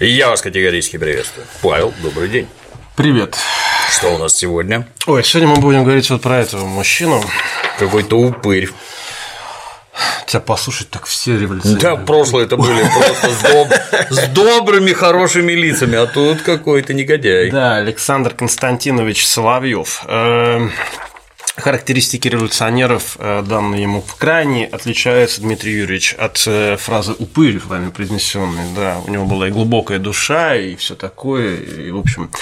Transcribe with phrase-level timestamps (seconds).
[0.00, 1.46] Я вас категорически приветствую.
[1.62, 2.48] Павел, добрый день.
[2.96, 3.36] Привет.
[3.92, 4.88] Что у нас сегодня?
[5.06, 7.22] Ой, сегодня мы будем говорить вот про этого мужчину.
[7.78, 8.70] Какой-то упырь.
[10.26, 11.80] Тебя послушать так все революционеры.
[11.80, 13.68] Да, прошлое это были просто с, доб...
[14.10, 17.52] с добрыми, хорошими лицами, а тут какой-то негодяй.
[17.52, 20.04] Да, Александр Константинович Соловьев.
[21.56, 28.74] Характеристики революционеров, э, данные ему крайне, отличаются, Дмитрий Юрьевич, от э, фразы «упырь», вами произнесенной.
[28.74, 32.32] Да, у него была и глубокая душа, и все такое, и, в общем,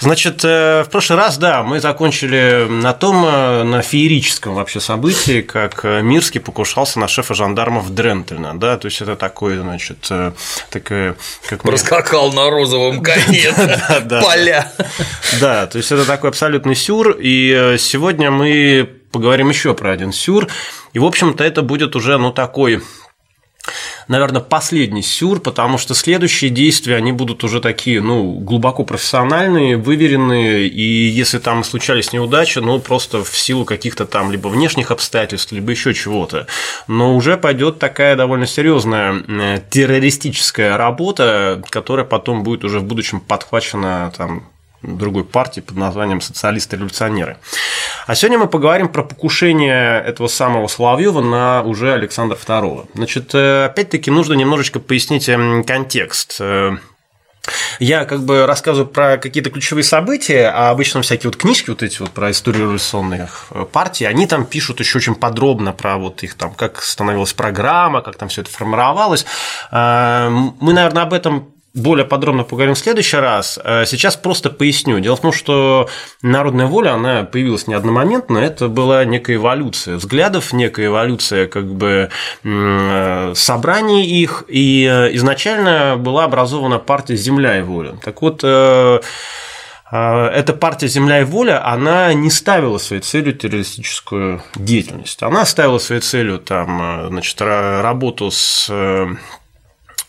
[0.00, 5.42] Значит, э, в прошлый раз, да, мы закончили на том, э, на феерическом вообще событии,
[5.42, 10.10] как э, Мирский покушался на шефа жандармов Дрентельна, да, то есть это такой, значит,
[10.70, 11.16] такое,
[11.48, 13.52] как Раскакал на розовом коне
[14.08, 14.72] поля.
[15.38, 20.48] Да, то есть это такой абсолютный сюр, и сегодня мы поговорим еще про один сюр,
[20.94, 22.82] и, в общем-то, это будет уже, ну, такой
[24.10, 30.66] наверное, последний сюр, потому что следующие действия, они будут уже такие, ну, глубоко профессиональные, выверенные,
[30.66, 35.70] и если там случались неудачи, ну, просто в силу каких-то там либо внешних обстоятельств, либо
[35.70, 36.48] еще чего-то.
[36.88, 43.20] Но уже пойдет такая довольно серьезная э, террористическая работа, которая потом будет уже в будущем
[43.20, 44.42] подхвачена там
[44.82, 47.36] другой партии под названием «Социалисты-революционеры».
[48.06, 52.88] А сегодня мы поговорим про покушение этого самого Соловьева на уже Александра II.
[52.94, 56.38] Значит, э, опять-таки нужно немножечко пояснить эм, контекст.
[56.40, 56.76] Э,
[57.78, 62.00] я как бы рассказываю про какие-то ключевые события, а обычно всякие вот книжки вот эти
[62.00, 66.34] вот про историю революционных э, партий, они там пишут еще очень подробно про вот их
[66.34, 69.26] там, как становилась программа, как там все это формировалось.
[69.70, 73.58] Мы, наверное, об этом более подробно поговорим в следующий раз.
[73.62, 74.98] Э, сейчас просто поясню.
[75.00, 75.88] Дело в том, что
[76.22, 82.10] народная воля, она появилась не одномоментно, это была некая эволюция взглядов, некая эволюция как бы
[82.42, 87.94] э, собраний их, и э, изначально была образована партия «Земля и воля».
[88.02, 89.02] Так вот, эта
[90.52, 95.22] партия «Земля и воля», она не ставила своей целью террористическую деятельность.
[95.22, 98.70] Она ставила своей целью там, значит, работу с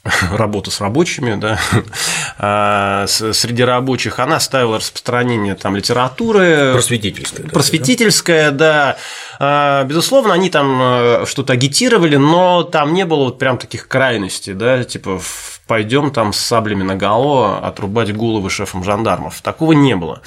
[0.31, 1.59] работу с рабочими, да,
[2.37, 6.71] а, среди рабочих, она ставила распространение там литературы.
[6.73, 7.47] Просветительская.
[7.47, 8.97] Просветительская, да.
[9.39, 9.83] да.
[9.83, 14.83] Безусловно, они там э, что-то агитировали, но там не было вот прям таких крайностей, да,
[14.83, 15.21] типа
[15.67, 19.41] пойдем там с саблями на голову отрубать головы шефам жандармов.
[19.41, 20.21] Такого не было.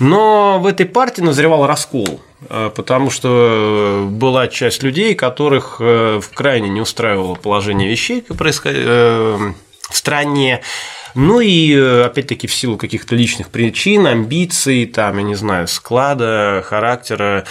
[0.00, 2.20] Но в этой партии назревал раскол.
[2.48, 9.52] Э, потому что была часть людей, которых э, в крайне не устраивало положение вещей э,
[9.90, 10.62] в стране.
[11.14, 17.44] Ну и, опять-таки, в силу каких-то личных причин, амбиций, там, я не знаю, склада, характера,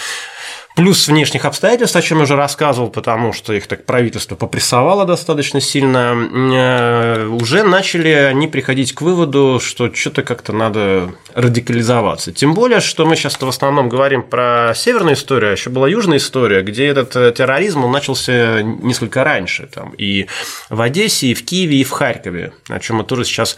[0.77, 5.59] Плюс внешних обстоятельств, о чем я уже рассказывал, потому что их так правительство попрессовало достаточно
[5.59, 12.31] сильно, э, уже начали они приходить к выводу, что что-то как-то надо радикализоваться.
[12.31, 16.19] Тем более, что мы сейчас в основном говорим про северную историю, а еще была южная
[16.19, 19.67] история, где этот э, терроризм он начался несколько раньше.
[19.73, 20.27] Там, и
[20.69, 23.57] в Одессе, и в Киеве, и в Харькове, о чем мы тоже сейчас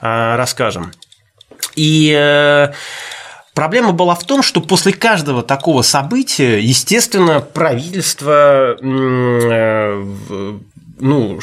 [0.00, 0.92] э, расскажем.
[1.74, 2.70] И
[3.54, 10.04] Проблема была в том, что после каждого такого события, естественно, правительство э,
[11.02, 11.40] ну,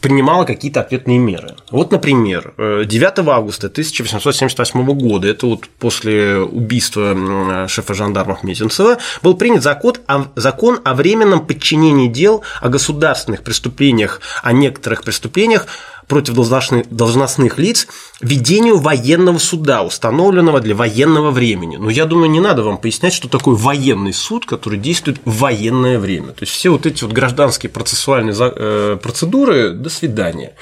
[0.00, 1.54] принимала какие-то ответные меры.
[1.70, 9.62] Вот, например, 9 августа 1878 года, это вот после убийства шефа жандармов Мезенцева, был принят
[9.62, 15.68] закон о, закон о временном подчинении дел о государственных преступлениях, о некоторых преступлениях
[16.08, 17.86] против должностных, лиц
[18.20, 21.76] ведению военного суда, установленного для военного времени.
[21.76, 25.98] Но я думаю, не надо вам пояснять, что такое военный суд, который действует в военное
[25.98, 26.28] время.
[26.28, 30.54] То есть все вот эти вот гражданские процессуальные э, процедуры, до свидания.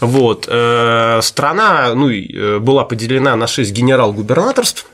[0.00, 0.46] Вот.
[0.48, 4.86] Э, страна ну, э, была поделена на шесть генерал-губернаторств,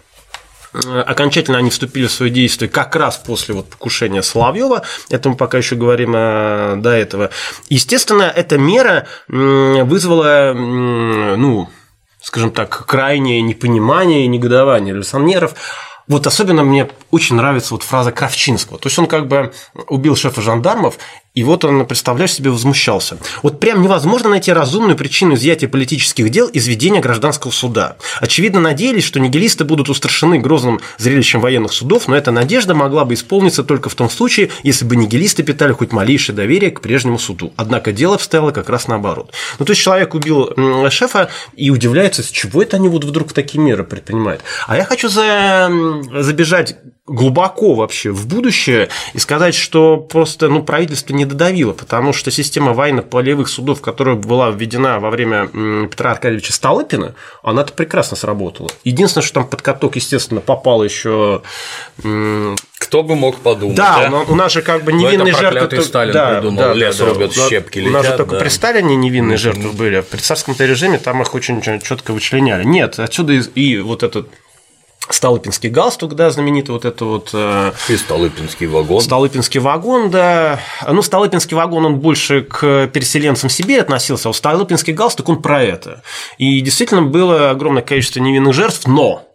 [0.74, 4.82] окончательно они вступили в свое действие как раз после вот покушения Соловьева.
[5.10, 7.30] Это мы пока еще говорим э, до этого.
[7.68, 11.68] Естественно, эта мера вызвала, ну,
[12.20, 15.54] скажем так, крайнее непонимание и негодование революционеров.
[16.06, 18.78] Вот особенно мне очень нравится вот фраза Кравчинского.
[18.78, 19.52] То есть он как бы
[19.88, 20.98] убил шефа жандармов,
[21.34, 23.18] и вот он, представляешь себе, возмущался.
[23.42, 27.96] Вот прям невозможно найти разумную причину изъятия политических дел из ведения гражданского суда.
[28.20, 33.14] Очевидно, надеялись, что нигилисты будут устрашены грозным зрелищем военных судов, но эта надежда могла бы
[33.14, 37.52] исполниться только в том случае, если бы нигилисты питали хоть малейшее доверие к прежнему суду.
[37.56, 39.32] Однако дело обстояло как раз наоборот.
[39.58, 40.50] Ну, то есть человек убил
[40.88, 44.42] шефа и удивляется, с чего это они вот вдруг такие меры предпринимают.
[44.68, 45.68] А я хочу за...
[46.20, 52.30] забежать глубоко вообще в будущее и сказать, что просто ну, правительство не додавило, потому что
[52.30, 55.48] система военно-полевых судов, которая была введена во время
[55.88, 58.70] Петра Аркадьевича Столыпина, она-то прекрасно сработала.
[58.84, 61.42] Единственное, что там под каток, естественно, попал еще
[62.94, 63.76] кто бы мог подумать?
[63.76, 64.18] Да, да?
[64.20, 65.82] у нас же как бы невинные но жертвы.
[65.82, 67.48] Сталин да, придумал, да, лес да, рубят, да.
[67.48, 67.92] щепки У летят.
[67.94, 68.40] нас же только да.
[68.40, 72.64] при Сталине невинные жертвы были, а при царском режиме там их очень четко вычленяли.
[72.64, 74.28] Нет, отсюда и, и вот этот
[75.10, 77.30] Столыпинский галстук, да, знаменитый вот это вот...
[77.34, 79.02] Э, и Столыпинский вагон.
[79.02, 80.60] Столыпинский вагон, да.
[80.86, 85.62] Ну, Столыпинский вагон, он больше к переселенцам Сибири относился, а вот Столыпинский галстук, он про
[85.62, 86.02] это.
[86.38, 89.28] И действительно было огромное количество невинных жертв, но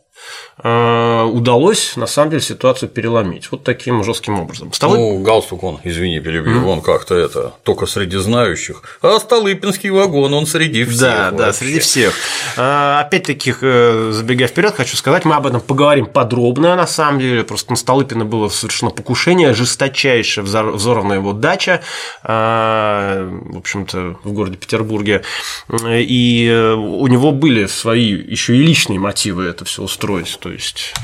[0.61, 3.49] удалось, на самом деле, ситуацию переломить.
[3.51, 4.73] Вот таким жестким образом.
[4.73, 4.97] Столы...
[4.97, 6.71] Ну, галстук он, извини, перебью, mm-hmm.
[6.71, 8.83] он как-то это, только среди знающих.
[9.01, 10.99] А Столыпинский вагон, он среди всех.
[10.99, 11.37] Да, вообще.
[11.37, 12.13] да, среди всех.
[12.57, 17.43] А, опять-таки, э, забегая вперед, хочу сказать, мы об этом поговорим подробно, на самом деле.
[17.43, 21.81] Просто на Столыпина было совершено покушение, жесточайшее взорвана его дача,
[22.23, 25.23] а, в общем-то, в городе Петербурге.
[25.71, 30.37] И э, у него были свои еще и личные мотивы это все устроить.
[30.49, 30.95] То есть,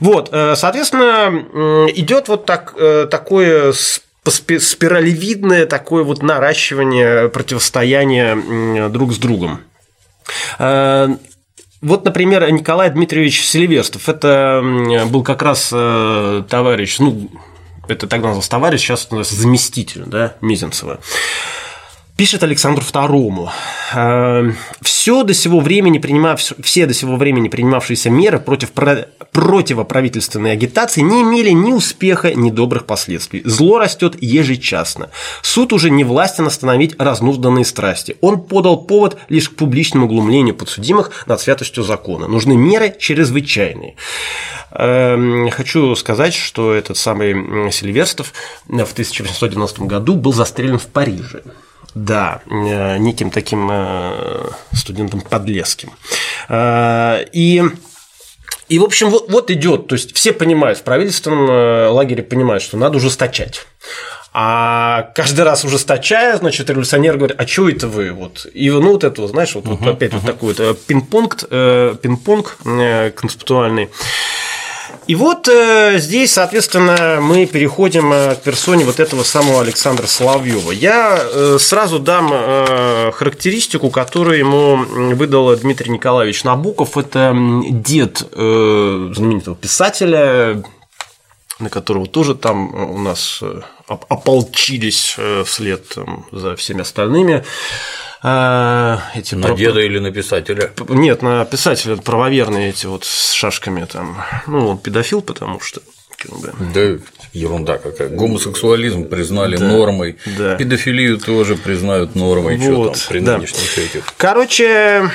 [0.00, 3.74] вот, э, соответственно, идет вот так, э, такое
[4.24, 9.60] спиралевидное такое вот наращивание противостояния друг с другом.
[10.58, 11.08] Э,
[11.82, 14.62] вот, например, Николай Дмитриевич Селиверстов, это
[15.10, 17.30] был как раз товарищ, ну,
[17.86, 21.00] это тогда назывался товарищ, сейчас называется заместитель да, Мизинцева.
[22.20, 23.48] Пишет Александру II.
[23.94, 28.72] «Эм, все до сего времени принимав, все до сего времени принимавшиеся меры против
[29.32, 33.40] противоправительственной агитации не имели ни успеха, ни добрых последствий.
[33.46, 35.08] Зло растет ежечасно.
[35.40, 38.18] Суд уже не властен остановить разнузданные страсти.
[38.20, 42.28] Он подал повод лишь к публичному глумлению подсудимых над святостью закона.
[42.28, 43.96] Нужны меры чрезвычайные.
[44.72, 48.34] Эм, хочу сказать, что этот самый Сильверстов
[48.66, 51.40] в 1890 году был застрелен в Париже.
[51.94, 55.92] Да, э, неким таким э, студентом подлеским.
[56.48, 57.62] Э, и
[58.68, 62.76] и, в общем, вот, вот идет, то есть все понимают, в правительственном лагере понимают, что
[62.76, 63.66] надо ужесточать.
[64.32, 68.12] А каждый раз ужесточая, значит, революционер говорит, а что это вы?
[68.12, 68.46] Вот.
[68.54, 70.20] И ну, вот это, знаешь, вот, uh-huh, вот опять uh-huh.
[70.20, 71.48] вот такой вот пинг-понг,
[72.00, 72.58] пинг-понг
[73.16, 73.90] концептуальный.
[75.10, 80.70] И вот э, здесь, соответственно, мы переходим э, к персоне вот этого самого Александра Соловьева.
[80.70, 84.76] Я э, сразу дам э, характеристику, которую ему
[85.16, 86.96] выдал Дмитрий Николаевич Набуков.
[86.96, 87.36] Это
[87.70, 90.62] дед э, знаменитого писателя,
[91.60, 97.44] на которого тоже там у нас э, ополчились э, вслед там, за всеми остальными.
[98.22, 99.56] А, эти на про...
[99.56, 100.72] деда или на писателя?
[100.88, 104.22] Нет, на писателя правоверные эти вот с шашками там.
[104.46, 105.80] Ну, он педофил, потому что
[106.74, 106.98] да,
[107.32, 108.08] ерунда какая.
[108.08, 110.56] Гомосексуализм признали да, нормой, да.
[110.56, 113.38] педофилию тоже признают нормой, вот, что там при да.
[113.38, 114.04] нынешних этих.
[114.18, 115.10] Короче,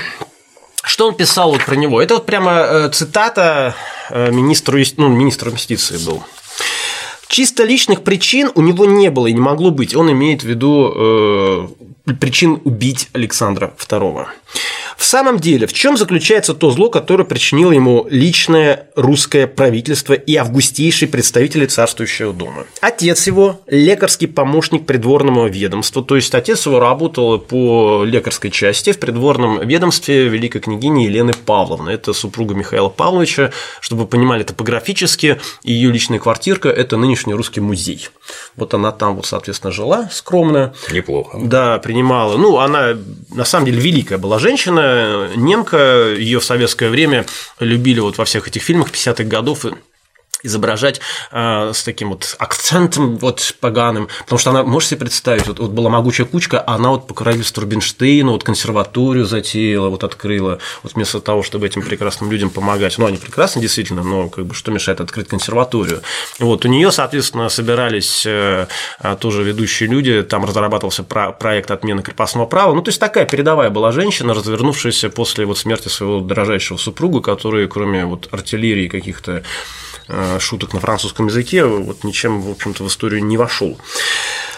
[0.86, 2.02] что он писал вот про него?
[2.02, 3.76] Это вот прямо э, цитата
[4.10, 6.24] э, министра, ну, министра юстиции был.
[7.28, 9.96] Чисто личных причин у него не было и не могло быть.
[9.96, 14.28] Он имеет в виду э, причин убить Александра II.
[14.98, 20.36] В самом деле, в чем заключается то зло, которое причинило ему личное русское правительство и
[20.36, 22.66] августейшие представители царствующего дома?
[22.82, 29.00] Отец его– лекарский помощник придворного ведомства, то есть отец его работал по лекарской части в
[29.00, 31.90] придворном ведомстве великой княгини Елены Павловны.
[31.90, 38.10] Это супруга Михаила Павловича, чтобы вы понимали топографически, ее личная квартирка– это нынешний русский музей.
[38.56, 40.74] Вот она там, вот, соответственно, жила скромно.
[40.92, 41.38] Неплохо.
[41.42, 42.38] Да, принимала.
[42.38, 42.96] Ну, она
[43.34, 44.85] на самом деле великая была женщина,
[45.36, 47.26] немка, ее в советское время
[47.60, 49.66] любили вот во всех этих фильмах 50-х годов
[50.44, 51.02] изображать
[51.32, 55.72] э, с таким вот акцентом вот поганым, потому что она, можете себе представить, вот, вот
[55.72, 60.94] была могучая кучка, а она вот по королевству Рубинштейна вот консерваторию затеяла, вот открыла, вот
[60.94, 64.72] вместо того, чтобы этим прекрасным людям помогать, ну, они прекрасны действительно, но как бы что
[64.72, 66.02] мешает открыть консерваторию?
[66.40, 68.68] Вот, у нее, соответственно, собирались э,
[69.20, 73.70] тоже ведущие люди, там разрабатывался про проект отмены крепостного права, ну, то есть такая передовая
[73.70, 79.44] была женщина, развернувшаяся после вот смерти своего дорожайшего супруга, который, кроме вот артиллерии каких-то
[80.40, 83.78] шуток на французском языке вот ничем, в общем-то, в историю не вошел.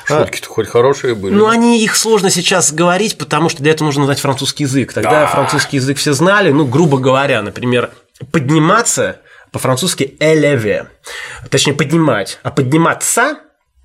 [0.05, 1.33] Шутки-то хоть хорошие были.
[1.33, 4.93] Ну, они их сложно сейчас говорить, потому что для этого нужно знать французский язык.
[4.93, 5.27] Тогда да.
[5.27, 7.91] французский язык все знали, ну, грубо говоря, например,
[8.31, 9.19] подниматься
[9.51, 10.89] по-французски «элеве»,
[11.49, 13.37] точнее, поднимать, а подниматься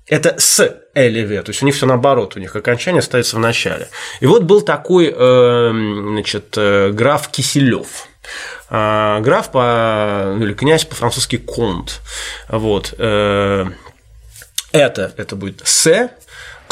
[0.07, 3.89] это с элеве, то есть у них все наоборот, у них окончание ставится в начале.
[4.19, 8.07] И вот был такой, э, значит, э, граф Киселев.
[8.69, 12.01] Граф по, ну, или князь по-французски конт.
[12.47, 12.93] Вот.
[12.93, 13.59] Это,
[14.71, 16.09] это будет «се»,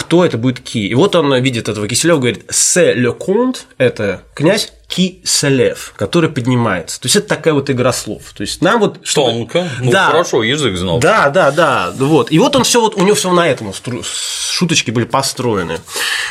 [0.02, 0.88] кто это будет ки.
[0.88, 7.00] И вот он видит этого Киселева, говорит, се le comte– это князь Киселев, который поднимается.
[7.00, 8.34] То есть это такая вот игра слов.
[8.34, 11.00] То есть нам вот тонко, ну, да, хорошо язык знал.
[11.00, 12.32] Да, да, да, вот.
[12.32, 13.72] И вот он все вот у него все на этом
[14.04, 15.78] шуточки были построены.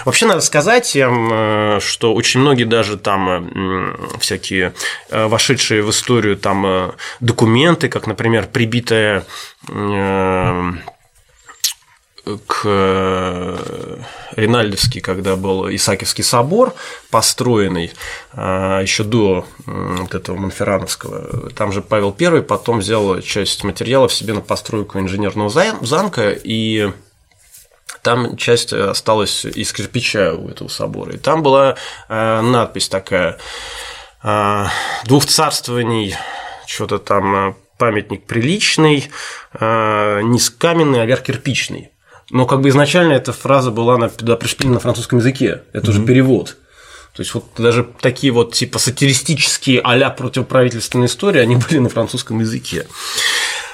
[0.05, 4.75] Вообще надо сказать, э, что очень многие даже там всякие
[5.11, 9.25] э, вошедшие в историю там э, документы, как, например, прибитая
[12.39, 13.97] к э,
[14.37, 16.75] Ринальдовский, когда был Исаакиевский собор,
[17.11, 17.93] построенный
[18.33, 21.51] а, еще до вот этого Монферрановского.
[21.51, 26.93] Там же Павел I потом взял часть материалов себе на постройку инженерного замка, и
[28.03, 31.15] там часть осталась из кирпича у этого собора.
[31.15, 31.77] И там была
[32.09, 33.39] э, надпись такая
[34.23, 34.65] э,
[35.05, 36.15] «Двух царствований»,
[36.67, 39.11] что-то там памятник приличный,
[39.61, 41.91] не каменный, а вверх кирпичный.
[42.31, 45.63] Но как бы изначально эта фраза была на, туда пришпилена на французском языке.
[45.73, 45.91] Это mm-hmm.
[45.91, 46.57] уже перевод.
[47.15, 52.39] То есть вот даже такие вот типа сатиристические а-ля противоправительственные истории, они были на французском
[52.41, 52.87] языке.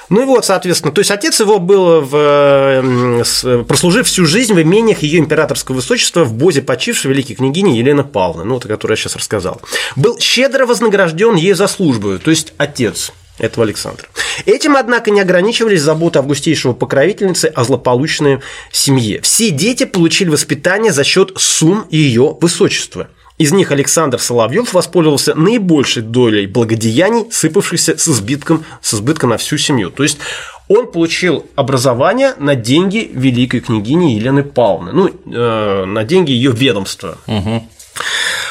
[0.09, 4.99] Ну и вот, соответственно, то есть отец его был, в, прослужив всю жизнь в имениях
[4.99, 8.95] ее императорского высочества в бозе почившей великой княгини Елены Павловны, ну, вот, о которой я
[8.95, 9.61] сейчас рассказал.
[9.97, 14.07] Был щедро вознагражден ей за службу, то есть отец этого Александра.
[14.45, 18.39] Этим, однако, не ограничивались заботы августейшего покровительницы о злополучной
[18.71, 19.21] семье.
[19.21, 23.07] Все дети получили воспитание за счет сумм ее высочества.
[23.37, 29.57] Из них Александр Соловьев воспользовался наибольшей долей благодеяний, сыпавшихся с избытком, с избытком на всю
[29.57, 29.91] семью.
[29.91, 30.17] То есть
[30.67, 37.19] он получил образование на деньги великой княгини Елены Павловны, ну, э, на деньги ее ведомства.
[37.27, 37.67] Угу.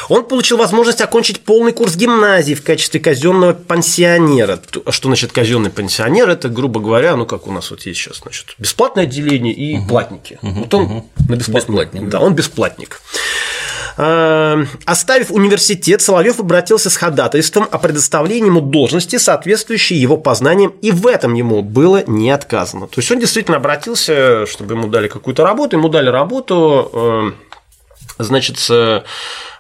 [0.08, 4.60] Он получил возможность окончить полный курс гимназии в качестве казенного пансионера.
[4.88, 6.28] Что значит казенный пансионер?
[6.30, 9.88] Это, грубо говоря, ну как у нас вот есть сейчас, значит, бесплатное отделение и угу.
[9.88, 10.38] платники.
[10.42, 10.60] Угу.
[10.60, 11.10] Вот он угу.
[11.28, 12.08] на бесплатник.
[12.08, 13.00] Да, он бесплатник.
[13.98, 20.90] А, оставив университет, Соловьев обратился с ходатайством о предоставлении ему должности, соответствующей его познаниям, и
[20.90, 22.88] в этом ему было не отказано.
[22.88, 27.45] То есть он действительно обратился, чтобы ему дали какую-то работу, ему дали работу, э,
[28.18, 28.58] значит,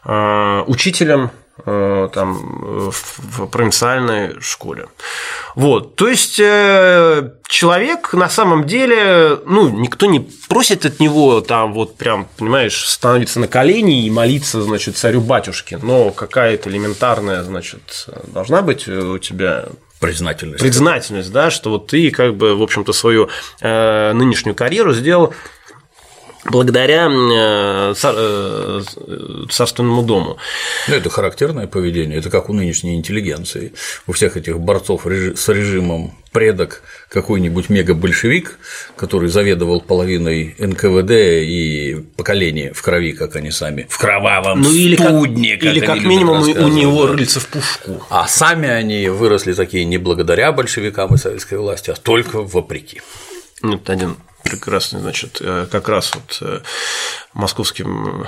[0.08, 1.32] Э, учителем
[1.64, 4.86] э, там, в провинциальной школе.
[5.56, 11.72] Вот, то есть э, человек на самом деле, ну, никто не просит от него там
[11.72, 18.62] вот прям, понимаешь, становиться на колени и молиться, значит, царю-батюшке, но какая-то элементарная, значит, должна
[18.62, 19.64] быть у тебя
[19.98, 20.60] признательность.
[20.60, 23.28] Признательность, да, что вот ты как бы, в общем-то, свою
[23.60, 25.34] нынешнюю карьеру сделал
[26.50, 28.82] благодаря э, э,
[29.50, 30.38] царственному дому.
[30.88, 33.72] Ну, это характерное поведение, это как у нынешней интеллигенции,
[34.06, 38.58] у всех этих борцов с режимом предок какой-нибудь мега-большевик,
[38.96, 44.96] который заведовал половиной НКВД и поколение в крови, как они сами, в кровавом ну, или
[44.96, 48.04] студне, как, как Или как минимум у него рыльца в пушку.
[48.10, 53.00] А сами они выросли такие не благодаря большевикам и советской власти, а только вопреки.
[53.62, 56.60] Вот один прекрасный, значит, э, как раз вот э,
[57.34, 58.26] московским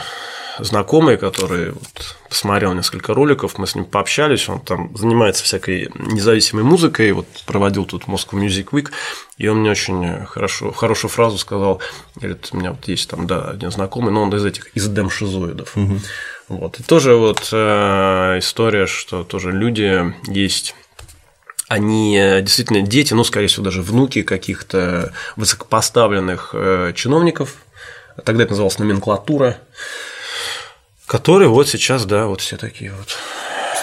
[0.58, 6.64] знакомый, который вот посмотрел несколько роликов, мы с ним пообщались, он там занимается всякой независимой
[6.64, 8.90] музыкой, вот проводил тут Moscow Music Week,
[9.36, 11.80] и он мне очень хорошо, хорошую фразу сказал,
[12.16, 15.76] говорит, у меня вот есть там, да, один знакомый, но он из этих, из демшизоидов.
[15.76, 16.00] Угу.
[16.48, 16.80] Вот.
[16.80, 20.74] И тоже вот э, история, что тоже люди есть
[21.68, 27.56] они э, действительно дети, ну, скорее всего, даже внуки каких-то высокопоставленных э, чиновников,
[28.24, 29.58] тогда это называлось номенклатура,
[31.06, 33.16] которые вот сейчас, да, вот все такие вот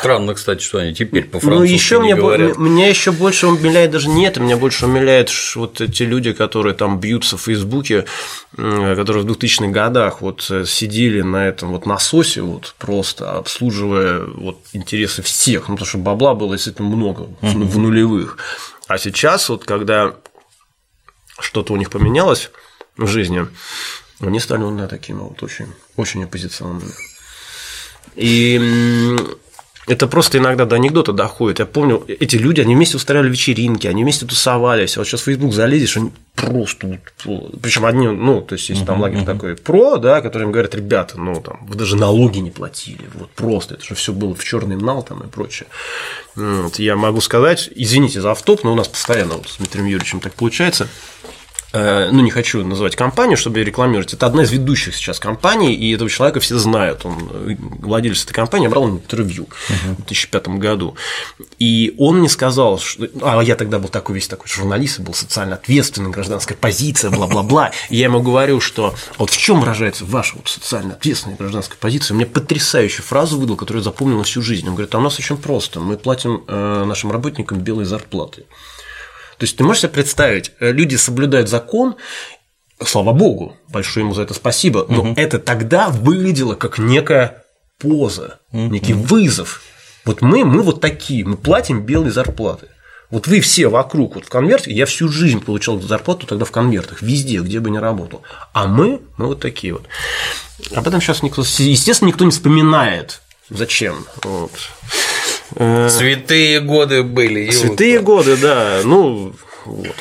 [0.05, 2.59] Странно, кстати, что они теперь по-французски Ну, еще мне, говорят.
[2.59, 6.99] меня еще больше умиляет даже не это, меня больше умиляет вот эти люди, которые там
[6.99, 8.05] бьются в Фейсбуке,
[8.55, 14.59] которые в 2000-х годах вот э, сидели на этом вот насосе вот просто обслуживая вот
[14.73, 18.37] интересы всех, ну, потому что бабла было действительно много в нулевых.
[18.87, 20.13] А сейчас вот когда
[21.39, 22.51] что-то у них поменялось
[22.95, 23.47] в жизни,
[24.19, 26.91] они стали вот, да, такими вот очень, очень оппозиционными.
[28.15, 29.17] И
[29.87, 31.59] это просто иногда до анекдота доходит.
[31.59, 34.97] Я помню, эти люди, они вместе устраивали вечеринки, они вместе тусовались.
[34.97, 36.99] А вот сейчас в Facebook залезешь, они просто
[37.61, 39.25] причем одни, ну, то есть, если там лагерь uh-huh.
[39.25, 43.75] такой про, да, которым говорят, ребята, ну, там, вы даже налоги не платили, вот просто,
[43.75, 45.67] это же все было в черный нал там и прочее.
[46.35, 50.19] Вот, я могу сказать, извините за автоп, но у нас постоянно вот с Дмитрием Юрьевичем
[50.19, 50.87] так получается.
[51.75, 55.73] Э, ну, не хочу называть компанию, чтобы ее рекламировать, это одна из ведущих сейчас компаний,
[55.75, 59.91] и этого человека все знают, он э, владелец этой компании, брал интервью uh-huh.
[59.91, 60.95] в 2005 году,
[61.59, 65.55] и он мне сказал, что, а я тогда был такой весь такой журналист, был социально
[65.55, 70.47] ответственный, гражданская позиция, бла-бла-бла, и я ему говорю, что вот в чем выражается ваша вот
[70.47, 74.75] социально ответственная гражданская позиция, мне потрясающую фразу выдал, которую я запомнил на всю жизнь, он
[74.75, 78.45] говорит, а у нас очень просто, мы платим э, нашим работникам белые зарплаты,
[79.37, 81.95] то есть ты можешь себе представить, э, люди соблюдают закон,
[82.83, 85.13] слава богу, большое ему за это спасибо, но угу.
[85.15, 87.43] это тогда выглядело как некая
[87.79, 88.67] поза, угу.
[88.67, 89.61] некий вызов.
[90.05, 92.67] Вот мы, мы вот такие, мы платим белые зарплаты.
[93.09, 97.01] Вот вы все вокруг вот в конверте, я всю жизнь получал зарплату тогда в конвертах,
[97.01, 98.23] везде, где бы ни работал.
[98.53, 99.83] А мы, мы вот такие вот.
[100.73, 103.21] Об этом сейчас никто, естественно, никто не вспоминает.
[103.49, 104.05] Зачем?
[104.23, 104.51] Вот.
[105.55, 107.49] Э, Святые годы были.
[107.51, 108.81] Святые годы, да.
[108.83, 109.33] Ну,
[109.65, 109.95] вот.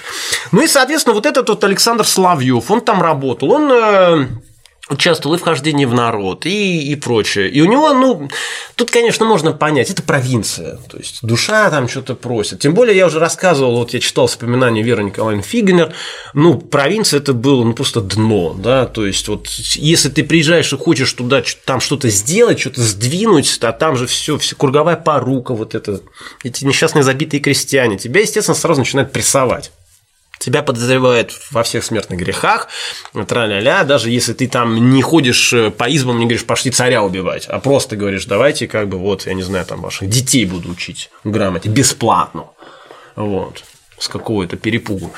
[0.52, 4.26] Ну и, соответственно, вот этот вот Александр Славьев, он там работал, он э,
[4.90, 7.48] участвовал и в хождении в народ, и, и прочее.
[7.48, 8.28] И у него, ну,
[8.76, 12.60] тут, конечно, можно понять, это провинция, то есть душа там что-то просит.
[12.60, 15.94] Тем более, я уже рассказывал, вот я читал воспоминания Веры Николаевны Фигнер,
[16.34, 20.76] ну, провинция это было, ну, просто дно, да, то есть вот если ты приезжаешь и
[20.76, 25.74] хочешь туда там что-то сделать, что-то сдвинуть, а там же все, все круговая порука, вот
[25.74, 26.00] это,
[26.42, 29.72] эти несчастные забитые крестьяне, тебя, естественно, сразу начинают прессовать
[30.38, 32.68] тебя подозревают во всех смертных грехах,
[33.12, 37.46] тра-ля-ля, даже если ты там не ходишь э, по избам, не говоришь, пошли царя убивать,
[37.46, 41.10] а просто говоришь, давайте как бы вот, я не знаю, там ваших детей буду учить
[41.24, 42.46] грамоте бесплатно,
[43.16, 43.64] вот,
[43.98, 45.12] с какого-то перепугу.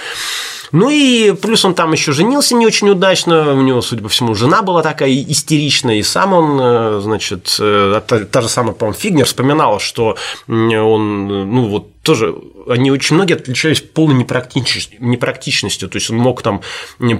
[0.72, 4.34] Ну и плюс он там еще женился не очень удачно, у него, судя по всему,
[4.34, 8.98] жена была такая истеричная, и сам он, э, значит, э, та, та же самая, по-моему,
[8.98, 10.16] Фигнер вспоминала, что
[10.48, 12.34] он, ну вот тоже
[12.68, 15.88] они очень многие отличались полной непрактичностью, непрактичностью.
[15.88, 16.62] То есть он мог там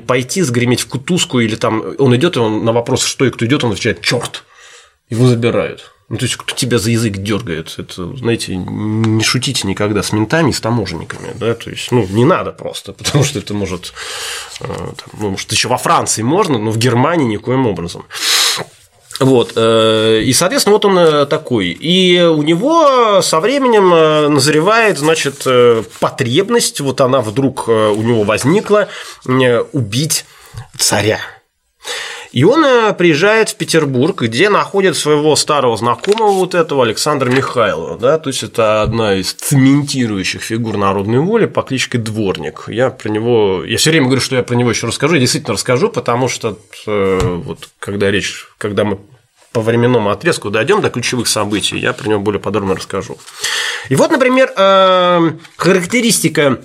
[0.06, 3.46] пойти, сгреметь в кутузку, или там он идет, и он на вопрос, что и кто
[3.46, 4.44] идет, он отвечает черт.
[5.08, 5.92] Его забирают.
[6.08, 10.52] Ну, то есть, кто тебя за язык дергает, это, знаете, не шутите никогда с ментами,
[10.52, 13.92] с таможенниками, да, то есть, ну, не надо просто, потому что это может,
[14.60, 18.04] э, там, ну, может, еще во Франции можно, но в Германии никоим образом.
[19.18, 21.70] Вот, э, и, соответственно, вот он э, такой.
[21.70, 23.88] И у него со временем
[24.32, 25.44] назревает, значит,
[25.98, 28.88] потребность, вот она вдруг у него возникла,
[29.72, 30.24] убить
[30.78, 31.18] царя.
[32.36, 37.96] И он э, приезжает в Петербург, где находит своего старого знакомого вот этого Александра Михайлова.
[37.96, 38.18] Да?
[38.18, 42.64] То есть это одна из цементирующих фигур народной воли по кличке Дворник.
[42.68, 45.54] Я про него, я все время говорю, что я про него еще расскажу, я действительно
[45.54, 48.98] расскажу, потому что э, вот когда речь, когда мы
[49.52, 53.16] по временному отрезку дойдем до ключевых событий, я про него более подробно расскажу.
[53.88, 56.60] И вот, например, э, характеристика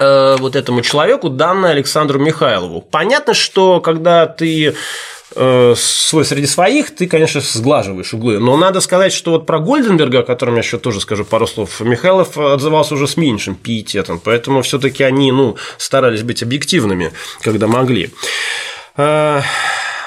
[0.00, 2.80] Э, вот этому человеку, данное Александру Михайлову.
[2.80, 4.74] Понятно, что когда ты
[5.36, 8.38] э, свой среди своих, ты, конечно, сглаживаешь углы.
[8.38, 11.80] Но надо сказать, что вот про Гольденберга, о котором я еще тоже скажу пару слов,
[11.80, 18.10] Михайлов отзывался уже с меньшим пиететом, поэтому все-таки они ну, старались быть объективными, когда могли.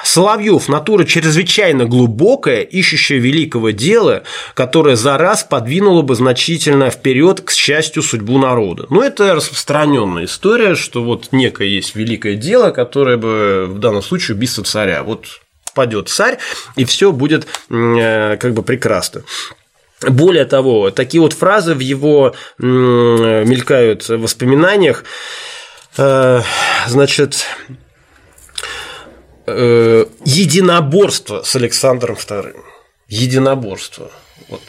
[0.04, 4.22] Э, Соловьев– натура чрезвычайно глубокая, ищущая великого дела,
[4.54, 8.86] которое за раз подвинуло бы значительно вперед к счастью судьбу народа.
[8.90, 14.36] Ну, это распространенная история, что вот некое есть великое дело, которое бы в данном случае
[14.36, 15.02] убийство царя.
[15.02, 15.26] Вот
[15.74, 16.38] падет царь,
[16.76, 19.22] и все будет э, как бы прекрасно.
[20.00, 25.04] Более того, такие вот фразы в его мелькают в воспоминаниях.
[25.96, 26.42] Э,
[26.86, 27.46] значит,
[29.46, 32.54] э, единоборство с Александром II.
[33.08, 34.10] Единоборство.
[34.48, 34.62] Вот.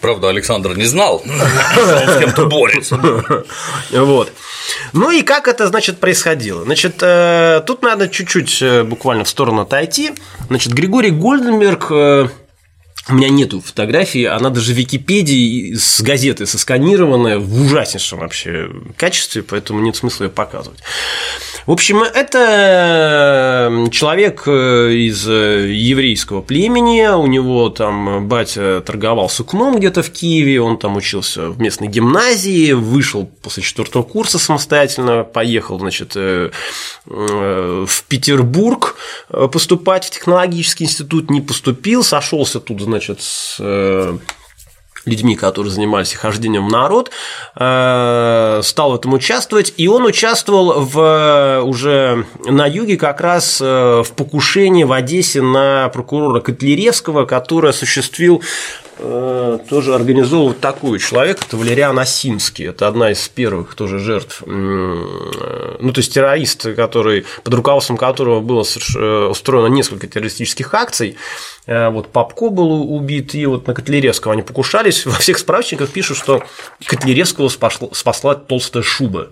[0.00, 1.22] Правда, Александр не знал,
[1.76, 2.98] с кем-то борется.
[3.92, 4.32] Вот.
[4.92, 6.64] Ну и как это, значит, происходило?
[6.64, 10.10] Значит, э, тут надо чуть-чуть э, буквально в сторону отойти.
[10.48, 12.28] Значит, Григорий Гольденберг э,
[13.08, 19.42] у меня нету фотографии, она даже в Википедии с газеты сосканированная в ужаснейшем вообще качестве,
[19.42, 20.78] поэтому нет смысла ее показывать.
[21.66, 29.78] В общем, это человек э, из э, еврейского племени, у него там батя торговал сукном
[29.78, 35.78] где-то в Киеве, он там учился в местной гимназии, вышел после четвертого курса самостоятельно, поехал,
[35.78, 36.50] значит, э,
[37.06, 38.96] в Петербург
[39.28, 43.58] поступать в технологический институт, не поступил, сошелся тут, значит, с
[45.04, 47.10] людьми, которые занимались хождением в народ,
[47.56, 54.02] э, стал в этом участвовать, и он участвовал в, уже на юге как раз э,
[54.04, 58.42] в покушении в Одессе на прокурора Котляревского, который осуществил
[58.98, 64.42] э, тоже организовал вот такой человек, это Валериан Осинский, это одна из первых тоже жертв,
[64.46, 71.16] ну, то есть террорист, который, под руководством которого было устроено несколько террористических акций,
[71.61, 75.06] Э, вот Попко был убит, и вот на Котляревского они покушались.
[75.06, 76.42] Во всех справочниках пишут, что
[76.84, 79.30] Котляревского спасла толстая шуба.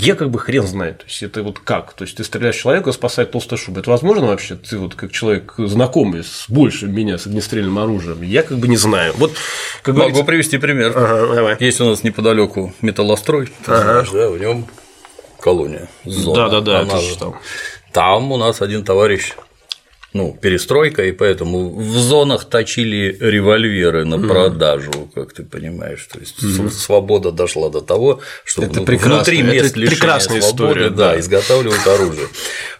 [0.00, 0.98] Я как бы хрен знает.
[0.98, 1.92] То есть это вот как?
[1.92, 3.80] То есть ты стреляешь человека, спасает толстая шуба.
[3.80, 4.56] Это возможно вообще?
[4.56, 8.22] Ты вот как человек знакомый с большим меня с огнестрельным оружием.
[8.22, 9.12] Я как бы не знаю.
[9.18, 9.32] Вот
[9.82, 10.24] как Могу говорится...
[10.24, 10.92] привести пример.
[10.96, 11.56] Ага, давай.
[11.60, 13.82] Есть у нас неподалеку металлострой, ты ага.
[13.82, 14.66] знаешь, да, в нем
[15.38, 15.88] колония.
[16.06, 16.48] Зона.
[16.48, 16.80] Да, да, да.
[16.80, 17.18] Она же...
[17.18, 17.38] там.
[17.92, 19.34] там у нас один товарищ
[20.12, 26.04] ну, перестройка, и поэтому в зонах точили револьверы на продажу, как ты понимаешь.
[26.12, 26.70] То есть mm-hmm.
[26.70, 31.20] свобода дошла до того, что это внутри мест это лишения свободы история, да, да.
[31.20, 32.26] изготавливают оружие.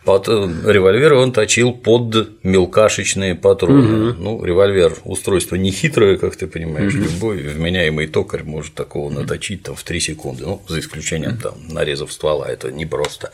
[0.04, 4.10] Под револьверы он точил под мелкашечные патроны.
[4.10, 4.16] Mm-hmm.
[4.18, 7.14] Ну, револьвер устройство не хитрое, как ты понимаешь, mm-hmm.
[7.14, 12.12] любой вменяемый токарь может такого наточить там в 3 секунды, ну, за исключением там нарезов
[12.12, 13.30] ствола, это непросто.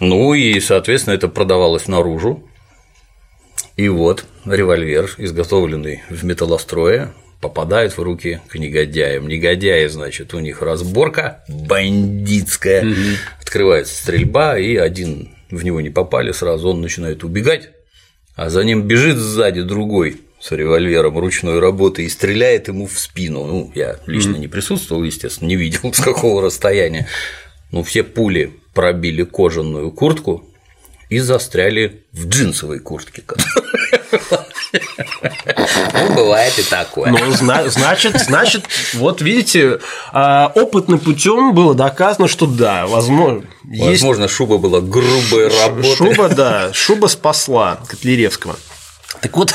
[0.00, 2.42] Ну и, соответственно, это продавалось наружу,
[3.76, 9.28] и вот револьвер, изготовленный в металлострое, попадает в руки к негодяям.
[9.28, 12.96] Негодяи, значит, у них разборка бандитская, угу.
[13.40, 17.70] открывается стрельба, и один в него не попали сразу, он начинает убегать,
[18.36, 23.44] а за ним бежит сзади другой с револьвером ручной работы и стреляет ему в спину.
[23.44, 27.06] Ну, я лично не присутствовал, естественно, не видел с какого расстояния.
[27.70, 30.44] Ну, все пули пробили кожаную куртку,
[31.12, 33.22] и застряли в джинсовой куртке.
[34.72, 37.10] Ну, бывает и такое.
[37.10, 37.18] Ну,
[37.68, 39.80] значит, значит, вот видите,
[40.12, 43.44] а, опытным путем было доказано, что да, возможно.
[43.62, 44.34] Возможно, есть...
[44.34, 45.96] шуба была грубой работы.
[45.96, 48.56] Шуба, да, шуба спасла Котляревского.
[49.20, 49.54] Так вот,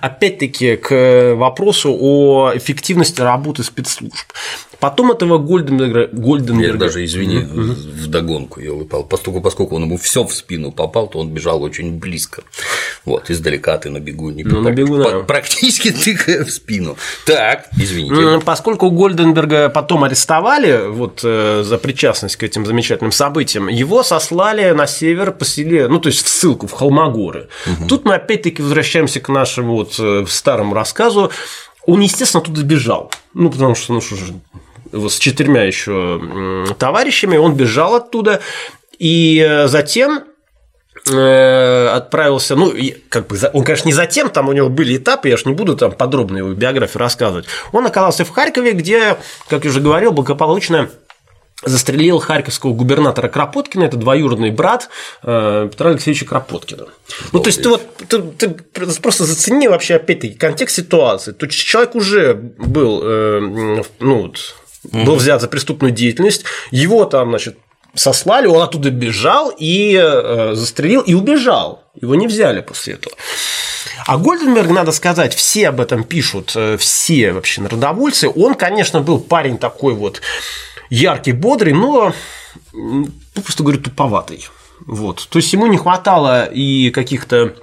[0.00, 4.26] опять-таки, к вопросу о эффективности работы спецслужб.
[4.82, 6.08] Потом этого Гольденберга...
[6.10, 6.72] Гольденберга...
[6.72, 8.02] Я даже, извини, mm-hmm.
[8.02, 9.04] в догонку я выпал.
[9.04, 12.42] Поскольку, поскольку он ему все в спину попал, то он бежал очень близко.
[13.04, 15.20] Вот, издалека ты на бегу не ну, на бегу, да.
[15.20, 16.96] Практически тыкая в спину.
[17.26, 18.12] Так, извините.
[18.12, 24.72] Ну, поскольку Гольденберга потом арестовали вот, э, за причастность к этим замечательным событиям, его сослали
[24.72, 27.48] на север, поселили, ну, то есть в ссылку, в Холмогоры.
[27.66, 27.86] Угу.
[27.88, 31.30] Тут мы опять-таки возвращаемся к нашему вот э, старому рассказу.
[31.86, 33.12] Он, естественно, оттуда бежал.
[33.32, 34.34] Ну, потому что, ну что же,
[34.92, 38.40] с четырьмя еще товарищами, он бежал оттуда,
[39.02, 40.22] и э, затем
[41.10, 42.72] э, отправился, ну,
[43.08, 45.76] как бы, он, конечно, не затем, там у него были этапы, я же не буду
[45.76, 47.46] там подробно его биографию рассказывать.
[47.72, 49.16] Он оказался в Харькове, где,
[49.48, 50.88] как я уже говорил, благополучно
[51.64, 54.88] застрелил харьковского губернатора Кропоткина, это двоюродный брат
[55.24, 56.86] э, Петра Алексеевича Кропоткина.
[57.32, 58.50] Ну, то есть, ты вот ты, ты
[59.00, 61.32] просто зацени вообще, опять-таки, контекст ситуации.
[61.32, 63.02] То есть, человек уже был,
[63.98, 65.04] ну, вот, угу.
[65.04, 67.58] был взят за преступную деятельность, его там, значит,
[67.94, 71.84] сослали, он оттуда бежал и э, застрелил и убежал.
[72.00, 73.14] Его не взяли после этого.
[74.06, 78.28] А Гольденберг, надо сказать, все об этом пишут, э, все вообще народовольцы.
[78.28, 80.22] Он, конечно, был парень такой вот
[80.88, 82.14] яркий, бодрый, но,
[83.34, 84.46] просто говорю, туповатый.
[84.86, 85.28] Вот.
[85.28, 87.54] То есть ему не хватало и каких-то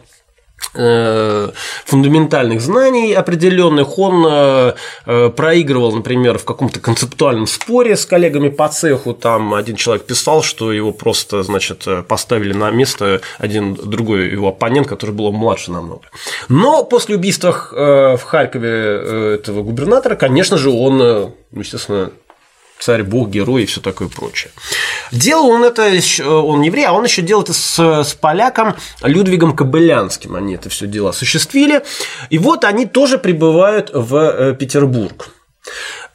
[0.74, 4.74] фундаментальных знаний определенных, он э,
[5.06, 10.44] э, проигрывал, например, в каком-то концептуальном споре с коллегами по цеху, там один человек писал,
[10.44, 16.04] что его просто, значит, поставили на место один другой его оппонент, который был младше намного.
[16.50, 22.12] Но после убийства в Харькове этого губернатора, конечно же, он, естественно,
[22.80, 24.52] царь, бог, герой и все такое прочее.
[25.12, 25.84] Делал он это,
[26.24, 30.36] он еврей, а он еще делал это с, с поляком Людвигом Кобылянским.
[30.36, 31.84] Они это все дело осуществили.
[32.30, 35.30] И вот они тоже прибывают в э, Петербург.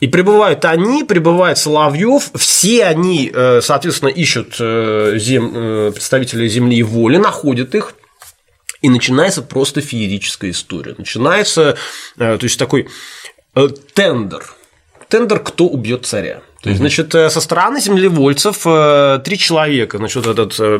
[0.00, 5.92] И прибывают они, прибывает Соловьев, все они, э, соответственно, ищут э, зем...
[5.92, 7.94] представителей земли и воли, находят их,
[8.80, 10.94] и начинается просто феерическая история.
[10.98, 11.76] Начинается,
[12.16, 12.88] то есть такой
[13.94, 14.44] тендер.
[15.08, 16.42] Тендер «Кто убьет царя?».
[16.64, 19.98] То есть, значит, э, со стороны землевольцев э, три человека.
[19.98, 20.78] Значит, этот э,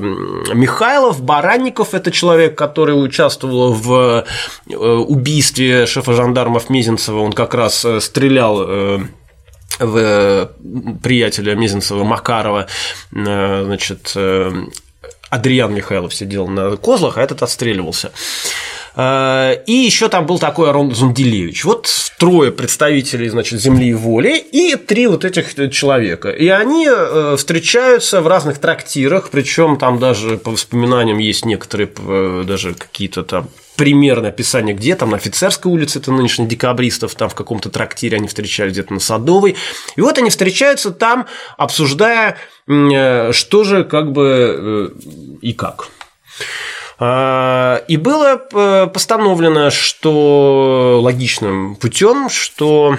[0.55, 4.25] Михайлов, Баранников– это человек, который участвовал в
[4.67, 7.19] убийстве шефа жандармов Мезенцева.
[7.19, 8.67] Он как раз стрелял
[9.79, 10.51] в
[11.03, 12.67] приятеля Мезенцева Макарова,
[13.11, 14.17] значит,
[15.29, 18.11] Адриан Михайлов сидел на козлах, а этот отстреливался.
[18.97, 21.65] Э, и еще там был такой Арон Зунделевич.
[21.65, 26.31] Вот трое представителей, значит, земли и воли и три вот этих человека.
[26.31, 32.45] И они э, встречаются в разных трактирах, причем там даже по воспоминаниям есть некоторые э,
[32.47, 37.35] даже какие-то там примерное описание, где там на офицерской улице, это нынешних декабристов, там в
[37.35, 39.57] каком-то трактире они встречались где-то на Садовой.
[39.97, 41.27] И вот они встречаются там,
[41.57, 42.37] обсуждая,
[42.69, 44.95] что же как бы
[45.43, 45.89] и как.
[46.99, 52.97] А, и было э, постановлено, что логичным путем, что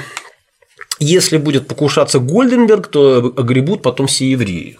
[0.99, 4.77] если будет покушаться Гольденберг, то огребут потом все евреи.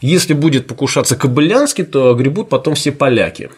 [0.00, 3.50] Если будет покушаться Кобылянский, то огребут потом все поляки.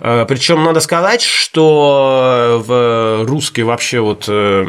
[0.00, 4.64] А, Причем надо сказать, что в русской вообще вот э,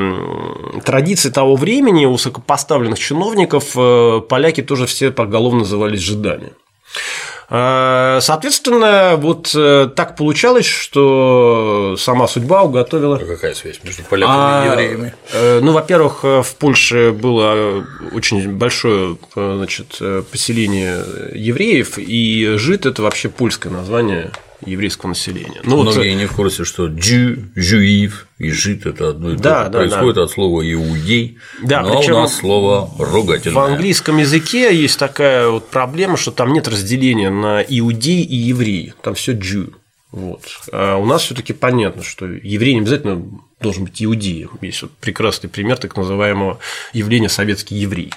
[0.84, 6.54] традиции того времени у высокопоставленных чиновников э, поляки тоже все поголовно назывались жидами.
[7.50, 13.18] А, соответственно, вот э, так получалось, что сама судьба уготовила.
[13.18, 15.14] А какая связь между поляками а, и евреями?
[15.32, 20.00] Э, ну, во-первых, в Польше было очень большое значит,
[20.32, 21.04] поселение
[21.34, 24.32] евреев, и жид это вообще польское название
[24.66, 25.62] еврейского населения.
[25.64, 26.20] Ну, Многие вот...
[26.20, 29.72] не в курсе, что джу, жуив и жид это одно и да, то же.
[29.72, 30.24] Да, Происходит да.
[30.24, 33.56] от слова иудей, да, но у нас слово ругательное.
[33.56, 38.94] В английском языке есть такая вот проблема, что там нет разделения на иудей и еврей,
[39.02, 39.74] там все джу.
[40.12, 40.44] Вот.
[40.72, 43.22] А у нас все-таки понятно, что еврей не обязательно
[43.60, 44.52] должен быть иудеем.
[44.62, 46.60] Есть вот прекрасный пример так называемого
[46.94, 48.14] явления советский еврей.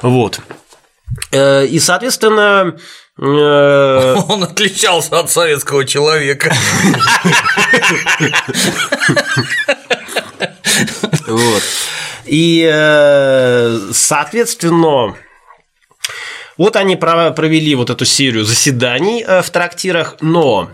[0.00, 0.40] Вот.
[1.32, 2.76] Э, и, соответственно,
[3.18, 6.54] Э, Он отличался от советского человека.
[11.26, 11.62] Вот.
[12.24, 15.14] И, э, соответственно,
[16.56, 20.70] вот они провели вот эту серию заседаний в трактирах, но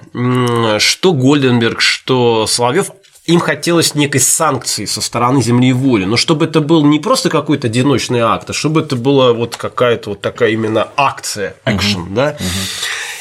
[0.79, 2.91] что Гольденберг, что Соловьев
[3.29, 7.29] им хотелось некой санкции со стороны земли и воли, но чтобы это был не просто
[7.29, 12.15] какой-то одиночный акт, а чтобы это была вот какая-то вот такая именно акция, экшен, угу.
[12.15, 12.31] да.
[12.31, 12.45] Угу.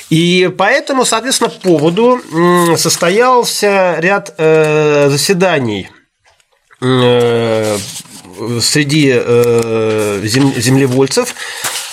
[0.09, 2.21] И поэтому, соответственно, по поводу
[2.77, 5.89] состоялся ряд э, заседаний
[6.79, 7.77] э,
[8.61, 11.35] среди э, землевольцев,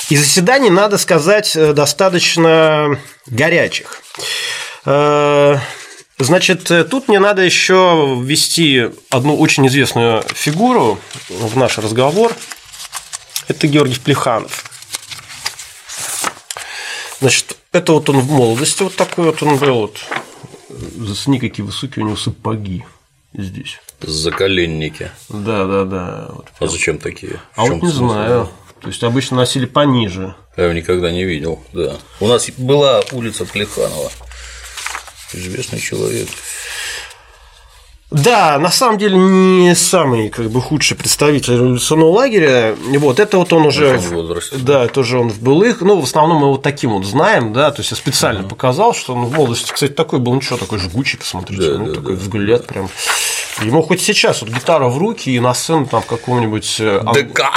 [0.08, 2.96] и заседаний, надо сказать, достаточно
[3.26, 4.02] горячих.
[6.18, 10.98] Значит, э, тут мне надо еще ввести одну очень известную фигуру
[11.28, 12.32] в наш разговор.
[13.48, 14.64] Это Георгий Плеханов.
[17.20, 19.74] Значит, это вот он в молодости вот такой вот он был.
[19.74, 19.98] Вот.
[20.96, 22.84] Засни, какие высокие у него сапоги
[23.32, 23.80] здесь.
[24.00, 25.10] Заколенники.
[25.28, 26.28] Да, да, да.
[26.30, 26.46] Вот.
[26.60, 27.40] А зачем такие?
[27.56, 28.08] А вот не смысл?
[28.08, 28.50] знаю.
[28.80, 30.34] То есть обычно носили пониже.
[30.56, 31.96] Я его никогда не видел, да.
[32.20, 34.10] У нас была улица Плеханова
[35.34, 36.28] известный человек.
[38.10, 42.76] Да, на самом деле не самый как бы худший представитель революционного лагеря.
[42.98, 45.80] Вот это вот он уже, возрасте, да, это уже он в былых.
[45.80, 47.72] Ну, в основном мы вот таким вот знаем, да.
[47.72, 50.78] То есть я специально uh показал, что он в молодости, кстати, такой был, ничего, такой
[50.78, 52.66] жгучий, посмотрите, да, ну да, такой да, взгляд да.
[52.68, 52.88] прям.
[53.62, 57.52] Ему хоть сейчас вот гитара в руки и на сцену там в каком-нибудь э, ДК.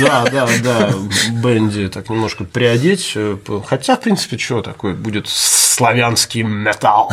[0.00, 0.94] Да, да, да,
[1.32, 3.12] бенди так немножко приодеть.
[3.14, 7.12] Э, хотя, в принципе, что такое будет славянский металл.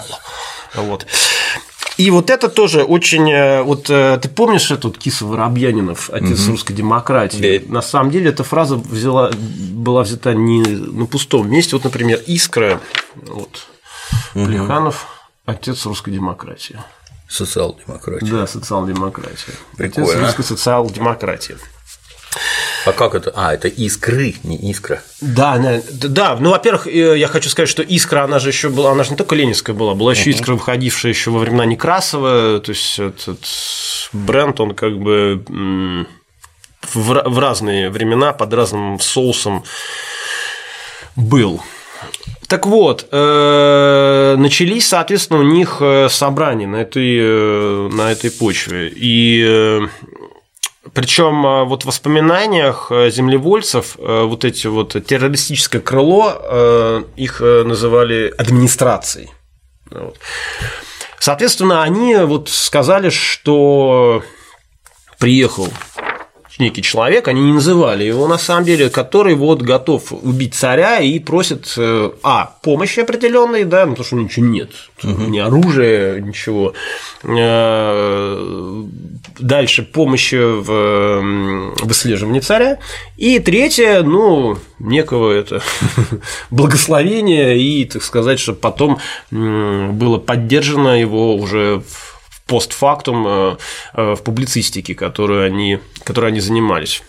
[0.76, 1.06] Вот.
[1.98, 3.30] И вот это тоже очень...
[3.30, 6.52] Э, вот ты помнишь этот Киса Воробьянинов, отец угу.
[6.52, 7.60] русской демократии?
[7.67, 7.74] Да.
[7.74, 11.76] На самом деле эта фраза взяла, была взята не на пустом месте.
[11.76, 12.80] Вот, например, Искра,
[13.15, 13.67] вот,
[14.34, 14.46] угу.
[14.46, 15.08] Плеханов,
[15.46, 16.80] отец русской демократии.
[17.32, 18.26] Социал-демократия.
[18.26, 19.54] Да, социал-демократия.
[19.78, 20.10] Прикольно.
[20.10, 21.58] Это русская социал-демократия.
[22.86, 23.32] А как это?
[23.36, 25.02] А, это искры, не искра.
[25.22, 26.36] Да, да, да.
[26.36, 29.15] Ну, во-первых, э, я хочу сказать, что искра, она же еще была, она же не
[29.15, 30.34] только ленинская была, была еще uh-huh.
[30.34, 32.60] искра, выходившая еще во времена Некрасова.
[32.60, 33.39] То есть этот
[34.12, 36.06] бренд, он как бы
[36.94, 39.63] в разные времена под разным соусом
[41.15, 41.62] был.
[42.52, 48.92] Так вот, э, начались, соответственно, у них э, собрания на этой, э, на этой почве.
[48.94, 49.88] И
[50.94, 59.30] причем вот в воспоминаниях землевольцев вот эти вот террористическое крыло их называли администрацией.
[61.20, 64.24] Соответственно, они вот сказали, что
[65.20, 65.70] приехал
[66.62, 71.19] некий человек, они не называли его на самом деле, который вот готов убить царя и
[71.19, 74.69] просит, э, а, помощи определенной, да, ну, потому что ничего нет,
[75.04, 75.24] угу.
[75.24, 76.74] ни оружия, ничего.
[77.24, 78.84] Э,
[79.39, 82.80] дальше помощи в выслеживании царя.
[83.17, 85.62] И третье, ну, некого это
[86.52, 89.00] благословения и, так сказать, чтобы потом
[89.32, 92.11] было поддержано его уже в
[92.52, 93.58] постфактум э,
[93.94, 97.02] э, в публицистике, которую они, которой они занимались.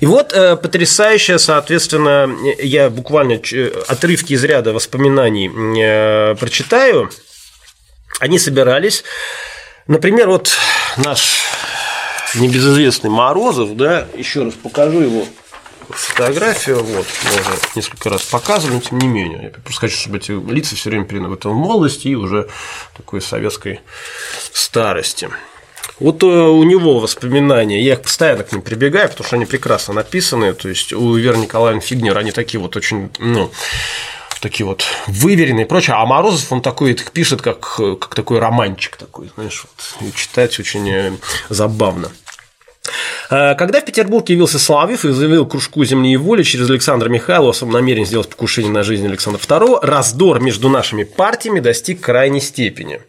[0.00, 2.30] И вот э, потрясающая, соответственно,
[2.60, 3.40] я буквально
[3.88, 7.10] отрывки из ряда воспоминаний э, прочитаю.
[8.20, 9.02] Они собирались.
[9.86, 10.52] Например, вот
[10.98, 11.40] наш
[12.34, 15.24] небезызвестный Морозов, да, еще раз покажу его
[15.90, 19.42] фотографию, вот, мы уже несколько раз показывали, но тем не менее.
[19.44, 22.48] Я просто хочу, чтобы эти лица все время в этом молодости и уже
[22.96, 23.80] такой советской
[24.52, 25.30] старости.
[26.00, 29.94] Вот э, у него воспоминания, я их постоянно к ним прибегаю, потому что они прекрасно
[29.94, 30.52] написаны.
[30.54, 33.50] То есть у Веры Николаевны Фигнер они такие вот очень, ну,
[34.40, 35.96] такие вот выверенные и прочее.
[35.96, 40.58] А Морозов, он такой их пишет, как, как такой романчик такой, знаешь, вот, и читать
[40.58, 41.12] очень э,
[41.48, 42.10] забавно.
[43.30, 47.50] Э, когда в Петербург явился Соловьев и заявил кружку «Земли и воли» через Александра Михайлова
[47.50, 52.40] о своем намерении сделать покушение на жизнь Александра II, раздор между нашими партиями достиг крайней
[52.40, 53.00] степени.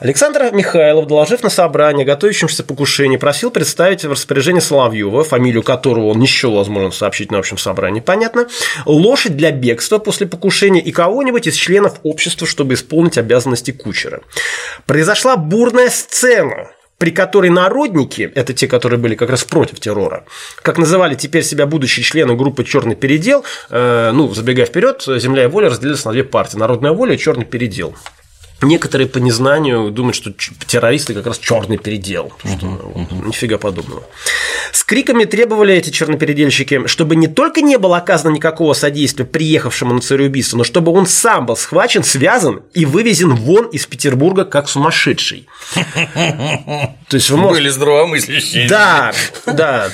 [0.00, 6.18] Александр Михайлов, доложив на собрание готовящемся покушении, просил представить в распоряжение Соловьева, фамилию которого он
[6.18, 8.48] не счел возможным сообщить на общем собрании, понятно,
[8.86, 14.20] лошадь для бегства после покушения и кого-нибудь из членов общества, чтобы исполнить обязанности кучера.
[14.86, 16.70] Произошла бурная сцена,
[17.04, 20.24] при которой народники, это те, которые были как раз против террора,
[20.62, 25.46] как называли теперь себя будущие члены группы «Черный передел», э, ну, забегая вперед, «Земля и
[25.46, 27.94] воля» разделились на две партии– «Народная воля» и «Черный передел».
[28.62, 32.32] Некоторые по незнанию думают, что террористы как раз черный передел.
[32.38, 34.04] Что, uh-huh, вот, Нифига подобного.
[34.72, 40.00] С криками требовали эти чернопередельщики, чтобы не только не было оказано никакого содействия приехавшему на
[40.00, 45.46] цареубийство, но чтобы он сам был схвачен, связан и вывезен вон из Петербурга как сумасшедший.
[45.74, 47.62] То есть вы можете...
[47.62, 48.68] Были здравомыслящие.
[48.68, 49.12] Да,
[49.46, 49.90] да.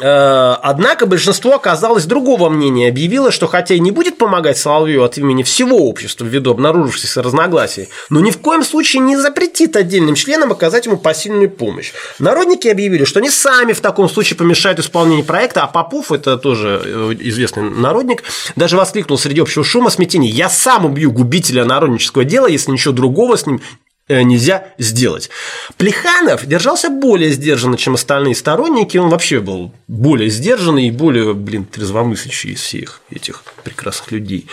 [0.00, 5.18] Э, однако большинство оказалось другого мнения, объявило, что хотя и не будет помогать Соловью от
[5.18, 10.52] имени всего общества ввиду обнаружившихся разногласий, но ни в коем случае не запретит отдельным членам
[10.52, 11.92] оказать ему посильную помощь.
[12.18, 16.80] Народники объявили, что они сами в таком случае помешают исполнению проекта, а Попов, это тоже
[16.84, 18.22] э, известный народник,
[18.56, 23.36] даже воскликнул среди общего шума смятения «Я сам убью губителя народнического дела, если ничего другого
[23.36, 23.60] с ним
[24.08, 25.30] нельзя сделать.
[25.76, 31.64] Плеханов держался более сдержанно, чем остальные сторонники, он вообще был более сдержанный и более, блин,
[31.64, 34.46] трезвомыслящий из всех этих прекрасных людей.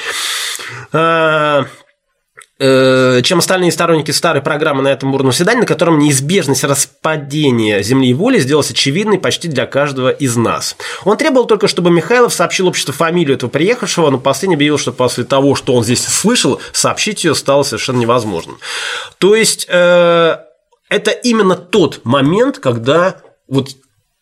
[0.91, 1.65] А, Э,
[2.57, 8.13] чем остальные сторонники старой программы на этом бурном свидании, на котором неизбежность распадения земли и
[8.13, 10.77] воли сделалась очевидной почти для каждого из нас.
[11.03, 15.25] Он требовал только, чтобы Михайлов сообщил обществу фамилию этого приехавшего, но последний объявил, что после
[15.25, 18.57] того, что он здесь слышал, сообщить ее стало совершенно невозможным.
[19.17, 20.37] То есть, э,
[20.89, 23.71] это именно тот момент, когда вот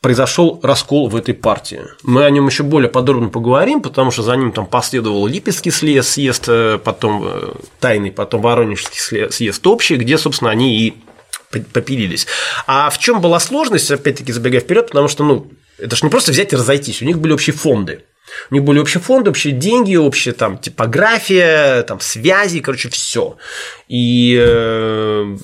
[0.03, 1.81] произошел раскол в этой партии.
[2.03, 6.09] Мы о нем еще более подробно поговорим, потому что за ним там последовал Липецкий съезд,
[6.09, 10.93] съезд э, потом э, тайный, потом Воронежский съезд общий, где, собственно, они и
[11.71, 12.27] попилились.
[12.67, 16.33] А в чем была сложность, опять-таки забегая вперед, потому что, ну, это же не просто
[16.33, 18.03] взять и разойтись, у них были общие фонды.
[18.51, 23.37] У них были общие фонды, общие деньги, общая там типография, там связи, короче, все.
[23.87, 25.37] И э,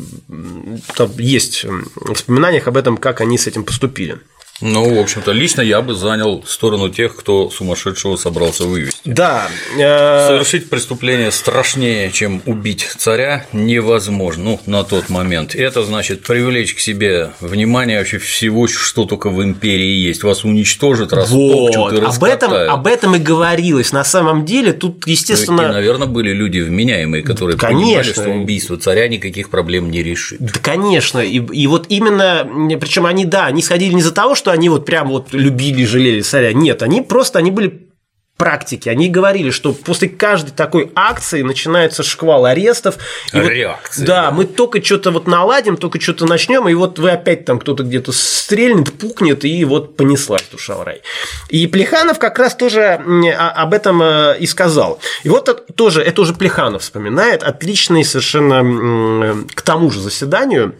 [0.95, 4.19] там есть в воспоминаниях об этом, как они с этим поступили.
[4.61, 8.99] Ну, в общем-то, лично я бы занял сторону тех, кто сумасшедшего собрался вывести.
[9.05, 9.47] Да.
[9.77, 15.55] Э, Совершить преступление страшнее, чем убить царя, невозможно, ну, на тот момент.
[15.55, 20.23] Это значит привлечь к себе внимание вообще всего, что только в империи есть.
[20.23, 21.93] Вас уничтожат, растопчут вот.
[21.93, 23.91] и об этом, об этом и говорилось.
[23.91, 25.61] На самом деле, тут, естественно…
[25.61, 27.85] И, наверное, были люди вменяемые, которые конечно.
[27.85, 30.39] понимали, что убийство царя никаких проблем не решит.
[30.39, 31.19] Да, конечно.
[31.19, 34.69] И, и вот именно, причем они, да, они сходили не за того, что что они
[34.69, 36.53] вот прям вот любили, жалели царя.
[36.53, 37.87] Нет, они просто, они были
[38.35, 38.89] практики.
[38.89, 42.95] Они говорили, что после каждой такой акции начинается шквал арестов.
[43.31, 43.99] И Реакции.
[43.99, 47.59] Вот, да, мы только что-то вот наладим, только что-то начнем, и вот вы опять там
[47.59, 51.01] кто-то где-то стрельнет, пукнет, и вот понеслась душа в рай.
[51.49, 52.99] И Плеханов как раз тоже
[53.37, 54.99] об этом э, и сказал.
[55.23, 60.75] И вот тоже, это уже Плеханов вспоминает, отличный совершенно к тому же заседанию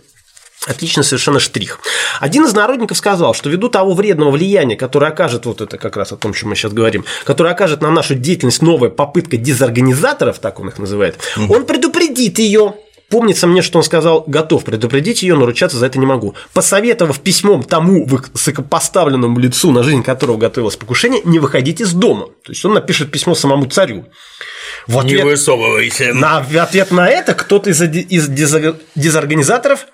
[0.70, 1.80] Отлично совершенно штрих.
[2.20, 6.12] Один из народников сказал, что ввиду того вредного влияния, которое окажет, вот это как раз
[6.12, 10.60] о том, чем мы сейчас говорим, которое окажет на нашу деятельность новая попытка дезорганизаторов, так
[10.60, 11.56] он их называет, угу.
[11.56, 12.76] он предупредит ее
[13.10, 16.36] Помнится мне, что он сказал, готов предупредить ее, но ручаться за это не могу.
[16.54, 22.28] Посоветовав письмом тому высокопоставленному лицу, на жизнь которого готовилось покушение, не выходить из дома.
[22.44, 24.06] То есть он напишет письмо самому царю.
[24.86, 26.14] В ответ, не высовывайся.
[26.14, 28.28] На, в ответ на это кто-то из, из
[28.96, 29.88] дезорганизаторов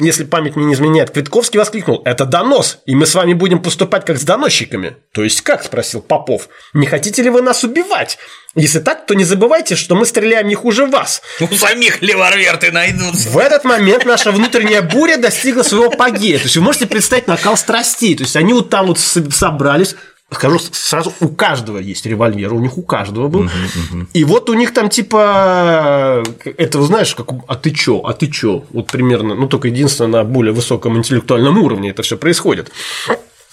[0.00, 4.04] если память мне не изменяет, Квитковский воскликнул «Это донос, и мы с вами будем поступать
[4.04, 4.96] как с доносчиками».
[5.12, 6.48] «То есть как?»– спросил Попов.
[6.72, 8.18] «Не хотите ли вы нас убивать?
[8.56, 11.22] Если так, то не забывайте, что мы стреляем не хуже вас».
[11.38, 13.28] У самих леварверты найдутся.
[13.28, 16.38] В этот момент наша внутренняя буря достигла своего апогея.
[16.38, 18.16] То есть вы можете представить накал страстей.
[18.16, 19.94] То есть они вот там вот собрались,
[20.34, 23.44] Скажу сразу, у каждого есть револьвер, у них у каждого был.
[23.44, 23.48] Uh-huh,
[23.92, 24.06] uh-huh.
[24.12, 28.64] И вот у них там типа это, знаешь, как а ты чё, а ты чё,
[28.70, 32.70] вот примерно, ну только единственное на более высоком интеллектуальном уровне это все происходит.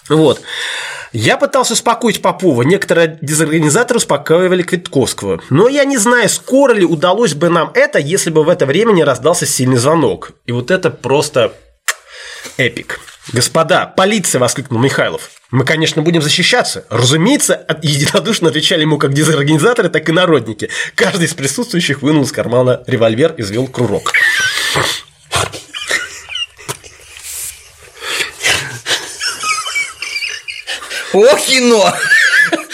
[0.09, 0.41] Вот.
[1.13, 5.41] Я пытался успокоить Попова, некоторые дезорганизаторы успокаивали Квитковского.
[5.49, 8.93] Но я не знаю, скоро ли удалось бы нам это, если бы в это время
[8.93, 10.31] не раздался сильный звонок.
[10.45, 11.53] И вот это просто
[12.57, 12.99] эпик.
[13.33, 15.29] «Господа, полиция!»– воскликнул Михайлов.
[15.51, 16.85] «Мы, конечно, будем защищаться».
[16.89, 20.69] Разумеется, единодушно отвечали ему как дезорганизаторы, так и народники.
[20.95, 24.13] Каждый из присутствующих вынул из кармана револьвер и взвел кружок.
[31.13, 31.93] О, кино!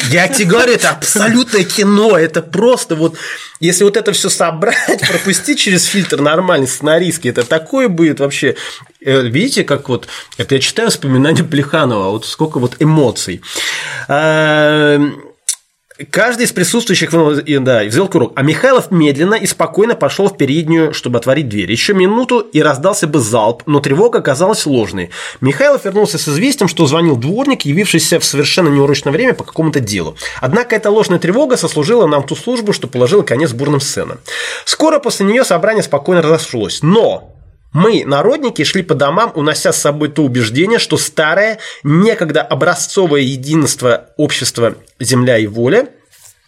[0.10, 3.18] Я тебе говорю, это абсолютное кино, это просто вот,
[3.60, 8.56] если вот это все собрать, пропустить через фильтр нормальный сценарийский, это такое будет вообще,
[9.02, 13.42] э, видите, как вот, это я читаю воспоминания Плеханова, вот сколько вот эмоций.
[16.12, 17.10] Каждый из присутствующих
[17.64, 21.72] да, взял курок, а Михайлов медленно и спокойно пошел в переднюю, чтобы отворить дверь.
[21.72, 25.10] Еще минуту и раздался бы залп, но тревога оказалась ложной.
[25.42, 30.16] Михайлов вернулся с известием, что звонил дворник, явившийся в совершенно неурочное время по какому-то делу.
[30.40, 34.20] Однако эта ложная тревога сослужила нам ту службу, что положила конец бурным сценам.
[34.66, 36.84] Скоро после нее собрание спокойно разошлось.
[36.84, 37.37] Но
[37.74, 44.08] мы, народники, шли по домам, унося с собой то убеждение, что старое, некогда образцовое единство
[44.18, 45.90] общества «Земля и воля»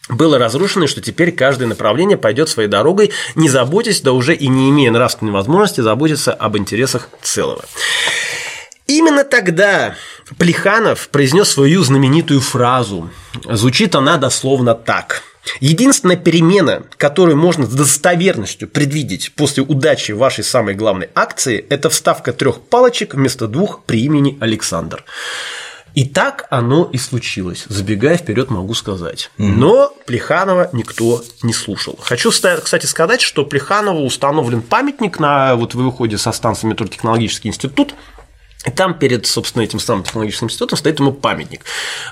[0.08, 4.48] было разрушено, и что теперь каждое направление пойдет своей дорогой, не заботясь, да уже и
[4.48, 7.64] не имея нравственной возможности заботиться об интересах целого.
[8.88, 9.96] Именно тогда
[10.40, 13.12] Плеханов произнес свою знаменитую фразу.
[13.46, 15.22] Звучит она дословно так–
[15.60, 22.34] Единственная перемена, которую можно с достоверностью предвидеть после удачи вашей самой главной акции, это вставка
[22.34, 25.04] трех палочек вместо двух при имени Александр.
[25.96, 27.66] И так оно и случилось.
[27.68, 29.32] Забегая вперед, могу сказать.
[29.38, 31.98] Но Плеханова никто не слушал.
[32.02, 37.50] Хочу, кстати, сказать, что Плеханову установлен памятник на вот вы выходе со станции метро Технологический
[37.50, 37.96] институт
[38.66, 41.62] и там перед, собственно, этим самым технологическим институтом стоит ему памятник.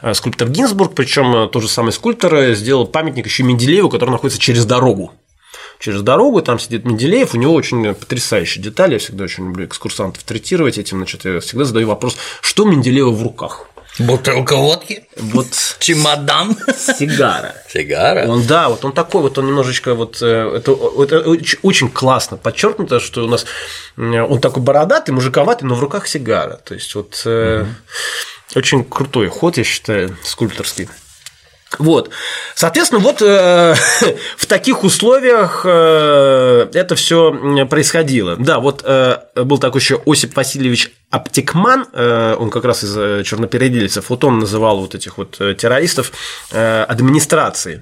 [0.01, 4.11] Э, скульптор Гинзбург, причем э, тот же самый скульптор э, сделал памятник еще Менделееву, который
[4.11, 5.11] находится через дорогу.
[5.79, 10.23] Через дорогу, там сидит Менделеев, у него очень потрясающие детали, я всегда очень люблю экскурсантов
[10.23, 13.67] третировать этим, значит, я всегда задаю вопрос, что Менделеева в руках?
[13.99, 15.05] Бутылка водки?
[15.15, 15.47] Вот
[15.79, 16.55] чемодан?
[16.77, 17.55] Сигара.
[17.67, 18.27] Сигара?
[18.27, 20.71] Он, да, вот он такой, вот он немножечко вот э, это,
[21.01, 21.19] это
[21.63, 23.45] очень классно подчеркнуто, что у нас
[23.97, 26.59] он такой бородатый, мужиковатый, но в руках сигара.
[26.63, 27.67] То есть вот угу.
[28.55, 30.89] очень крутой ход, я считаю, скульпторский.
[31.79, 32.09] Вот.
[32.55, 33.75] Соответственно, вот э,
[34.37, 38.35] в таких условиях э, это все происходило.
[38.37, 43.23] Да, вот э, был такой еще Осип Васильевич Аптекман, э, он как раз из э,
[43.23, 46.11] чернопеределецев, вот он называл вот этих вот э, террористов
[46.51, 47.81] э, администрацией.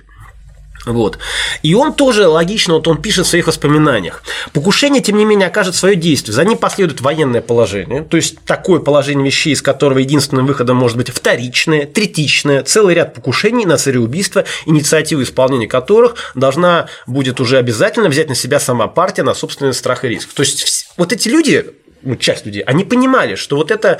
[0.86, 1.18] Вот.
[1.64, 4.24] И он тоже логично, вот он пишет в своих воспоминаниях.
[4.54, 6.34] Покушение, тем не менее, окажет свое действие.
[6.34, 10.98] За ним последует военное положение, то есть такое положение вещей, из которого единственным выходом может
[10.98, 18.10] быть вторичное, третичное, целый ряд покушений на цареубийство, инициативу исполнения которых должна будет уже обязательно
[18.10, 20.34] взять на себя сама партия на собственный страх и риск.
[20.34, 21.66] То есть вот эти люди,
[22.02, 24.00] ну, часть людей, они понимали, что вот это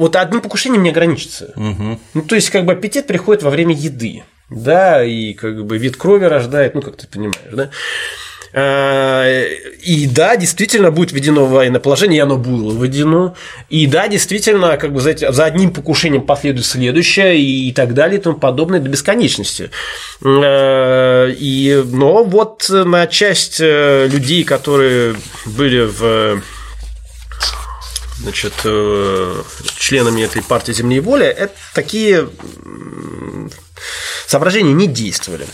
[0.00, 1.52] вот одним покушением не ограничится.
[1.56, 2.00] Угу.
[2.14, 5.96] Ну, то есть, как бы аппетит приходит во время еды да, и как бы вид
[5.96, 7.70] крови рождает, ну, как ты понимаешь, да.
[8.52, 9.44] А,
[9.82, 13.36] и да, действительно будет введено военное положение, и оно было введено.
[13.68, 18.22] И да, действительно, как бы за, за одним покушением последует следующее и так далее и
[18.22, 19.70] тому подобное до бесконечности.
[20.24, 25.14] А, и, но вот на часть э, людей, которые
[25.46, 26.42] были в
[28.20, 29.42] значит, э,
[29.76, 32.28] членами этой партии «Земли и воля», это такие
[34.26, 35.46] соображения не действовали.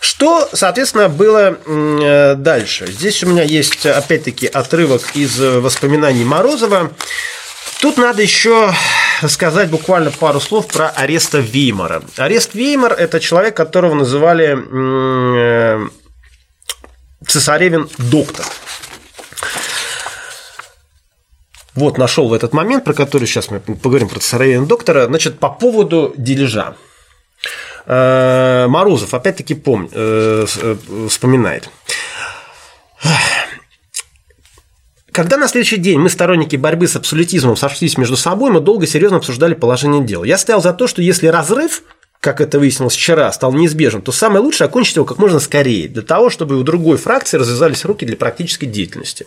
[0.00, 2.86] Что, соответственно, было э, дальше?
[2.86, 6.92] Здесь у меня есть, опять-таки, отрывок из воспоминаний Морозова.
[7.80, 8.72] Тут надо еще
[9.26, 12.02] сказать буквально пару слов про ареста Веймара.
[12.16, 15.88] Арест Веймар– это человек, которого называли э,
[17.26, 18.46] цесаревин доктор.
[21.74, 25.06] Вот, нашел в этот момент, про который сейчас мы поговорим про сыроведение доктора.
[25.06, 26.76] Значит, по поводу дележа.
[27.86, 30.76] Э, Морозов, опять-таки, помнит, э, э,
[31.08, 31.68] вспоминает.
[35.10, 39.18] Когда на следующий день мы, сторонники борьбы с абсолютизмом, сошлись между собой, мы долго серьезно
[39.18, 40.24] обсуждали положение дел.
[40.24, 41.82] Я стоял за то, что если разрыв
[42.24, 46.00] как это выяснилось вчера, стал неизбежным, то самое лучшее окончить его как можно скорее, для
[46.00, 49.26] того, чтобы у другой фракции развязались руки для практической деятельности.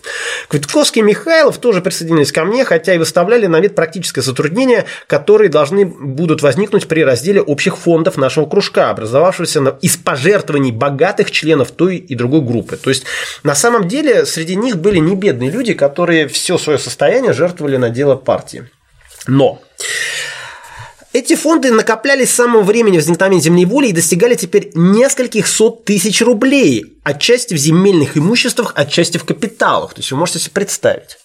[0.50, 5.50] Квитковский и Михайлов тоже присоединились ко мне, хотя и выставляли на вид практическое затруднение, которые
[5.50, 11.98] должны будут возникнуть при разделе общих фондов нашего кружка, образовавшегося из пожертвований богатых членов той
[11.98, 12.78] и другой группы.
[12.78, 13.04] То есть,
[13.44, 17.92] на самом деле, среди них были не бедные люди, которые все свое состояние жертвовали на
[17.92, 18.68] дело партии.
[19.28, 19.62] Но
[21.18, 26.22] эти фонды накоплялись с самого времени возникновения земной воли и достигали теперь нескольких сот тысяч
[26.22, 29.96] рублей, отчасти в земельных имуществах, отчасти в капиталах.
[29.96, 31.18] То есть вы можете себе представить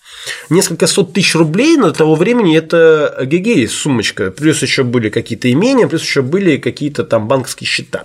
[0.51, 4.31] несколько сот тысяч рублей на того времени это гегей сумочка.
[4.31, 8.05] Плюс еще были какие-то имения, плюс еще были какие-то там банковские счета.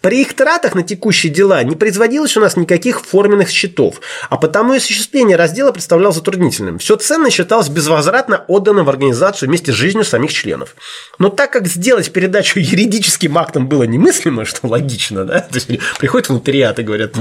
[0.00, 4.00] При их тратах на текущие дела не производилось у нас никаких форменных счетов,
[4.30, 6.78] а потому и осуществление раздела представлялось затруднительным.
[6.78, 10.74] Все ценное считалось безвозвратно отданным в организацию вместе с жизнью самих членов.
[11.18, 16.28] Но так как сделать передачу юридическим актом было немыслимо, что логично, да, то есть приходят
[16.28, 17.14] в нотариат и говорят,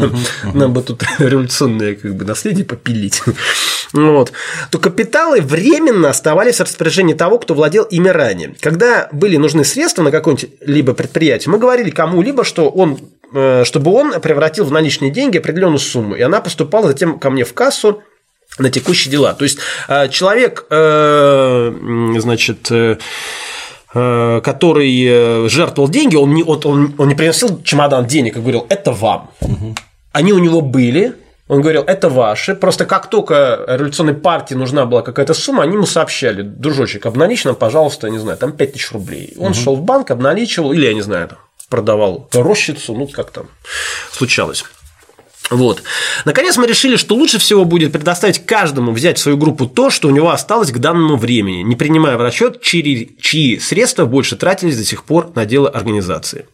[0.54, 3.22] нам бы тут революционное как бы, наследие попилить.
[3.94, 4.31] Вот
[4.70, 8.56] то капиталы временно оставались в распоряжении того, кто владел ими ранее.
[8.60, 13.00] Когда были нужны средства на какое-нибудь либо предприятие, мы говорили кому-либо, что он
[13.34, 17.44] э, чтобы он превратил в наличные деньги определенную сумму, и она поступала затем ко мне
[17.44, 18.04] в кассу
[18.60, 19.34] на текущие дела.
[19.34, 21.74] То есть э, человек, э,
[22.20, 22.70] значит,
[23.94, 29.32] который жертвовал деньги, он не, он, он не приносил чемодан денег и говорил, это вам.
[29.42, 29.76] Угу.
[30.14, 31.16] Они у него были,
[31.52, 32.56] он говорил, это ваши.
[32.56, 37.56] Просто как только революционной партии нужна была какая-то сумма, они ему сообщали, дружочек, обналичь нам,
[37.56, 39.34] пожалуйста, не знаю, там 5000 рублей.
[39.38, 39.54] Он угу.
[39.56, 41.32] шел в банк, обналичивал, или, я не знаю,
[41.68, 43.48] продавал рощицу, ну, как там
[44.14, 44.64] случалось.
[45.50, 45.84] Вот.
[46.24, 50.08] Наконец мы решили, что лучше всего будет предоставить каждому взять в свою группу то, что
[50.08, 54.78] у него осталось к данному времени, не принимая в расчет, чьи, чьи средства больше тратились
[54.78, 56.46] до сих пор на дело организации.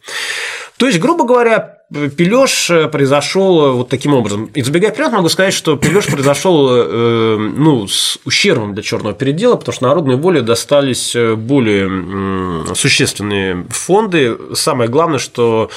[0.76, 4.46] То есть, грубо говоря, пилеж произошел вот таким образом.
[4.54, 9.56] И забегая вперед, могу сказать, что пилеж произошел э, ну, с ущербом для черного передела,
[9.56, 14.36] потому что народной воле достались более существенные фонды.
[14.54, 15.70] Самое главное, что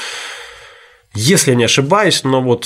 [1.13, 2.65] если я не ошибаюсь, но вот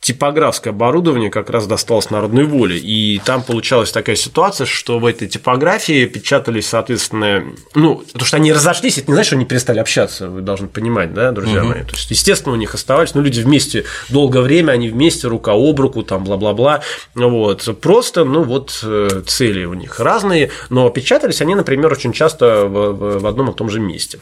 [0.00, 2.78] типографское оборудование как раз досталось народной воле.
[2.78, 7.44] И там получалась такая ситуация, что в этой типографии печатались, соответственно,
[7.74, 11.12] ну, потому что они разошлись, это не значит, что они перестали общаться, вы должны понимать,
[11.12, 11.68] да, друзья угу.
[11.68, 11.82] мои.
[11.82, 15.78] То есть, естественно, у них оставались, ну, люди вместе долгое время, они вместе, рука об
[15.78, 16.80] руку, там, бла-бла-бла.
[17.14, 17.80] Вот.
[17.80, 23.18] Просто, ну, вот э, цели у них разные, но печатались они, например, очень часто в,
[23.18, 24.18] в одном и том же месте.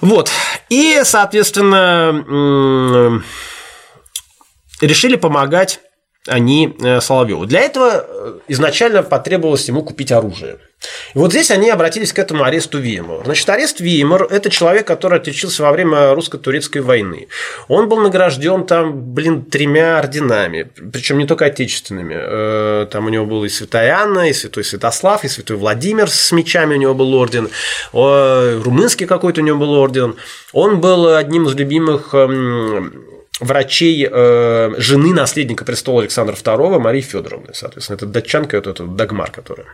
[0.00, 0.28] Вот.
[0.68, 3.22] И, соответственно,
[4.86, 5.80] решили помогать
[6.28, 7.46] они э, Соловьеву.
[7.46, 10.58] Для этого э, изначально потребовалось ему купить оружие.
[11.14, 13.24] И вот здесь они обратились к этому аресту Веймара.
[13.24, 17.26] Значит, арест Веймар– это человек, который отличился во время русско-турецкой войны.
[17.66, 22.16] Он был награжден там, блин, тремя орденами, причем не только отечественными.
[22.16, 26.30] Э, там у него был и Святая Анна, и Святой Святослав, и Святой Владимир с
[26.30, 27.50] мечами у него был орден,
[27.92, 30.14] румынский какой-то у него был орден.
[30.52, 37.54] Он был одним из любимых эм, врачей э, жены наследника престола Александра II Марии Федоровны,
[37.54, 39.66] соответственно, это датчанка, вот это Дагмар, которая.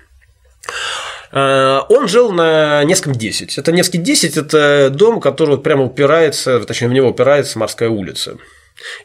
[1.33, 3.59] Э, он жил на Невском 10.
[3.59, 8.39] Это Невский 10– это дом, который прямо упирается, точнее, в него упирается морская улица.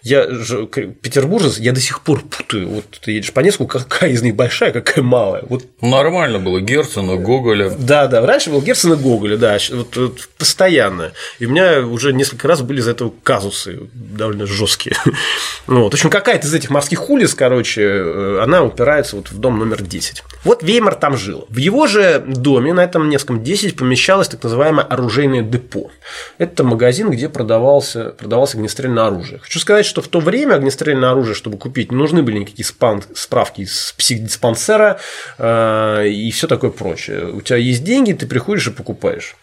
[0.02, 2.70] Я же петербуржец, я до сих пор путаю.
[2.70, 5.44] Вот ты едешь по Невску, какая из них большая, какая малая.
[5.48, 5.64] Вот.
[5.82, 7.70] Нормально было Герцена, Гоголя.
[7.70, 8.26] Да, да.
[8.26, 11.12] Раньше был Герцена, Гоголя, да, вот, вот постоянно.
[11.40, 14.96] И у меня уже несколько раз были из этого казусы довольно жесткие.
[15.66, 15.92] Вот.
[15.92, 19.82] В общем, какая-то из этих морских улиц, короче, э, она упирается вот в дом номер
[19.82, 20.22] 10.
[20.44, 21.46] Вот Веймар там жил.
[21.50, 25.90] В его же доме, на этом Невском 10, помещалось так называемое оружейное депо.
[26.38, 29.40] Это магазин, где продавался, продавался огнестрельное оружие.
[29.40, 33.04] Хочу сказать, что в то время огнестрельное оружие, чтобы купить, не нужны были никакие спан,
[33.16, 35.00] справки из психдиспансера
[35.38, 37.32] э, и все такое прочее.
[37.32, 39.36] У тебя есть деньги, ты приходишь и покупаешь.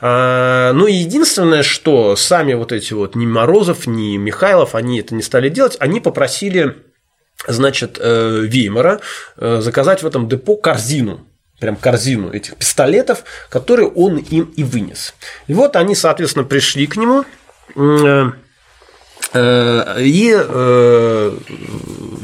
[0.00, 5.22] Э, но единственное, что сами вот эти вот ни Морозов, ни Михайлов, они это не
[5.22, 6.76] стали делать, они попросили
[7.48, 9.00] значит, э, Веймара
[9.36, 11.26] э, заказать в этом депо корзину
[11.60, 15.14] прям корзину этих пистолетов, которые он им и вынес.
[15.46, 17.24] И вот они, соответственно, пришли к нему,
[17.76, 18.30] Э,
[19.34, 21.36] и э,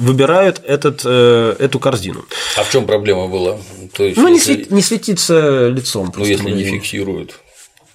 [0.00, 2.24] выбирают этот, э, эту корзину.
[2.56, 3.58] А в чем проблема была?
[3.92, 4.52] То есть, ну, если...
[4.52, 6.12] не, свети, не светиться лицом.
[6.16, 7.40] Ну, если не фиксируют.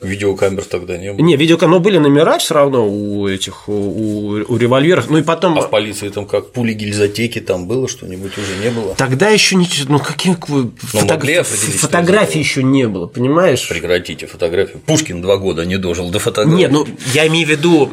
[0.01, 1.25] Видеокамер тогда не было.
[1.25, 5.09] Не, видеокамер, но были номера все равно у этих, у, у револьверов.
[5.09, 5.57] Ну и потом.
[5.57, 8.93] А в полиции там как пули гильзотеки там было что-нибудь уже не было.
[8.95, 11.43] Тогда еще ничего, ну какие ну, фото...
[11.43, 13.67] фотографий еще не было, понимаешь?
[13.69, 14.77] Прекратите фотографии.
[14.85, 16.57] Пушкин два года не дожил до фотографий.
[16.57, 17.91] Нет, ну я имею в виду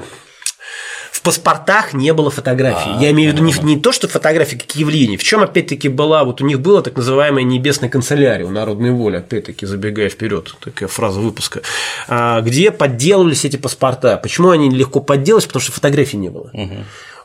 [1.13, 2.91] в паспортах не было фотографий.
[2.97, 5.19] А, Я имею в виду не, не то, что фотографии как явление.
[5.19, 9.17] В чем опять-таки была, вот у них была так называемая небесная канцелярия у народной воли,
[9.19, 11.61] опять-таки забегая вперед, такая фраза выпуска,
[12.09, 14.17] а, где подделывались эти паспорта.
[14.17, 15.45] Почему они легко подделались?
[15.45, 16.49] Потому что фотографий не было.
[16.55, 16.77] Угу.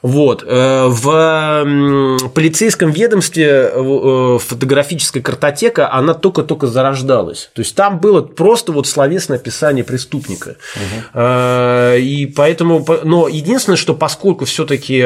[0.01, 0.43] Вот.
[0.45, 7.49] Э, в полицейском ведомстве э, фотографическая картотека, она только-только зарождалась.
[7.53, 10.57] То есть там было просто вот словесное описание преступника.
[10.75, 11.21] Угу.
[11.99, 15.01] И поэтому, но единственное, что поскольку все-таки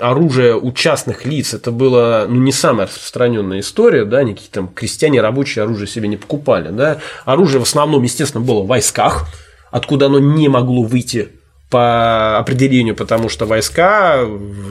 [0.00, 5.20] оружие у частных лиц это было ну, не самая распространенная история, да, никакие там крестьяне
[5.20, 9.26] рабочие оружие себе не покупали, да, оружие в основном, естественно, было в войсках,
[9.70, 11.37] откуда оно не могло выйти
[11.70, 14.26] по определению, потому что войска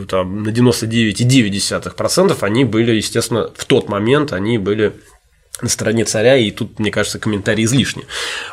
[0.10, 4.94] там, на 99,9% они были, естественно, в тот момент они были
[5.62, 8.06] на стороне царя, и тут, мне кажется, комментарий излишний.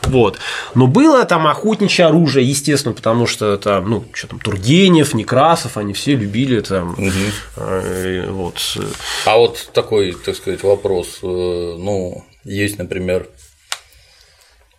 [0.03, 0.39] Вот.
[0.75, 5.93] Но было там охотничье оружие, естественно, потому что там, ну, что там, Тургенев, Некрасов, они
[5.93, 6.93] все любили там.
[6.93, 7.11] Угу.
[7.57, 8.79] Э, вот.
[9.27, 11.19] А вот такой, так сказать, вопрос.
[11.23, 13.29] Э, ну, есть, например,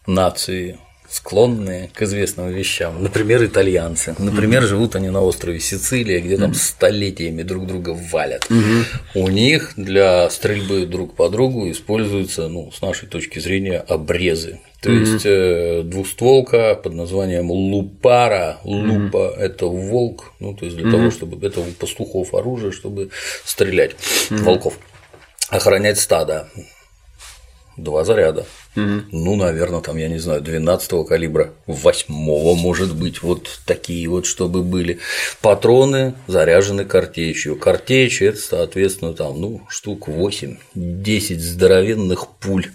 [0.07, 0.79] нации
[1.15, 3.01] склонные к известным вещам.
[3.01, 4.15] Например, итальянцы.
[4.19, 4.67] Например, mm-hmm.
[4.67, 8.45] живут они на острове Сицилия, где там столетиями друг друга валят.
[8.49, 8.83] Mm-hmm.
[9.15, 14.59] У них для стрельбы друг по другу используются, ну, с нашей точки зрения, обрезы.
[14.81, 14.99] То mm-hmm.
[14.99, 18.57] есть э, двустволка под названием лупара.
[18.65, 19.39] Лупа mm-hmm.
[19.39, 20.91] это волк, ну то есть для mm-hmm.
[20.91, 23.09] того, чтобы это у пастухов оружие, чтобы
[23.45, 24.43] стрелять mm-hmm.
[24.43, 24.77] волков,
[25.49, 26.49] охранять стадо.
[27.77, 28.45] Два заряда.
[28.75, 29.01] Угу.
[29.11, 34.63] Ну, наверное, там, я не знаю, 12-го калибра, 8-го, может быть, вот такие вот, чтобы
[34.63, 34.99] были.
[35.41, 37.57] Патроны заряжены картечью.
[37.57, 40.57] Картечь– это, соответственно, там, ну, штук 8-10
[41.39, 42.67] здоровенных пуль.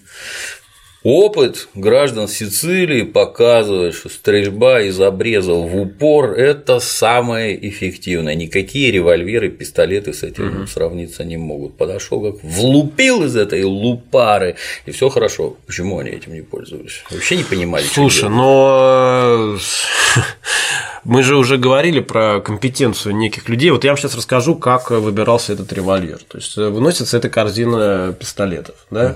[1.03, 8.35] Опыт граждан Сицилии показывает, что стрельба из обрезов в упор– это самое эффективное.
[8.35, 10.67] Никакие револьверы, пистолеты с этим угу.
[10.67, 11.79] сравниться не могут.
[11.79, 15.57] Подошел как влупил из этой лупары, и все хорошо.
[15.67, 17.03] Почему они этим не пользовались?
[17.11, 17.85] Вообще не понимали.
[17.85, 19.57] Слушай, но
[21.05, 23.71] мы же уже говорили про компетенцию неких людей.
[23.71, 26.19] Вот я вам сейчас расскажу, как выбирался этот револьвер.
[26.29, 29.15] То есть э, выносится эта корзина пистолетов, да?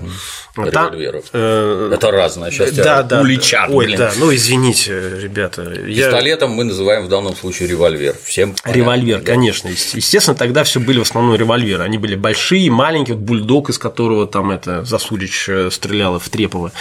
[0.55, 0.71] Угу.
[0.71, 1.25] Там, Револьверов.
[1.33, 2.49] Э, Это разное.
[2.49, 3.69] Сейчас да, да, уличат.
[3.69, 3.99] Ой, блин.
[3.99, 4.11] да.
[4.17, 5.63] Ну извините, ребята.
[5.65, 6.55] Пистолетом я...
[6.55, 8.15] мы называем в данном случае револьвер.
[8.23, 9.25] Всем понятно, револьвер, да.
[9.33, 9.67] конечно.
[9.67, 11.83] Естественно, тогда все были в основном револьверы.
[11.83, 13.15] Они были большие, маленькие.
[13.15, 16.71] Вот бульдог, из которого там это Засулич э, стрелял в Трепова.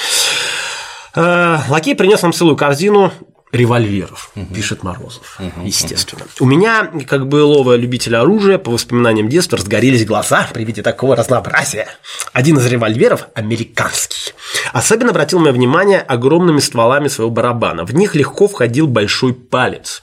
[1.17, 3.13] Лакей принес нам целую корзину
[3.55, 4.55] револьверов, угу.
[4.55, 5.65] пишет Морозов, угу.
[5.65, 6.25] естественно.
[6.41, 11.89] У меня, как былого любителя оружия, по воспоминаниям детства разгорелись глаза при виде такого разнообразия.
[12.33, 14.35] Один из револьверов американский.
[14.73, 17.85] Особенно обратил мое внимание огромными стволами своего барабана.
[17.85, 20.03] В них легко входил большой палец.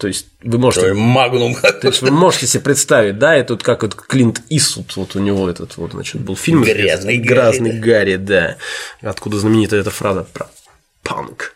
[0.00, 1.54] То есть вы можете, магнум.
[1.54, 5.18] То есть вы можете себе представить, да, это вот как вот Клинт Исут, вот у
[5.18, 8.56] него этот вот, значит, был фильм Грязный, Грязный Гарри, да,
[9.02, 10.48] откуда знаменитая эта фраза про
[11.02, 11.54] панк.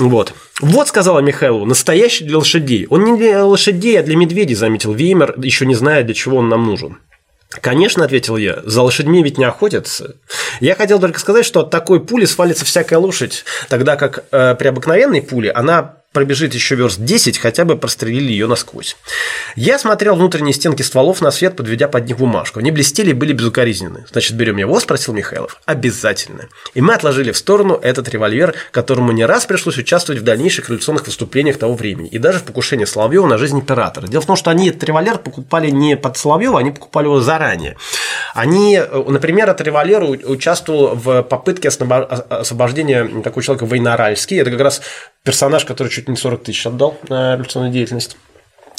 [0.00, 0.32] Вот.
[0.60, 2.86] Вот, сказала Михайлову, настоящий для лошадей.
[2.88, 6.48] Он не для лошадей, а для медведей, заметил Веймер, еще не зная, для чего он
[6.48, 6.98] нам нужен.
[7.60, 10.14] Конечно, ответил я, за лошадьми ведь не охотятся.
[10.60, 14.68] Я хотел только сказать, что от такой пули свалится всякая лошадь, тогда как э, при
[14.68, 18.96] обыкновенной пуле она пробежит еще верст 10, хотя бы прострелили ее насквозь.
[19.54, 22.58] Я смотрел внутренние стенки стволов на свет, подведя под них бумажку.
[22.58, 24.06] Они блестели и были безукоризненны.
[24.10, 25.60] Значит, берем его, спросил Михайлов.
[25.66, 26.48] Обязательно.
[26.74, 31.06] И мы отложили в сторону этот револьвер, которому не раз пришлось участвовать в дальнейших революционных
[31.06, 34.08] выступлениях того времени, и даже в покушении Соловьева на жизнь императора.
[34.08, 37.76] Дело в том, что они этот револьвер покупали не под Соловьева, они покупали его заранее.
[38.34, 44.40] Они, например, этот револьвер участвовал в попытке освобождения такого человека Войноральский.
[44.40, 44.82] Это как раз
[45.24, 48.16] персонаж, который чуть не 40 тысяч отдал на революционную деятельность.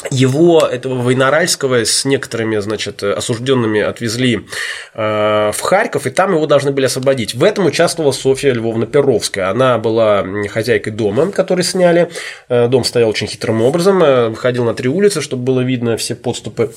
[0.10, 4.48] Его, этого Войноральского, с некоторыми, значит, осужденными отвезли
[4.96, 7.36] э, в Харьков, и там его должны были освободить.
[7.36, 9.52] В этом участвовала Софья Львовна Перовская.
[9.52, 12.10] Она была хозяйкой дома, который сняли.
[12.50, 16.16] Э, дом стоял очень хитрым образом, э, выходил на три улицы, чтобы было видно все
[16.16, 16.74] подступы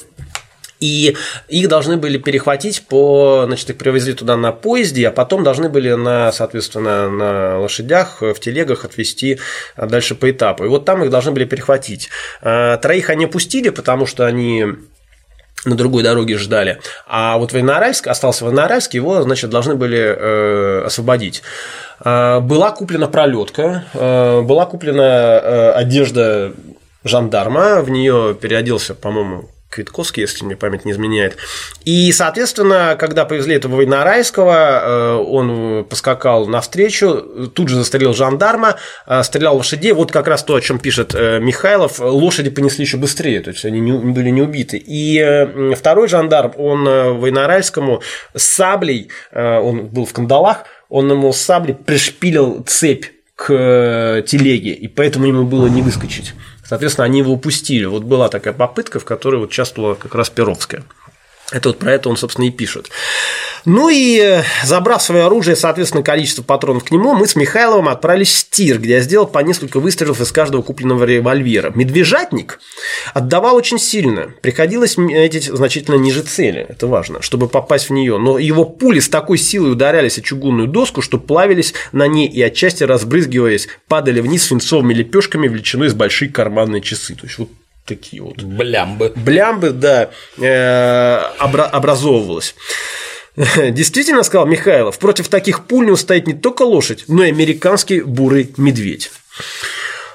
[0.85, 1.17] и
[1.49, 5.95] их должны были перехватить по, значит, их привезли туда на поезде, а потом должны были
[5.95, 9.39] на, соответственно, на лошадях, в телегах отвезти
[9.77, 10.65] дальше по этапу.
[10.65, 12.11] И вот там их должны были перехватить.
[12.43, 14.67] А, троих они пустили, потому что они
[15.65, 16.81] на другой дороге ждали.
[17.07, 21.43] А вот Военноаральск, остался Военноаральск, его, значит, должны были э, освободить.
[22.05, 26.53] Э, была куплена пролетка, э, была куплена э, одежда
[27.05, 31.37] жандарма, в нее переоделся, по-моему, Квитковский, если мне память не изменяет.
[31.85, 39.23] И, соответственно, когда повезли этого военнорайского, э, он поскакал навстречу, тут же застрелил жандарма, э,
[39.25, 39.93] стрелял лошадей.
[39.93, 43.65] Вот как раз то, о чем пишет э, Михайлов, лошади понесли еще быстрее, то есть
[43.65, 44.81] они не, были не убиты.
[44.85, 48.03] И второй жандарм, он военнорайскому
[48.35, 54.87] с саблей, он был в кандалах, он ему с саблей пришпилил цепь к телеге, и
[54.87, 56.35] поэтому ему было не выскочить.
[56.65, 57.85] Соответственно, они его упустили.
[57.85, 60.85] Вот была такая попытка, в которой вот участвовала как раз Перовская.
[61.53, 62.91] Это вот про это он, собственно, и пишет.
[63.67, 68.35] Ну и э, забрав свое оружие, соответственно, количество патронов к нему, мы с Михайловым отправились
[68.35, 71.71] в тир, где я сделал по несколько выстрелов из каждого купленного револьвера.
[71.75, 72.61] Медвежатник
[73.13, 74.33] отдавал очень сильно.
[74.43, 78.19] Приходилось метить значительно ниже цели, это важно, чтобы попасть в нее.
[78.19, 82.43] Но его пули с такой силой ударялись о чугунную доску, что плавились на ней и
[82.43, 87.15] отчасти разбрызгиваясь, падали вниз свинцовыми лепешками величиной с большие карманные часы.
[87.15, 87.49] То есть вот
[87.85, 88.43] такие вот.
[88.43, 89.13] Блямбы.
[89.15, 92.55] Блямбы, да, э, образовывалось.
[93.37, 98.53] Действительно, сказал Михайлов, против таких пуль не устоит не только лошадь, но и американский бурый
[98.57, 99.11] медведь.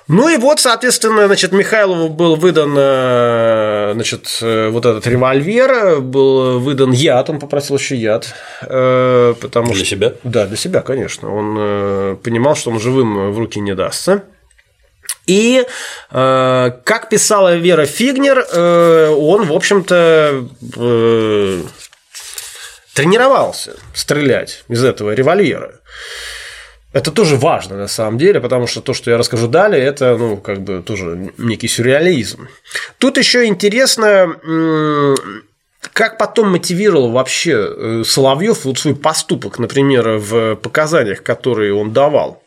[0.08, 6.60] Ну и вот, соответственно, значит, Михайлову был выдан э, значит, э, вот этот револьвер, был
[6.60, 8.34] выдан яд, он попросил еще яд.
[8.62, 9.86] Потому для что...
[9.86, 10.14] себя?
[10.24, 11.32] Да, для себя, конечно.
[11.32, 14.24] Он понимал, что он живым в руки не дастся.
[15.30, 15.64] И,
[16.12, 21.62] э, как писала Вера Фигнер, э, он, в общем-то, э,
[22.96, 25.76] тренировался стрелять из этого револьвера.
[26.94, 30.38] Это тоже важно на самом деле, потому что то, что я расскажу далее, это, ну,
[30.38, 32.48] как бы тоже некий сюрреализм.
[32.98, 34.36] Тут еще интересно,
[35.94, 42.44] как потом мотивировал вообще э, Соловьев вот свой поступок, например, в показаниях, которые он давал?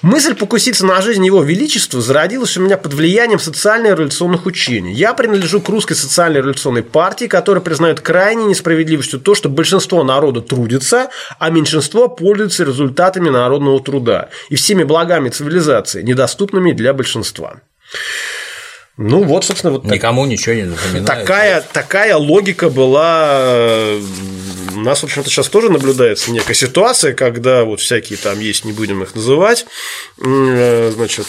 [0.00, 4.92] Мысль покуситься на жизнь его величества зародилась у меня под влиянием социально-революционных учений.
[4.92, 11.10] Я принадлежу к русской социально-революционной партии, которая признает крайней несправедливостью то, что большинство народа трудится,
[11.38, 17.60] а меньшинство пользуется результатами народного труда и всеми благами цивилизации, недоступными для большинства.
[18.98, 21.06] Ну вот, собственно, вот никому так, ничего не напоминает.
[21.06, 23.96] Такая, такая логика была.
[24.74, 28.72] У нас, в общем-то, сейчас тоже наблюдается некая ситуация, когда вот всякие там есть, не
[28.72, 29.66] будем их называть,
[30.22, 31.26] э, значит,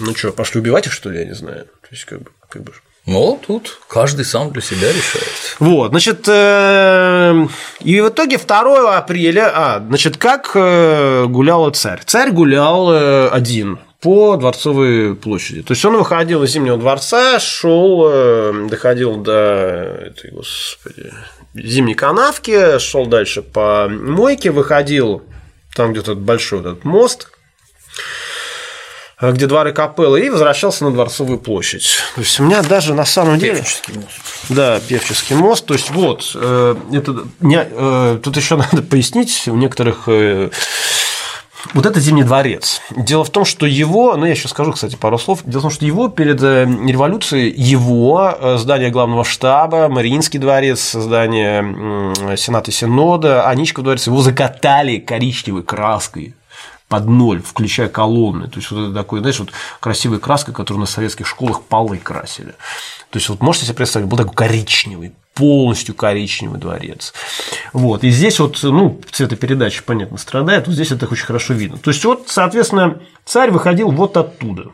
[0.00, 1.64] ну что, пошли убивать их, что ли, я не знаю.
[1.64, 2.72] То есть, как бы, как бы
[3.06, 5.56] ну, тут каждый сам для себя решает.
[5.58, 7.46] Вот, значит, э,
[7.80, 12.02] и в итоге 2 апреля, а, значит, как э, гулял царь?
[12.04, 15.62] Царь гулял один по Дворцовой площади.
[15.62, 21.12] То есть он выходил из Зимнего дворца, шел, э, доходил до этой, господи,
[21.54, 25.22] зимней канавки, шел дальше по мойке, выходил
[25.74, 27.30] там где-то большой этот мост,
[29.20, 31.98] где дворы капеллы, и возвращался на Дворцовую площадь.
[32.14, 33.56] То есть у меня даже на самом деле...
[33.56, 34.20] Певческий мост.
[34.48, 35.66] Да, Певческий мост.
[35.66, 40.08] То есть вот, э, это, не, э, тут еще надо пояснить, у некоторых
[41.74, 42.80] вот это Зимний дворец.
[42.90, 45.40] Дело в том, что его, ну я еще скажу, кстати, пару слов.
[45.44, 50.92] Дело в том, что его перед э, революцией, его э, здание главного штаба, Мариинский дворец,
[50.92, 56.34] здание Сената Синода, Аничков дворец, его закатали коричневой краской
[56.88, 58.48] под ноль, включая колонны.
[58.48, 62.54] То есть, вот это такой, знаешь, вот красивая краска, которую на советских школах полы красили.
[63.10, 67.12] То есть, вот можете себе представить, был такой коричневый, полностью коричневый дворец.
[67.72, 68.04] Вот.
[68.04, 71.78] И здесь вот, ну, цветопередача, понятно, страдает, вот здесь это очень хорошо видно.
[71.78, 74.70] То есть, вот, соответственно, царь выходил вот оттуда.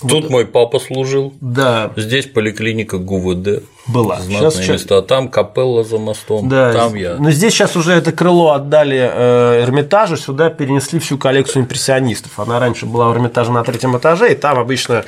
[0.00, 0.30] Тут вот.
[0.30, 1.34] мой папа служил.
[1.40, 1.90] Да.
[1.96, 3.64] Здесь поликлиника ГУВД.
[3.88, 4.20] Была.
[4.20, 5.02] Знатные сейчас, места.
[5.02, 6.48] Там капелла за мостом.
[6.48, 6.72] Да.
[6.72, 7.16] Там я.
[7.16, 12.38] Но здесь сейчас уже это крыло отдали э, Эрмитажу, сюда перенесли всю коллекцию импрессионистов.
[12.38, 15.04] Она раньше была в Эрмитаже на третьем этаже, и там обычно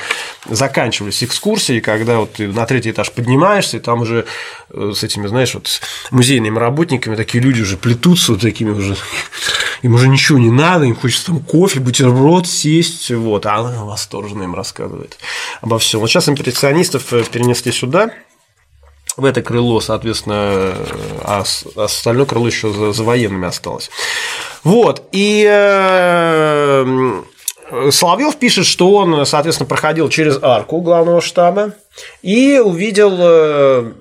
[0.49, 4.24] заканчивались экскурсии, когда вот ты на третий этаж поднимаешься, и там уже
[4.70, 5.68] э, с этими, знаешь, вот
[6.11, 8.97] музейными работниками такие люди уже плетутся вот такими уже
[9.83, 14.43] им уже ничего не надо, им хочется там кофе, бутерброд, сесть, вот, а она восторженно
[14.45, 15.18] им рассказывает
[15.61, 16.01] обо всем.
[16.01, 18.11] Вот сейчас импрессионистов э, перенесли сюда,
[19.16, 20.74] в это крыло, соответственно,
[21.22, 21.45] а,
[21.76, 23.91] а остальное крыло еще за, за военными осталось.
[24.64, 27.22] Вот, и э,
[27.91, 31.74] Соловьев пишет, что он, соответственно, проходил через арку главного штаба
[32.22, 33.93] и увидел э,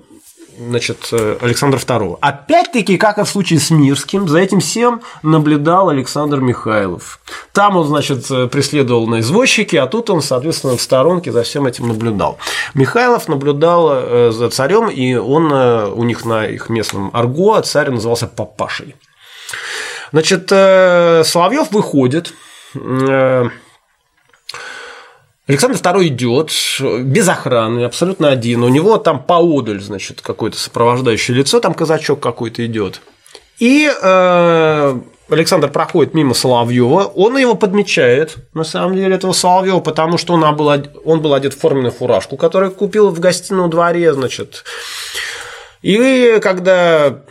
[0.68, 2.18] значит, э, Александра II.
[2.20, 7.20] Опять-таки, как и в случае с Мирским, за этим всем наблюдал Александр Михайлов.
[7.52, 11.66] Там он, значит, э, преследовал на извозчике, а тут он, соответственно, в сторонке за всем
[11.66, 12.38] этим наблюдал.
[12.74, 18.26] Михайлов наблюдал э, за царем, и он у них на их местном арго царь назывался
[18.26, 18.94] Папашей.
[20.12, 22.34] Значит, Соловьев выходит,
[25.50, 26.52] Александр II идет
[27.04, 28.62] без охраны, абсолютно один.
[28.62, 33.00] У него там поодаль, значит, какое-то сопровождающее лицо, там казачок какой-то идет.
[33.58, 40.18] И э, Александр проходит мимо Соловьева, он его подмечает, на самом деле, этого Соловьева, потому
[40.18, 40.72] что он был,
[41.04, 44.62] он был одет в форменную фуражку, которую купил в гостином дворе, значит.
[45.82, 47.22] И когда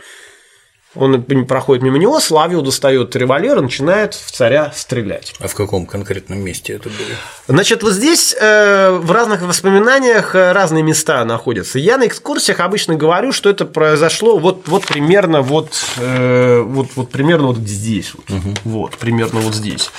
[0.96, 5.34] он проходит мимо него, Славио достает револьвер и начинает в царя стрелять.
[5.38, 7.16] А в каком конкретном месте это было?
[7.46, 11.78] Значит, вот здесь э, в разных воспоминаниях э, разные места находятся.
[11.78, 17.10] Я на экскурсиях обычно говорю, что это произошло вот, вот примерно вот, э, вот, вот
[17.10, 18.12] примерно вот здесь.
[18.14, 18.54] Вот, угу.
[18.64, 19.92] вот, примерно вот здесь.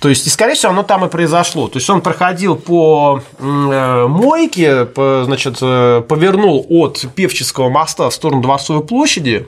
[0.00, 1.68] То есть, и, скорее всего, оно там и произошло.
[1.68, 8.14] То есть, он проходил по э, мойке, по, значит, э, повернул от Певческого моста в
[8.14, 9.46] сторону Дворцовой площади,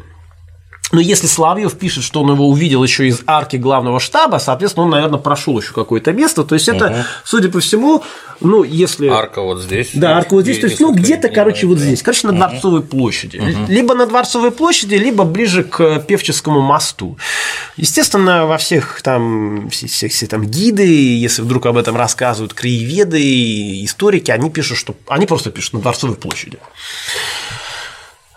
[0.91, 4.91] но если Соловьев пишет, что он его увидел еще из арки главного штаба, соответственно, он,
[4.91, 6.45] наверное, прошел еще какое-то место.
[6.45, 6.97] То есть, это, угу.
[7.25, 8.03] судя по всему,
[8.41, 9.09] ну, если.
[9.09, 9.91] Арка вот здесь.
[9.93, 10.61] Да, арка вот здесь.
[10.61, 12.03] То есть, ну, где-то, короче, вот здесь.
[12.03, 13.37] Короче, на Дворцовой площади.
[13.37, 13.71] Угу.
[13.73, 17.19] Либо на Дворцовой площади, либо ближе к Певческому мосту.
[17.77, 23.85] Естественно, во всех там, все, все, все там гиды, если вдруг об этом рассказывают краеведы,
[23.85, 24.95] историки, они пишут, что.
[25.09, 26.59] Они просто пишут на Дворцовой площади.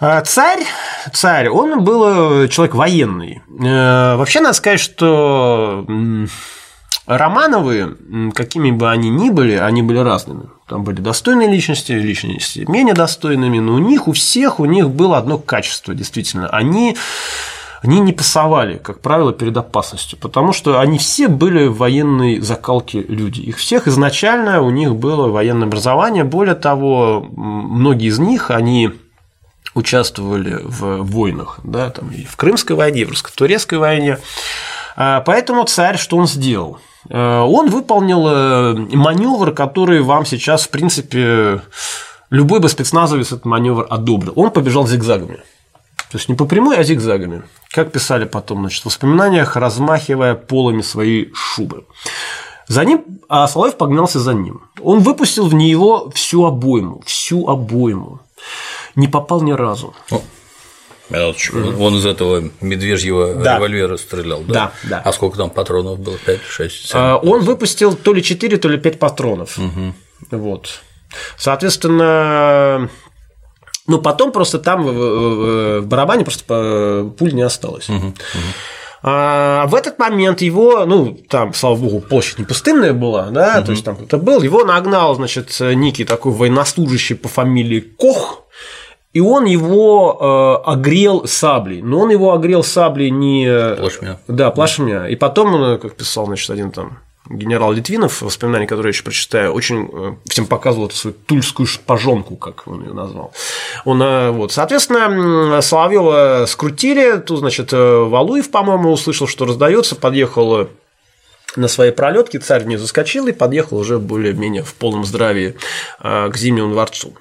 [0.04, 0.66] А царь,
[1.14, 3.42] царь, он был человек военный.
[3.60, 5.86] Э, вообще надо сказать, что
[7.08, 7.98] Романовы,
[8.34, 10.50] какими бы они ни были, они были разными.
[10.68, 15.18] Там были достойные личности, личности менее достойными, но у них, у всех, у них было
[15.18, 16.48] одно качество, действительно.
[16.48, 16.96] Они
[17.82, 23.42] они не пасовали, как правило, перед опасностью, потому что они все были военной закалки люди.
[23.42, 26.24] Их всех изначально у них было военное образование.
[26.24, 28.92] Более того, многие из них, они
[29.74, 34.18] участвовали в войнах, да, там и в Крымской войне, и в русско-турецкой войне.
[34.96, 36.80] А, поэтому царь что он сделал?
[37.10, 41.62] А, он выполнил э, маневр, который вам сейчас, в принципе,
[42.30, 44.34] любой бы спецназовец этот маневр одобрил.
[44.36, 45.38] Он побежал зигзагами.
[46.12, 47.44] То есть не по прямой, а зигзагами.
[47.70, 51.86] Как писали потом значит, в воспоминаниях, размахивая полами своей шубы.
[52.68, 54.62] За ним, а Соловьев погнался за ним.
[54.82, 58.20] Он выпустил в него всю обойму, всю обойму
[58.96, 59.94] не попал ни разу.
[60.12, 60.22] О.
[61.14, 63.58] Он из этого медвежьего да.
[63.58, 64.54] револьвера стрелял, да?
[64.54, 65.02] Да, да.
[65.04, 66.18] А сколько там патронов было?
[66.18, 66.92] 5, 6, 7?
[66.94, 69.58] А, он выпустил то ли 4, то ли 5 патронов.
[69.58, 69.94] Угу.
[70.32, 70.82] Вот.
[71.38, 72.90] Соответственно,
[73.88, 77.90] ну, потом просто там в барабане просто пуль не осталось.
[77.90, 77.98] Угу.
[77.98, 78.14] Угу.
[79.04, 83.66] А в этот момент его, ну, там, слава богу, площадь не пустынная была, да, угу.
[83.66, 88.41] то есть там кто-то был, его нагнал, значит, некий такой военнослужащий по фамилии Кох,
[89.14, 91.82] и он его э, огрел саблей.
[91.82, 93.76] Но он его огрел саблей не.
[93.76, 94.20] Плашмя.
[94.28, 95.08] Да, плашмя.
[95.08, 97.00] И потом, он, как писал, значит, один там
[97.30, 102.36] генерал Литвинов, воспоминания, которые я еще прочитаю, очень э, всем показывал эту свою тульскую шпажонку,
[102.36, 103.34] как он ее назвал.
[103.86, 110.70] Он, э, вот, соответственно, Соловьева скрутили, тут, значит, э, Валуев, по-моему, услышал, что раздается, подъехал
[111.56, 115.56] на своей пролетке, царь не заскочил и подъехал уже более-менее в полном здравии
[116.00, 117.14] к Зимнему дворцу.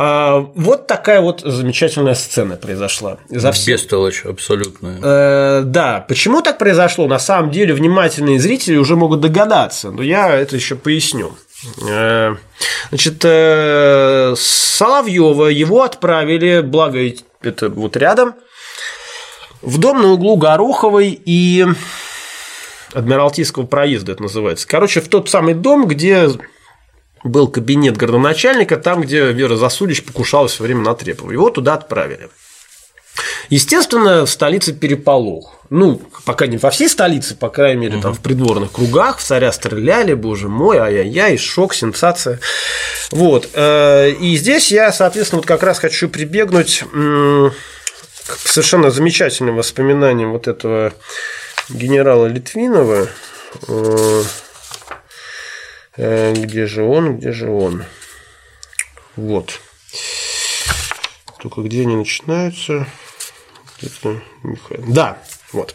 [0.00, 3.18] А, вот такая вот замечательная сцена произошла.
[3.30, 3.72] За все...
[3.72, 5.00] Бестолочь абсолютная.
[5.02, 6.04] Э, да.
[6.06, 7.08] Почему так произошло?
[7.08, 11.32] На самом деле внимательные зрители уже могут догадаться, но я это еще поясню.
[11.84, 12.36] Э,
[12.90, 17.00] значит, э, Соловьева его отправили, благо
[17.42, 18.36] это вот рядом,
[19.62, 21.66] в дом на углу Гороховой и
[22.92, 24.68] Адмиралтейского проезда это называется.
[24.68, 26.28] Короче, в тот самый дом, где
[27.24, 31.30] был кабинет городоначальника, там, где Вера Засулич покушалась во время на Трепова.
[31.30, 32.28] Его туда отправили.
[33.50, 35.54] Естественно, в столице переполох.
[35.70, 39.52] Ну, пока не во всей столице, по крайней мере, там в придворных кругах в царя
[39.52, 42.40] стреляли, боже мой, ай-яй-яй, шок, сенсация.
[43.10, 43.50] Вот.
[43.54, 50.48] Э, и здесь я, соответственно, вот как раз хочу прибегнуть к совершенно замечательным воспоминаниям вот
[50.48, 50.92] этого
[51.68, 53.08] генерала Литвинова.
[55.98, 57.18] Э, где же он?
[57.18, 57.84] Где же он?
[59.16, 59.60] Вот.
[61.40, 62.86] Только где они начинаются?
[64.86, 65.18] Да,
[65.52, 65.74] вот.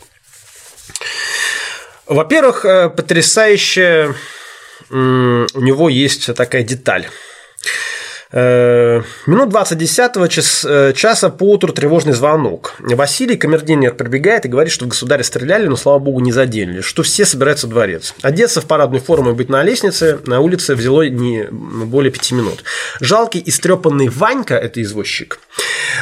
[2.06, 4.16] Во-первых, э, потрясающая
[4.90, 7.08] у него есть такая деталь.
[8.36, 12.74] Э, минут 20 10 час, э, часа по утру тревожный звонок.
[12.80, 17.04] Василий, камердинер, прибегает и говорит, что в государя стреляли, но, слава богу, не задели, что
[17.04, 18.16] все собираются в дворец.
[18.24, 22.64] Одеться в парадную форму и быть на лестнице на улице взяло не более пяти минут.
[23.00, 25.40] Жалкий, истрепанный Ванька, это извозчик,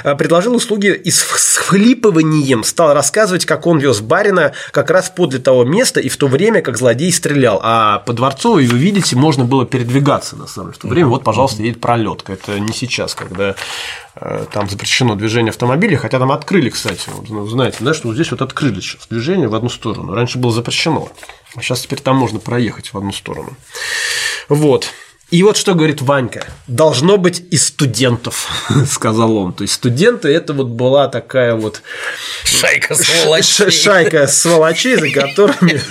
[0.05, 5.39] э, предложил услуги и с всхлипыванием стал рассказывать, как он вез барина как раз подле
[5.39, 7.59] того места и в то время, как злодей стрелял.
[7.61, 10.79] А по дворцу, вы видите, можно было передвигаться на самом деле.
[10.79, 12.33] В то время, вот, пожалуйста, едет пролет четко.
[12.33, 13.55] Это не сейчас, когда
[14.15, 18.15] э, там запрещено движение автомобилей, хотя там открыли, кстати, вот, ну, знаете, да, что вот
[18.15, 20.13] здесь вот открыли сейчас движение в одну сторону.
[20.13, 21.09] Раньше было запрещено,
[21.55, 23.55] а сейчас теперь там можно проехать в одну сторону.
[24.49, 24.89] Вот.
[25.31, 26.45] И вот что говорит Ванька.
[26.67, 28.49] Должно быть и студентов,
[28.87, 29.53] сказал он.
[29.53, 31.81] То есть студенты это вот была такая вот
[32.43, 33.71] шайка сволочей.
[33.71, 35.81] Шайка сволочей, за которыми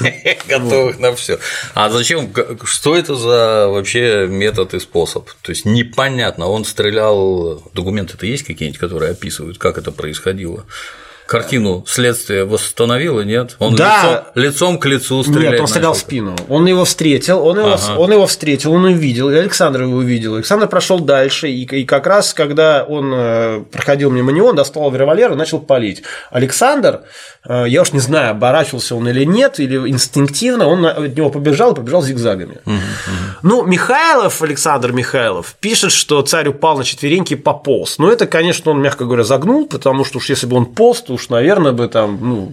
[0.48, 1.38] готовых на все.
[1.74, 2.32] А зачем?
[2.64, 5.30] Что это за вообще метод и способ?
[5.40, 6.46] То есть непонятно.
[6.46, 7.62] Он стрелял.
[7.72, 10.66] Документы-то есть какие-нибудь, которые описывают, как это происходило?
[11.30, 13.54] Картину следствие восстановило, нет?
[13.60, 14.32] Он да.
[14.34, 15.52] лицом, лицом к лицу стрелял.
[15.52, 16.34] Нет, он стрелял в спину.
[16.48, 17.98] Он его встретил, он его, ага.
[17.98, 20.34] он его встретил, он увидел, и Александр его увидел.
[20.34, 24.92] Александр прошел дальше, и, и как раз, когда он э, проходил мимо него, он достал
[24.92, 26.02] револьвер и начал палить.
[26.32, 27.02] Александр,
[27.48, 31.74] э, я уж не знаю, оборачивался он или нет, или инстинктивно, он от него побежал
[31.74, 32.58] и побежал зигзагами.
[32.66, 32.80] Угу, угу.
[33.42, 37.98] Ну, Михайлов, Александр Михайлов, пишет, что царь упал на четвереньки и пополз.
[37.98, 41.19] Но это, конечно, он, мягко говоря, загнул, потому что уж если бы он полз, то
[41.20, 42.52] уж, наверное, бы там, ну,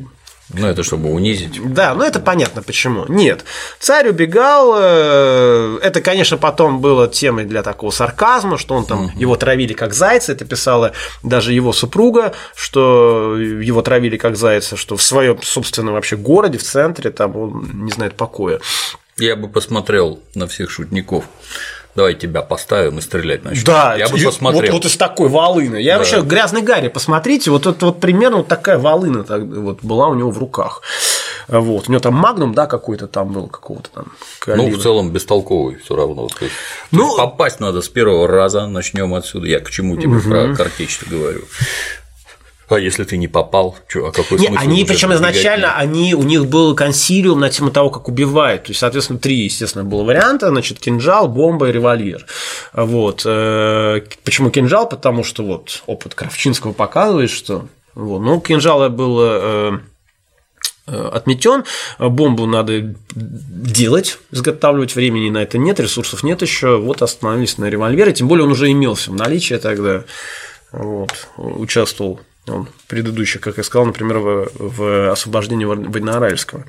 [0.53, 1.59] ну, это чтобы унизить.
[1.74, 3.05] Да, ну это понятно почему.
[3.09, 3.43] Нет.
[3.80, 4.76] Царь убегал.
[4.78, 9.11] Э, это, конечно, потом было темой для такого сарказма, что он там угу.
[9.20, 10.32] его травили как зайца.
[10.32, 16.15] Это писала даже его супруга, что его травили как зайца, что в своем собственном вообще
[16.15, 18.61] городе, в центре, там он не знает покоя.
[19.18, 21.26] Я бы посмотрел на всех шутников
[21.98, 23.64] давай тебя поставим и стрелять начнем.
[23.66, 24.72] Да, я бы посмотрел.
[24.72, 25.78] Вот, вот из такой волыны.
[25.78, 25.98] Я да.
[25.98, 30.14] вообще грязный Гарри, посмотрите, вот это вот примерно вот такая волына так, вот была у
[30.14, 30.84] него в руках.
[31.48, 31.89] Вот.
[31.89, 34.12] У него там магнум, да, какой-то там был, какого-то там.
[34.39, 34.70] Калибра.
[34.70, 36.28] Ну, в целом бестолковый все равно.
[36.28, 36.56] То есть,
[36.91, 39.48] ну, попасть надо с первого раза, начнем отсюда.
[39.48, 40.30] Я к чему тебе угу.
[40.30, 41.45] про картечь говорю.
[42.70, 46.47] А если ты не попал, что, а какой не, Они, причем изначально, они, у них
[46.47, 48.63] был консилиум на тему того, как убивают.
[48.63, 52.26] То есть, соответственно, три, естественно, было варианта, значит, кинжал, бомба и револьвер.
[52.74, 53.22] Вот.
[53.26, 54.89] Э, почему кинжал?
[54.89, 58.20] Потому что вот опыт Кравчинского показывает, что вот.
[58.20, 59.80] Ну, кинжал был э,
[60.88, 61.63] э, отметен,
[61.97, 68.13] бомбу надо делать, изготавливать, времени на это нет, ресурсов нет еще, вот остановились на револьвере,
[68.13, 70.03] тем более он уже имелся в наличии тогда,
[70.72, 72.20] вот, участвовал
[72.88, 76.66] предыдущих, как я сказал, например, в, в освобождении Войноаральского.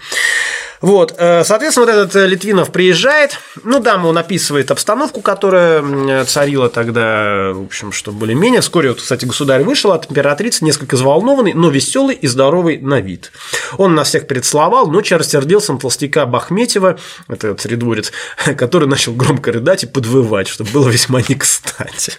[0.81, 7.53] Вот, э, соответственно, вот этот Литвинов приезжает, ну да, он описывает обстановку, которая царила тогда,
[7.53, 8.61] в общем, что более-менее.
[8.61, 13.33] Вскоре, вот, кстати, государь вышел от императрицы, несколько взволнованный, но веселый и здоровый на вид.
[13.77, 16.99] Он нас всех предсловал, но рассердился на толстяка Бахметьева,
[17.29, 18.13] это царедворец,
[18.57, 22.13] который начал громко рыдать и подвывать, что было весьма не кстати.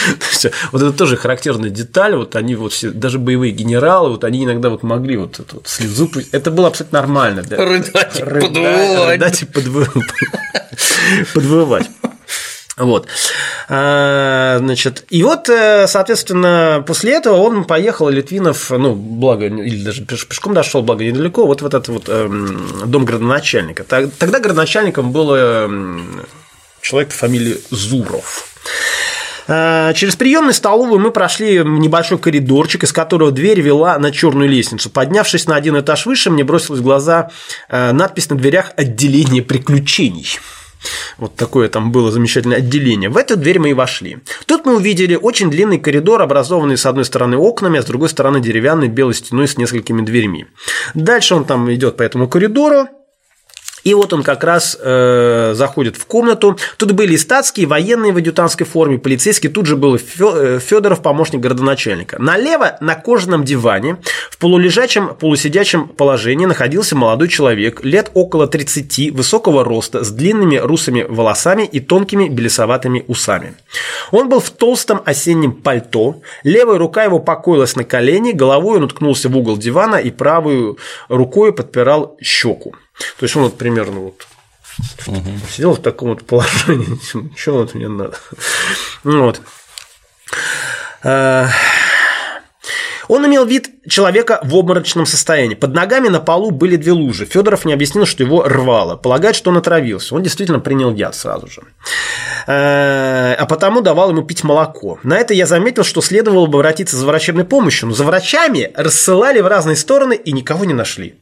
[0.72, 2.14] Вот это тоже характерная деталь.
[2.14, 5.68] Вот они вот все, даже боевые генералы, вот они иногда вот могли вот эту вот
[5.68, 6.10] слезу.
[6.32, 7.42] Это было абсолютно нормально.
[7.42, 7.56] Да?
[7.56, 9.08] Рыдать и подвывать.
[9.08, 9.44] Рыдать и
[11.34, 11.90] подвывать.
[12.80, 13.06] Вот.
[13.68, 20.04] А, значит, и вот, э, соответственно, после этого он поехал, Литвинов, ну, благо, или даже
[20.04, 23.84] пешком дошел, благо недалеко, вот в этот вот эм, дом градоначальника.
[23.84, 26.24] Тогда градоначальником был эм,
[26.80, 28.48] человек по фамилии Зуров.
[29.50, 34.90] Э, через приемную столовую мы прошли небольшой коридорчик, из которого дверь вела на черную лестницу.
[34.90, 37.30] Поднявшись на один этаж выше, мне бросилась в глаза
[37.68, 40.38] э, надпись на дверях «Отделение приключений».
[41.18, 43.10] Вот такое там было замечательное отделение.
[43.10, 44.18] В эту дверь мы и вошли.
[44.46, 48.40] Тут мы увидели очень длинный коридор, образованный с одной стороны окнами, а с другой стороны
[48.40, 50.46] деревянной белой стеной с несколькими дверьми.
[50.94, 52.88] Дальше он там идет по этому коридору,
[53.84, 56.56] и вот он как раз э, заходит в комнату.
[56.76, 59.50] Тут были и статские, и военные в адъютантской форме, полицейские.
[59.50, 62.20] Тут же был Федоров, э, помощник городоначальника.
[62.20, 63.96] Налево на кожаном диване
[64.30, 71.06] в полулежачем, полусидячем положении находился молодой человек, лет около 30, высокого роста, с длинными русыми
[71.08, 73.54] волосами и тонкими белесоватыми усами.
[74.10, 79.28] Он был в толстом осеннем пальто, левая рука его покоилась на колени, головой он уткнулся
[79.28, 80.78] в угол дивана и правую
[81.08, 82.74] рукой подпирал щеку.
[83.18, 84.26] То есть он вот примерно вот
[85.06, 85.30] угу.
[85.50, 86.98] сидел в таком вот положении,
[87.36, 88.16] что вот мне надо.
[89.04, 89.40] Вот.
[91.02, 91.48] А,
[93.10, 95.56] Он имел вид человека в обморочном состоянии.
[95.56, 97.26] Под ногами на полу были две лужи.
[97.26, 98.94] Федоров не объяснил, что его рвало.
[98.96, 100.14] Полагает, что он отравился.
[100.14, 101.62] Он действительно принял яд сразу же.
[102.46, 105.00] Э, а потому давал ему пить молоко.
[105.02, 109.40] На это я заметил, что следовало бы обратиться за врачебной помощью, но за врачами рассылали
[109.40, 111.16] в разные стороны и никого не нашли.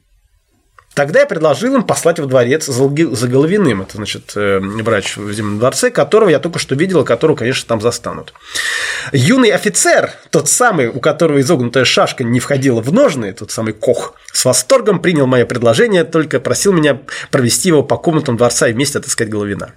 [0.99, 5.61] Тогда я предложил им послать во дворец за Головиным, это, значит, э, врач в Зимнем
[5.61, 8.34] дворце, которого я только что видел, которого, конечно, там застанут.
[9.12, 14.14] Юный офицер, тот самый, у которого изогнутая шашка не входила в ножны, тот самый Кох,
[14.32, 16.99] с восторгом принял мое предложение, только просил меня
[17.30, 19.74] провести его по комнатам дворца и вместе отыскать Головина.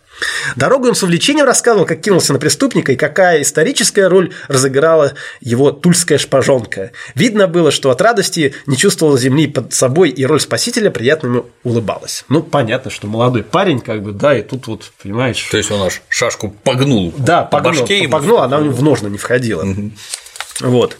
[0.55, 5.71] Дорогу он с увлечением рассказывал, как кинулся на преступника и какая историческая роль разыграла его
[5.71, 6.91] тульская шпажонка.
[7.15, 11.45] Видно было, что от радости не чувствовал земли под собой, и роль спасителя приятно ему
[11.63, 12.25] улыбалась.
[12.29, 15.47] Ну, понятно, что молодой парень, как бы, да, и тут вот, понимаешь...
[15.51, 17.13] То есть он аж шашку погнул.
[17.17, 19.63] Да, по погнул, башке погнул, она в ножны не входила.
[19.63, 19.91] Угу.
[20.61, 20.97] Вот.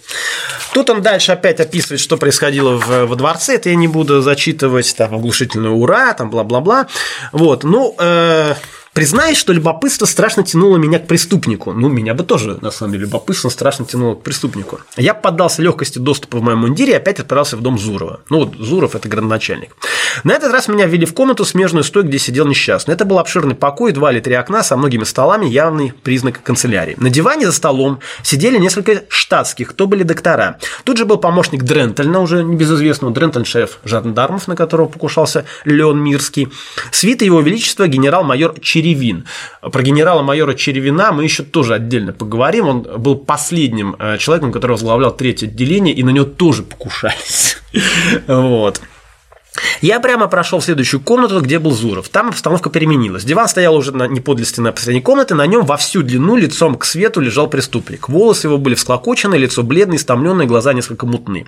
[0.74, 3.56] Тут он дальше опять описывает, что происходило в, во дворце.
[3.56, 6.88] Это я не буду зачитывать, там, оглушительное ура, там, бла-бла-бла.
[7.32, 8.56] Вот, ну, э,
[8.94, 11.72] Признаюсь, что любопытство страшно тянуло меня к преступнику.
[11.72, 14.82] Ну, меня бы тоже, на самом деле, любопытство страшно тянуло к преступнику.
[14.98, 18.20] Я поддался легкости доступа в моем мундире и опять отправился в дом Зурова.
[18.30, 19.78] Ну, вот Зуров– это градоначальник.
[20.26, 22.94] На этот раз меня ввели в комнату, смежную с той, где сидел несчастный.
[22.94, 26.98] Это был обширный покой, два или три окна со многими столами, явный признак канцелярии.
[27.00, 30.58] На диване за столом сидели несколько штатских, кто были доктора.
[30.84, 36.50] Тут же был помощник Дрентельна, уже небезызвестного Дрентель шеф жандармов, на которого покушался Леон Мирский.
[36.92, 39.26] Свита его величества генерал-майор Черепов Черевин.
[39.62, 42.68] Про генерала-майора Черевина мы еще тоже отдельно поговорим.
[42.68, 47.58] Он был последним э, человеком, который возглавлял третье отделение, и на него тоже покушались.
[48.28, 48.82] Вот.
[49.82, 52.08] Я прямо прошел в следующую комнату, где был Зуров.
[52.08, 53.26] Там обстановка переменилась.
[53.26, 55.36] Диван стоял уже на, не подле стены, посредине комнаты.
[55.36, 58.08] На нем во всю длину лицом к свету лежал преступник.
[58.08, 61.48] Волосы его были всклокочены, лицо бледное, истомленное, глаза несколько мутные.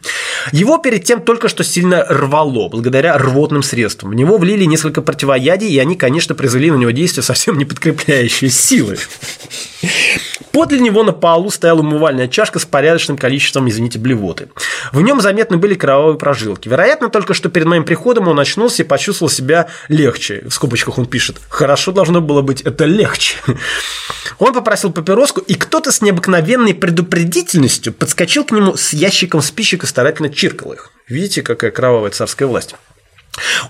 [0.51, 4.11] Его перед тем только что сильно рвало, благодаря рвотным средствам.
[4.11, 8.49] В него влили несколько противоядий, и они, конечно, произвели на него действие совсем не подкрепляющие
[8.49, 8.97] силы.
[10.53, 14.49] Подле него на полу стояла умывальная чашка с порядочным количеством, извините, блевоты.
[14.91, 16.69] В нем заметны были кровавые прожилки.
[16.69, 20.43] Вероятно, только что перед моим приходом он очнулся и почувствовал себя легче.
[20.47, 23.37] В скобочках он пишет «Хорошо должно было быть это легче».
[24.37, 29.87] Он попросил папироску, и кто-то с необыкновенной предупредительностью подскочил к нему с ящиком спичек и
[29.87, 30.91] старательно чиркал их.
[31.07, 32.75] Видите, какая кровавая царская власть.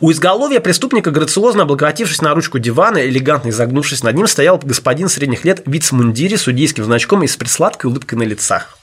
[0.02, 5.46] У изголовья преступника, грациозно облокотившись на ручку дивана, элегантно изогнувшись над ним, стоял господин средних
[5.46, 8.78] лет в вицмундире с судейским значком и с присладкой улыбкой на лицах.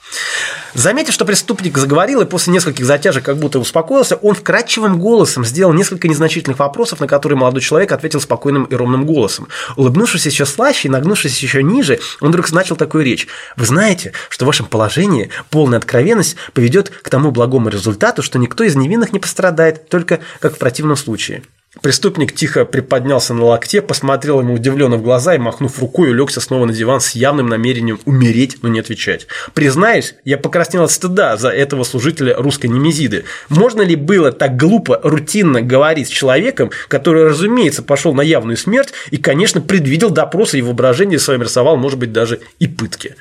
[0.73, 5.73] Заметив, что преступник заговорил и после нескольких затяжек как будто успокоился, он вкрадчивым голосом сделал
[5.73, 9.47] несколько незначительных вопросов, на которые молодой человек ответил спокойным и ровным голосом.
[9.75, 13.27] Улыбнувшись еще слаще и нагнувшись еще ниже, он вдруг начал такую речь.
[13.57, 18.63] «Вы знаете, что в вашем положении полная откровенность поведет к тому благому результату, что никто
[18.63, 21.43] из невинных не пострадает, только как в противном случае».
[21.79, 26.65] Преступник тихо приподнялся на локте, посмотрел ему удивленно в глаза и, махнув рукой, улегся снова
[26.65, 29.27] на диван с явным намерением умереть, но не отвечать.
[29.53, 33.23] Признаюсь, я покраснел от стыда за этого служителя русской немезиды.
[33.47, 38.91] Можно ли было так глупо, рутинно говорить с человеком, который, разумеется, пошел на явную смерть
[39.09, 43.15] и, конечно, предвидел допросы и воображение своим рисовал, может быть, даже и пытки.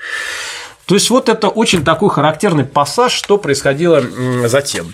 [0.87, 4.03] То есть вот это очень такой характерный пассаж, что происходило
[4.49, 4.93] затем.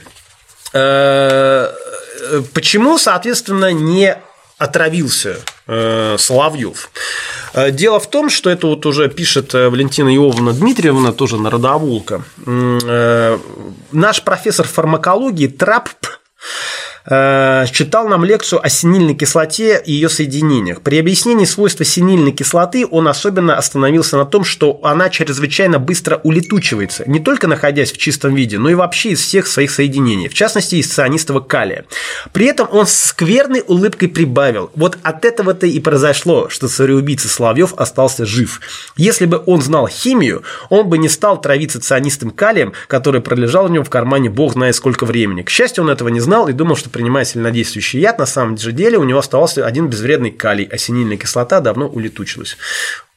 [2.21, 4.17] Э, почему, соответственно, не
[4.59, 6.91] отравился э, Соловьев.
[7.53, 12.23] Э, дело в том, что это вот уже пишет Валентина Иовна Дмитриевна, тоже народоволка.
[13.93, 16.26] Наш профессор фармакологии Трапп Э,
[17.07, 20.81] читал нам лекцию о синильной кислоте и ее соединениях.
[20.81, 27.05] При объяснении свойства синильной кислоты он особенно остановился на том, что она чрезвычайно быстро улетучивается,
[27.07, 30.75] не только находясь в чистом виде, но и вообще из всех своих соединений, в частности
[30.75, 31.85] из цианистого калия.
[32.33, 38.27] При этом он скверной улыбкой прибавил, вот от этого-то и произошло, что цареубийца Соловьев остался
[38.27, 38.61] жив.
[38.97, 43.69] Если бы он знал химию, он бы не стал травиться цианистым калием, который пролежал у
[43.69, 45.43] него в кармане бог знает сколько времени.
[45.43, 48.73] К счастью, он этого не знал и думал, что принимая сильнодействующий яд, на самом же
[48.73, 52.57] деле у него оставался один безвредный калий, а синильная кислота давно улетучилась.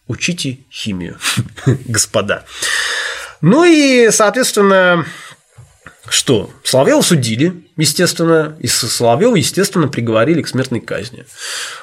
[0.07, 1.17] Учите химию,
[1.85, 2.45] господа.
[3.41, 5.05] Ну и, соответственно,
[6.09, 6.49] что?
[6.63, 11.25] Соловьева судили, естественно, и Соловьева, естественно, приговорили к смертной казни,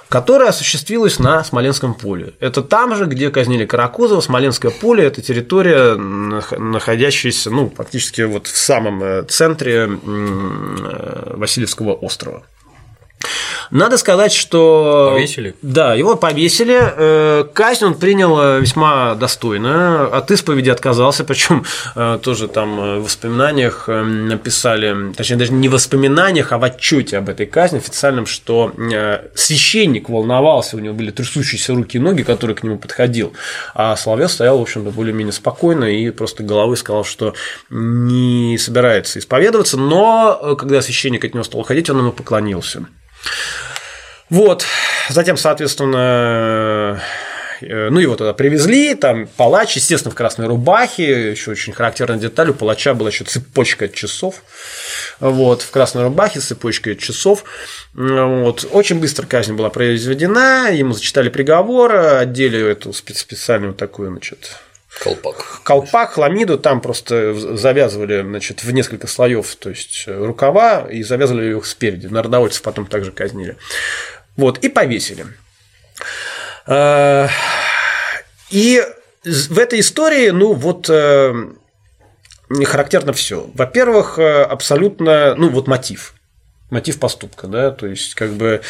[0.09, 2.35] которая осуществилась на Смоленском поле.
[2.41, 8.57] Это там же, где казнили Каракозова, Смоленское поле– это территория, находящаяся, ну, фактически вот в
[8.57, 12.45] самом э, центре э, Васильевского острова.
[13.71, 15.11] Надо сказать, что...
[15.15, 15.55] Повесили?
[15.63, 16.79] Да, его повесили.
[16.79, 20.07] Э, казнь он принял весьма достойно.
[20.07, 25.73] От исповеди отказался, причем э, тоже там в воспоминаниях э, написали, точнее, даже не в
[25.73, 28.73] воспоминаниях, а в отчете об этой казни официальном, что
[29.35, 33.33] священник волновался, у него были трясущиеся руки и ноги, который к нему подходил,
[33.75, 37.35] а Соловьев стоял, в общем-то, более-менее спокойно и просто головой сказал, что
[37.71, 42.87] не собирается исповедоваться, но когда священник от него стал уходить, он ему поклонился.
[44.29, 44.65] Вот,
[45.09, 47.01] затем, соответственно,
[47.61, 52.51] э, ну, его тогда привезли, там палач, естественно, в красной рубахе, еще очень характерная деталь,
[52.51, 54.43] у палача была еще цепочка часов,
[55.21, 57.45] вот, в красной рубахе от часов,
[57.95, 64.57] вот, очень быстро казнь была произведена, ему зачитали приговор, одели эту специальную такую, значит,
[65.03, 65.61] Колпак.
[65.63, 71.67] Колпак, хламиду, там просто завязывали значит, в несколько слоев, то есть рукава, и завязывали их
[71.67, 72.07] спереди.
[72.07, 73.57] Народовольцев потом также казнили.
[74.37, 75.27] Вот, и повесили.
[76.67, 77.29] Э,
[78.51, 78.83] и
[79.25, 81.33] в этой истории, ну вот, э,
[82.65, 83.49] характерно все.
[83.55, 86.15] Во-первых, э, абсолютно, ну вот мотив,
[86.71, 88.63] мотив поступка, да, то есть как бы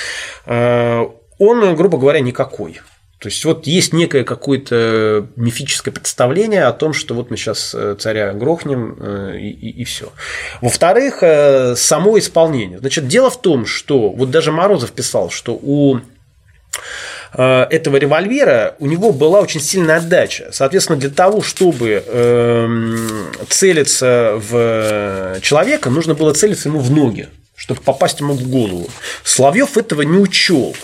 [1.39, 2.81] он, грубо говоря, никакой.
[3.27, 7.97] То есть вот есть некое какое-то мифическое представление о том, что вот мы сейчас э,
[7.99, 10.13] царя грохнем э, и, и, и все.
[10.61, 12.79] Во-вторых, э, само исполнение.
[12.79, 15.99] Значит, дело в том, что вот даже Морозов писал, что у
[17.33, 20.51] этого револьвера у него была очень сильная отдача.
[20.53, 27.81] Соответственно, для того, чтобы эм, целиться в человека, нужно было целиться ему в ноги, чтобы
[27.81, 28.89] попасть ему в голову.
[29.25, 30.77] Славьев этого не учел.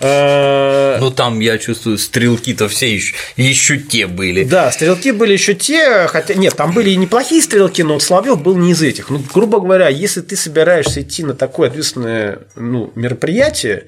[0.00, 4.44] Э, ну там, я чувствую, стрелки-то все еще, еще те были.
[4.44, 8.56] Да, стрелки были еще те, хотя нет, там были и неплохие стрелки, но Соловьев был
[8.56, 9.10] не из этих.
[9.10, 13.86] Ну, грубо говоря, если ты собираешься идти на такое ответственное ну, мероприятие,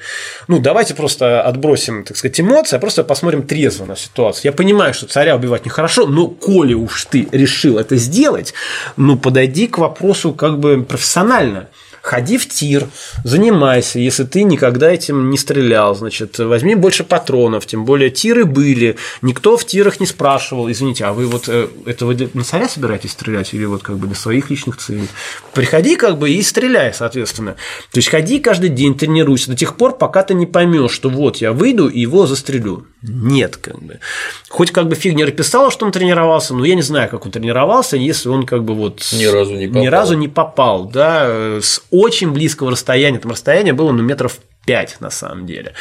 [0.49, 4.43] ну, давайте просто отбросим, так сказать, эмоции, а просто посмотрим трезво на ситуацию.
[4.45, 8.53] Я понимаю, что царя убивать нехорошо, но коли уж ты решил это сделать,
[8.99, 11.69] ну, подойди к вопросу как бы профессионально
[12.03, 12.89] ходи в тир,
[13.25, 18.97] занимайся, если ты никогда этим не стрелял, значит, возьми больше патронов, тем более тиры были,
[19.23, 23.13] никто в тирах не спрашивал, извините, а вы вот э, это вы на царя собираетесь
[23.13, 25.09] стрелять или вот как бы для своих личных целей?
[25.55, 27.53] Приходи как бы и стреляй, соответственно.
[27.93, 31.37] То есть ходи каждый день, тренируйся до тех пор, пока ты не поймешь, что вот
[31.37, 32.87] я выйду и его застрелю.
[33.03, 34.01] Нет, как бы.
[34.49, 37.97] Хоть как бы Фигнер писал, что он тренировался, но я не знаю, как он тренировался,
[37.97, 41.83] если он как бы вот ни разу не попал, ни разу не попал да, с
[41.93, 45.75] очень близкого расстояния, там расстояние было ну, метров 5 на самом деле.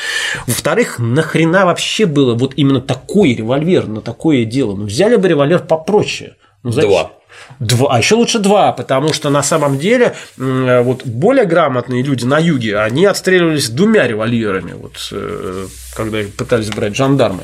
[0.45, 4.75] Во-вторых, нахрена вообще было вот именно такой револьвер на такое дело?
[4.75, 6.35] Ну, взяли бы револьвер попроще.
[6.63, 6.91] Ну, зачем?
[6.91, 7.11] Два.
[7.59, 12.37] Два, а еще лучше два, потому что на самом деле вот более грамотные люди на
[12.39, 17.43] юге, они отстреливались двумя револьверами, вот, э, когда пытались брать жандармы.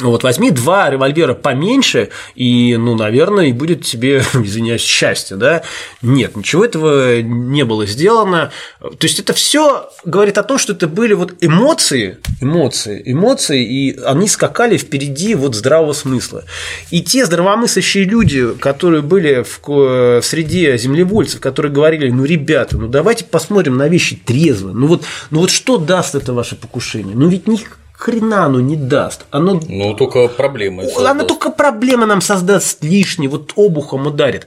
[0.00, 5.62] Вот возьми два револьвера поменьше, и, ну, наверное, и будет тебе, извиняюсь, счастье, да?
[6.02, 8.52] Нет, ничего этого не было сделано.
[8.80, 13.98] То есть это все говорит о том, что это были вот эмоции, эмоции, эмоции, и
[14.04, 16.44] они скакали впереди вот здравого смысла.
[16.90, 22.86] И те здравомыслящие люди, которые были в, в среде землевольцев, которые говорили, ну, ребята, ну,
[22.86, 24.70] давайте посмотрим на вещи трезво.
[24.70, 27.16] Ну, вот, ну, вот что даст это ваше покушение?
[27.16, 29.26] Ну, ведь них хрена оно не даст.
[29.30, 29.60] Оно...
[29.68, 30.88] Ну, только проблемы.
[30.96, 34.46] Оно только проблемы нам создаст лишние, вот обухом ударит.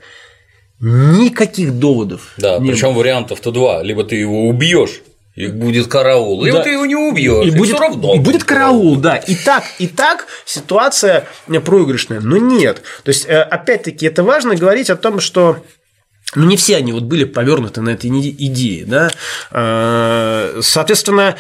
[0.80, 2.34] Никаких доводов.
[2.38, 3.84] Да, причем вариантов-то два.
[3.84, 5.02] Либо ты его убьешь,
[5.36, 6.44] и будет караул.
[6.44, 6.64] Либо да.
[6.64, 7.46] ты его не убьешь.
[7.46, 9.18] И, и будет, равно и будет караул, да.
[9.18, 12.20] И так, и так ситуация проигрышная.
[12.20, 12.82] Но нет.
[13.04, 15.58] То есть, э, опять-таки, это важно говорить о том, что
[16.36, 19.12] ну, не все они вот были повернуты на этой идее, да.
[19.52, 21.36] Э, соответственно,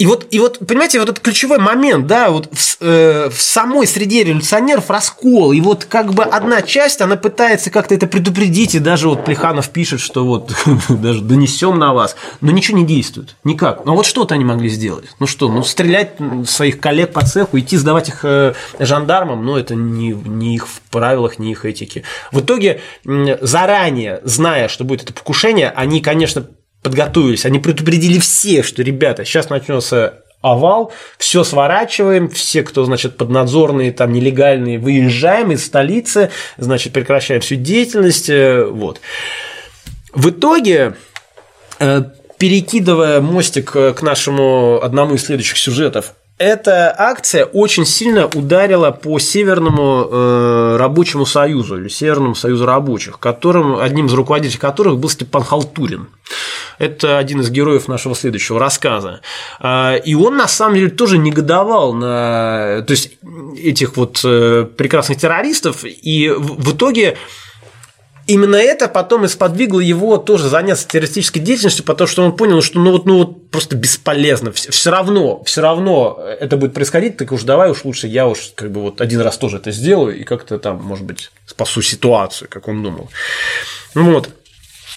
[0.00, 3.86] и вот, и вот, понимаете, вот этот ключевой момент, да, вот в, э, в самой
[3.86, 8.78] среде революционеров раскол, и вот как бы одна часть, она пытается как-то это предупредить, и
[8.78, 10.52] даже вот Плеханов пишет, что вот
[10.88, 13.84] даже донесем на вас, но ничего не действует, никак.
[13.84, 15.04] Но вот что-то они могли сделать.
[15.18, 16.12] Ну что, ну стрелять
[16.46, 20.80] своих коллег по цеху, идти сдавать их э, жандармам, ну это не, не их в
[20.90, 22.04] правилах, не их этики.
[22.32, 26.46] В итоге, заранее, зная, что будет это покушение, они, конечно,
[26.82, 33.92] подготовились, они предупредили все, что, ребята, сейчас начнется овал, все сворачиваем, все, кто, значит, поднадзорные,
[33.92, 39.00] там, нелегальные, выезжаем из столицы, значит, прекращаем всю деятельность, э, вот.
[40.14, 40.94] В итоге,
[41.78, 42.02] э,
[42.38, 50.08] перекидывая мостик к нашему одному из следующих сюжетов, эта акция очень сильно ударила по Северному
[50.10, 56.08] э, рабочему союзу или Северному союзу рабочих, которым, одним из руководителей которых был Степан Халтурин.
[56.80, 59.20] Это один из героев нашего следующего рассказа.
[59.58, 63.18] А, и он на самом деле тоже негодовал на то есть,
[63.62, 67.18] этих вот э, прекрасных террористов, и в итоге
[68.26, 72.80] именно это потом и сподвигло его тоже заняться террористической деятельностью, потому что он понял, что
[72.80, 77.42] ну вот, ну вот просто бесполезно, все равно, все равно это будет происходить, так уж
[77.42, 80.58] давай уж лучше я уж как бы вот один раз тоже это сделаю и как-то
[80.58, 83.10] там, может быть, спасу ситуацию, как он думал.
[83.94, 84.30] Вот.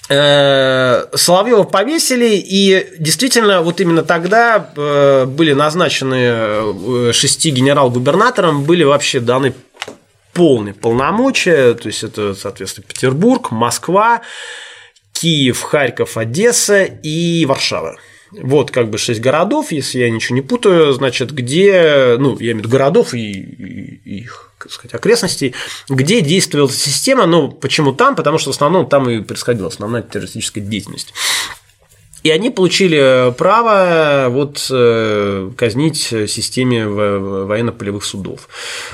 [0.09, 8.83] Э, Соловьева повесили, и действительно, вот именно тогда э, были назначены э, шести генерал-губернаторам, были
[8.83, 9.53] вообще даны
[10.33, 14.21] полные полномочия, то есть это, соответственно, Петербург, Москва,
[15.13, 17.97] Киев, Харьков, Одесса и Варшава.
[18.41, 22.55] Вот как бы шесть городов, если я ничего не путаю, значит, где, ну, я имею
[22.55, 25.53] в виду городов и, и их, сказать, окрестностей,
[25.89, 28.15] где действовала эта система, ну, почему там?
[28.15, 31.13] Потому что в основном там и происходила основная террористическая деятельность.
[32.23, 38.47] И они получили право вот э, казнить системе военно-полевых судов.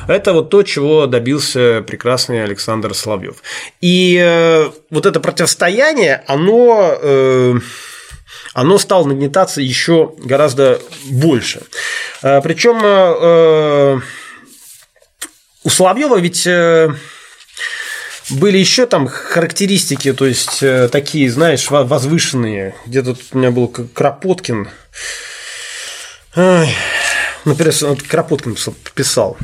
[0.07, 3.43] Это вот то, чего добился прекрасный Александр Соловьев.
[3.81, 7.53] И э, вот это противостояние, оно э,
[8.61, 11.61] оно стало нагнетаться еще гораздо больше.
[12.21, 14.01] Причем
[15.63, 16.47] у Соловьева ведь
[18.29, 22.75] были еще там характеристики, то есть э, такие, знаешь, возвышенные.
[22.85, 24.69] Где-то у меня был Кропоткин.
[26.35, 26.75] Ай,
[27.45, 27.73] например,
[28.07, 28.55] Кропоткин
[28.93, 29.37] писал.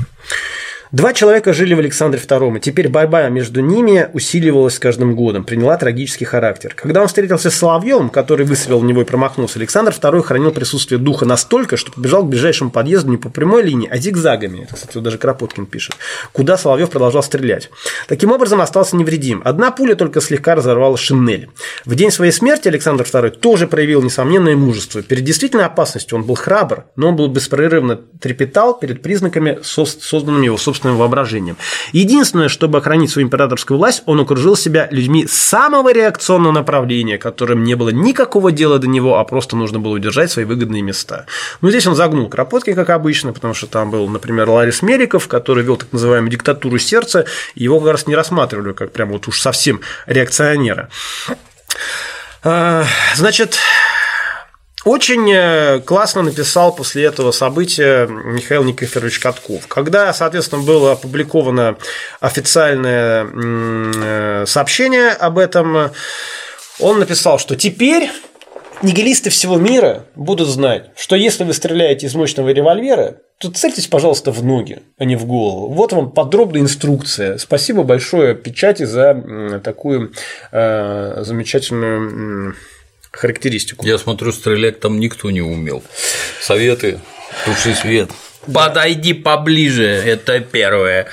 [0.95, 5.43] Два человека жили в Александре II, и теперь борьба между ними усиливалась с каждым годом,
[5.43, 6.73] приняла трагический характер.
[6.73, 10.97] Когда он встретился с Соловьевым, который выстрелил в него и промахнулся, Александр II хранил присутствие
[10.97, 14.63] духа настолько, что побежал к ближайшему подъезду не по прямой линии, а зигзагами.
[14.63, 15.97] Это, кстати, вот даже Кропоткин пишет.
[16.31, 17.69] Куда Соловьев продолжал стрелять.
[18.07, 19.41] Таким образом, остался невредим.
[19.43, 21.49] Одна пуля только слегка разорвала шинель.
[21.83, 25.03] В день своей смерти Александр II тоже проявил несомненное мужество.
[25.03, 30.55] Перед действительной опасностью он был храбр, но он был беспрерывно трепетал перед признаками, созданными его
[30.55, 31.57] собственным собственным воображением.
[31.91, 37.75] Единственное, чтобы охранить свою императорскую власть, он окружил себя людьми самого реакционного направления, которым не
[37.75, 41.25] было никакого дела до него, а просто нужно было удержать свои выгодные места.
[41.61, 45.63] Ну, здесь он загнул Кропотки, как обычно, потому что там был, например, Ларис Мериков, который
[45.63, 47.25] вел так называемую диктатуру сердца,
[47.55, 50.89] и его как раз не рассматривали как прям вот уж совсем реакционера.
[52.47, 52.85] А,
[53.15, 53.57] значит,
[54.85, 59.67] очень э, классно написал после этого события Михаил Никифорович Катков.
[59.67, 61.75] Когда, соответственно, было опубликовано
[62.19, 65.91] официальное э, сообщение об этом,
[66.79, 68.11] он написал, что теперь
[68.83, 74.31] нигилисты всего мира будут знать, что если вы стреляете из мощного револьвера, то цельтесь, пожалуйста,
[74.31, 75.73] в ноги, а не в голову.
[75.73, 77.37] Вот вам подробная инструкция.
[77.37, 80.13] Спасибо большое печати за такую
[80.51, 82.55] э, замечательную
[83.15, 83.85] характеристику.
[83.85, 85.83] Я смотрю, стрелять там никто не умел.
[86.41, 86.99] Советы,
[87.45, 88.11] туши свет.
[88.51, 91.07] Подойди поближе, это первое.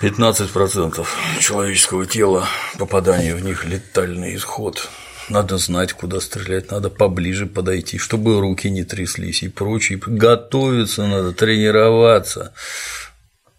[0.00, 1.06] 15%
[1.40, 2.46] человеческого тела,
[2.78, 4.88] попадание в них летальный исход.
[5.28, 10.00] Надо знать, куда стрелять, надо поближе подойти, чтобы руки не тряслись и прочее.
[10.04, 12.54] Готовиться надо, тренироваться,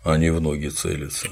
[0.03, 1.27] а не в ноги целиться.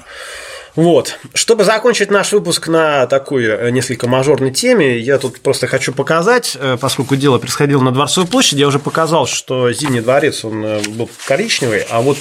[0.78, 1.18] Вот.
[1.34, 6.56] Чтобы закончить наш выпуск на такой э, несколько мажорной теме, я тут просто хочу показать,
[6.56, 10.80] э, поскольку дело происходило на Дворцовой площади, я уже показал, что Зимний дворец, он э,
[10.90, 12.18] был коричневый, а вот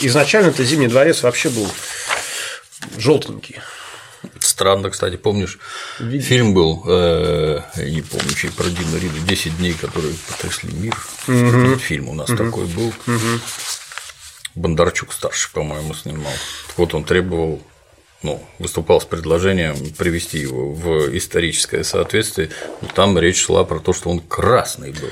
[0.00, 1.68] изначально это Зимний дворец вообще был
[2.96, 3.56] желтенький.
[4.38, 5.58] Странно, кстати, помнишь,
[5.98, 6.24] Видишь?
[6.24, 10.96] фильм был, э, я не помню, чей про Дина Рида «10 дней, которые потрясли мир».
[11.28, 11.76] Угу.
[11.76, 12.44] Фильм у нас угу.
[12.44, 12.94] такой был.
[13.06, 13.40] Угу.
[14.54, 16.32] Бондарчук старший, по-моему, снимал.
[16.78, 17.62] Вот он требовал
[18.22, 22.50] ну, выступал с предложением привести его в историческое соответствие,
[22.94, 25.08] там речь шла про то, что он красный был.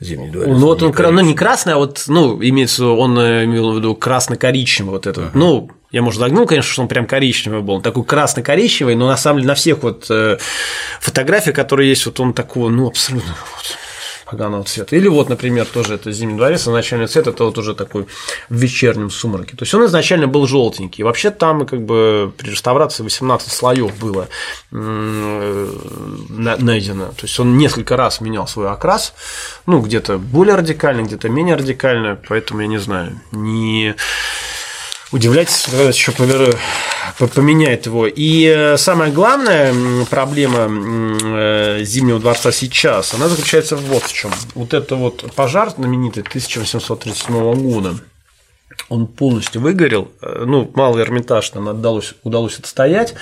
[0.00, 0.56] Зимний дворец.
[0.58, 3.94] Ну, вот он, ну, не красный, а вот, ну, имеется, он э, имел в виду
[3.94, 5.24] красно-коричневый вот этот.
[5.24, 5.30] Uh-huh.
[5.34, 7.74] Ну, я, может, загнул, конечно, что он прям коричневый был.
[7.74, 10.38] Он такой красно-коричневый, но на самом деле на всех вот э,
[11.00, 13.76] фотографиях, которые есть, вот он такой, ну, абсолютно вот,
[14.30, 14.96] поганого цвета.
[14.96, 18.06] Или вот, например, тоже это Зимний дворец, а цвет это вот уже такой
[18.48, 19.56] в вечернем сумраке.
[19.56, 21.04] То есть он изначально был желтенький.
[21.04, 24.28] Вообще там как бы при реставрации 18 слоев было
[26.30, 27.06] найдено.
[27.06, 29.14] То есть он несколько раз менял свой окрас,
[29.66, 33.94] ну, где-то более радикально, где-то менее радикально, поэтому я не знаю, не
[35.12, 38.06] удивляйтесь, когда еще поменяет его.
[38.06, 39.74] И э, самая главная
[40.06, 44.30] проблема э, Зимнего дворца сейчас, она заключается вот в чем.
[44.54, 47.96] Вот это вот пожар знаменитый 1837 года,
[48.88, 53.14] он полностью выгорел, э, ну, малый Эрмитаж нам удалось, удалось отстоять,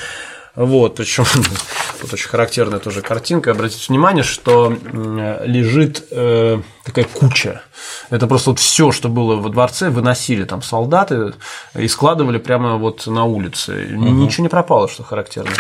[0.55, 1.25] вот, причем
[2.03, 3.51] Вот очень характерная тоже картинка.
[3.51, 4.73] Обратите внимание, что
[5.45, 7.63] лежит э, такая куча.
[8.11, 11.35] Это просто вот все, что было во дворце, выносили там солдаты
[11.75, 13.95] и складывали прямо вот на улице.
[13.95, 14.05] Угу.
[14.05, 15.53] Ничего не пропало, что характерно.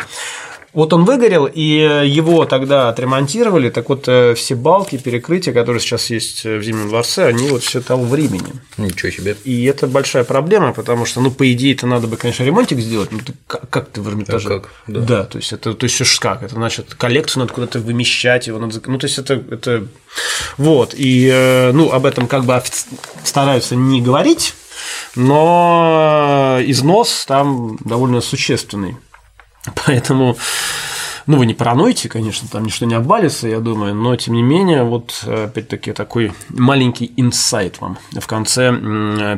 [0.75, 3.71] Вот он выгорел, и его тогда отремонтировали.
[3.71, 7.81] Так вот, э, все балки, перекрытия, которые сейчас есть в Зимнем дворце, они вот все
[7.81, 8.53] того времени.
[8.77, 9.37] Ничего себе.
[9.45, 13.11] И это большая проблема, потому что, ну, по идее, это надо бы, конечно, ремонтик сделать.
[13.13, 14.49] Ну, ты, как, как ты в Эрмитаже?
[14.49, 14.71] А как?
[14.87, 15.01] Да.
[15.01, 16.43] да, то есть это то есть как?
[16.43, 18.81] Это значит, коллекцию надо куда-то вымещать, его надо.
[18.87, 19.87] Ну, то есть это, это...
[20.59, 20.95] Вот.
[20.95, 22.63] И э, ну, об этом как бы
[23.25, 24.55] стараются не говорить,
[25.15, 28.97] но износ там довольно существенный.
[29.87, 30.37] Поэтому,
[31.27, 34.85] ну, вы не паранойте, конечно, там ничто не обвалится, я думаю, но тем не менее,
[34.85, 38.71] вот опять-таки такой маленький инсайт вам в конце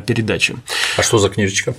[0.05, 0.55] передачи.
[0.97, 1.75] А что за книжечка?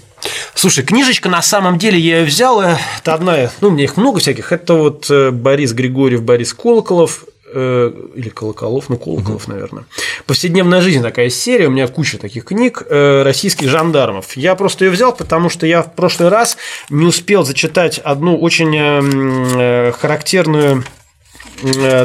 [0.54, 4.20] Слушай, книжечка на самом деле я ее взял, это одна, ну, у меня их много
[4.20, 9.52] всяких, это вот э, Борис Григорьев, Борис Колоколов, Э, или Колоколов, ну Колоколов, угу.
[9.52, 9.84] наверное.
[10.26, 14.36] Повседневная жизнь такая серия, у меня куча таких книг э, российских жандармов.
[14.36, 16.56] Я просто ее взял, потому что я в прошлый раз
[16.90, 20.84] не успел зачитать одну очень э, характерную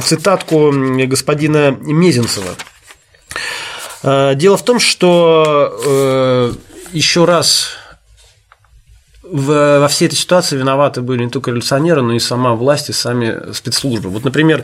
[0.04, 2.50] цитатку господина Мезенцева.
[4.04, 6.54] Дело в том, что
[6.92, 7.70] еще раз
[9.24, 13.52] во всей этой ситуации виноваты были не только революционеры, но и сама власть и сами
[13.54, 14.10] спецслужбы.
[14.10, 14.64] Вот, например,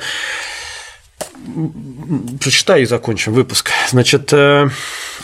[2.40, 3.70] прочитаю и закончим выпуск.
[3.90, 4.70] Значит, э,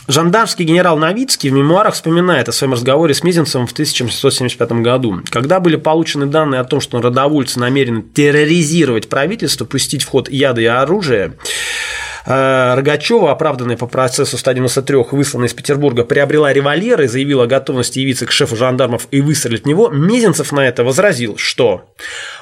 [0.07, 5.21] жандармский генерал Новицкий в мемуарах вспоминает о своем разговоре с Мизинцевым в 1775 году.
[5.29, 10.63] Когда были получены данные о том, что родовольцы намерены терроризировать правительство, пустить в ход яды
[10.63, 11.33] и оружие,
[12.29, 18.27] Рогачева, оправданная по процессу 193, высланная из Петербурга, приобрела револьвер и заявила о готовности явиться
[18.27, 21.89] к шефу жандармов и выстрелить в него, Мезенцев на это возразил, что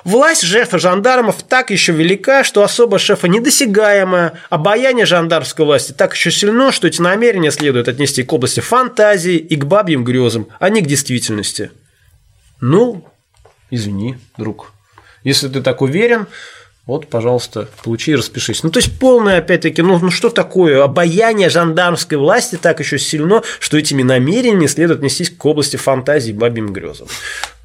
[0.04, 6.32] «Власть шефа жандармов так еще велика, что особо шефа недосягаемая, обаяние жандармской власти так еще
[6.32, 10.82] сильно, что эти намерения следует отнести к области фантазии и к бабьим грезам, а не
[10.82, 11.72] к действительности».
[12.60, 13.06] Ну,
[13.72, 14.74] извини, друг.
[15.24, 16.28] Если ты так уверен,
[16.88, 18.64] вот, пожалуйста, получи и распишись.
[18.64, 20.82] Ну, то есть, полное, опять-таки, ну, ну что такое?
[20.82, 26.72] Обаяние жандармской власти так еще сильно, что этими намерениями следует нестись к области фантазии бабьим
[26.72, 27.08] грезам.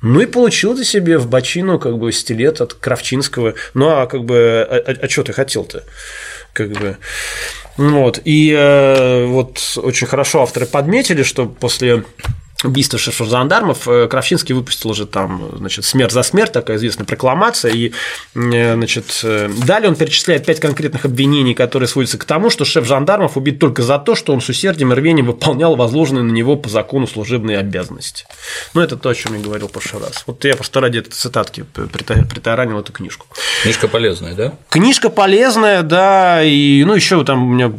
[0.03, 3.55] Ну и получил ты себе в бочину как бы стилет от Кравчинского.
[3.74, 5.85] Ну а как бы, а, а, а что ты хотел-то?
[6.53, 6.97] Как бы.
[7.77, 8.20] Вот.
[8.24, 12.03] И э, вот очень хорошо авторы подметили, что после
[12.64, 17.72] убийство шефа жандармов, э, Кравчинский выпустил уже там, значит, смерть за смерть, такая известная прокламация,
[17.72, 17.93] и,
[18.34, 22.86] э, значит, э, далее он перечисляет пять конкретных обвинений, которые сводятся к тому, что шеф
[22.86, 26.56] жандармов убит только за то, что он с усердием и рвением выполнял возложенные на него
[26.56, 28.26] по закону служебные обязанности.
[28.74, 30.24] Ну, это то, о чем я говорил в прошлый раз.
[30.26, 33.26] Вот я просто ради этой цитатки притаранил эту книжку.
[33.62, 34.55] Книжка полезная, да?
[34.68, 37.72] Книжка полезная, да, и, ну, еще там у меня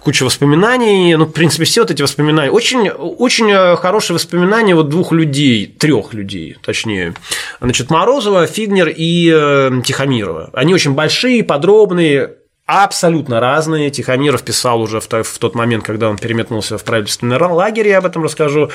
[0.00, 2.50] куча воспоминаний, ну, в принципе, все вот эти воспоминания.
[2.50, 7.14] Очень, очень хорошие воспоминания воспоминания вот двух людей, трех людей, точнее,
[7.60, 10.50] значит, Морозова, Фигнер и э, Тихомирова.
[10.52, 12.34] Они очень большие, подробные,
[12.68, 13.90] абсолютно разные.
[13.90, 18.22] Тихомиров писал уже в тот момент, когда он переметнулся в правительственный лагерь, я об этом
[18.22, 18.70] расскажу.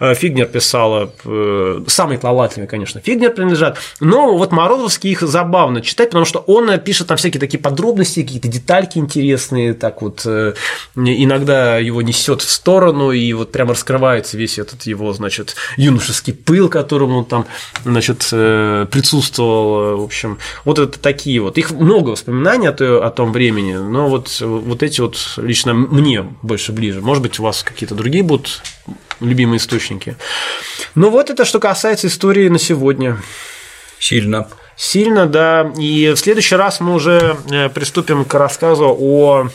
[0.00, 3.78] Э, Фигнер писал, э, самые талантливые, конечно, Фигнер принадлежат.
[4.00, 8.48] Но вот Морозовский их забавно читать, потому что он пишет там всякие такие подробности, какие-то
[8.48, 10.52] детальки интересные, так вот э,
[10.94, 16.68] иногда его несет в сторону, и вот прямо раскрывается весь этот его, значит, юношеский пыл,
[16.68, 17.46] которому он там,
[17.84, 19.96] значит, присутствовал.
[19.96, 21.56] В общем, вот это такие вот.
[21.56, 23.74] Их много воспоминаний о том времени.
[23.74, 27.00] Но вот, вот эти вот лично мне больше ближе.
[27.00, 28.62] Может быть, у вас какие-то другие будут
[29.20, 30.16] любимые источники.
[30.94, 33.16] Ну вот это что касается истории на сегодня.
[33.98, 34.48] Сильно.
[34.76, 35.72] Сильно, да.
[35.78, 39.48] И в следующий раз мы уже э, приступим к рассказу о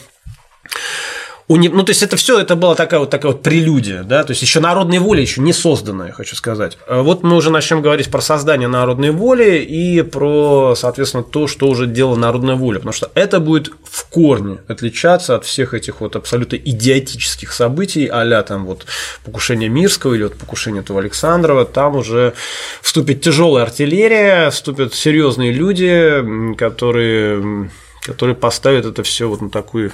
[1.47, 1.69] уни...
[1.69, 4.41] ну, то есть это все это была такая вот такая вот прелюдия, да, то есть
[4.41, 6.77] еще народной воли еще не созданная, хочу сказать.
[6.87, 11.67] А вот мы уже начнем говорить про создание народной воли и про, соответственно, то, что
[11.67, 16.15] уже делала народная воля, потому что это будет в корне отличаться от всех этих вот
[16.15, 18.85] абсолютно идиотических событий, а там вот
[19.23, 22.33] покушение Мирского или вот покушение этого Александрова, там уже
[22.81, 27.69] вступит тяжелая артиллерия, вступят серьезные люди, которые,
[28.01, 29.91] которые поставят это все вот на такую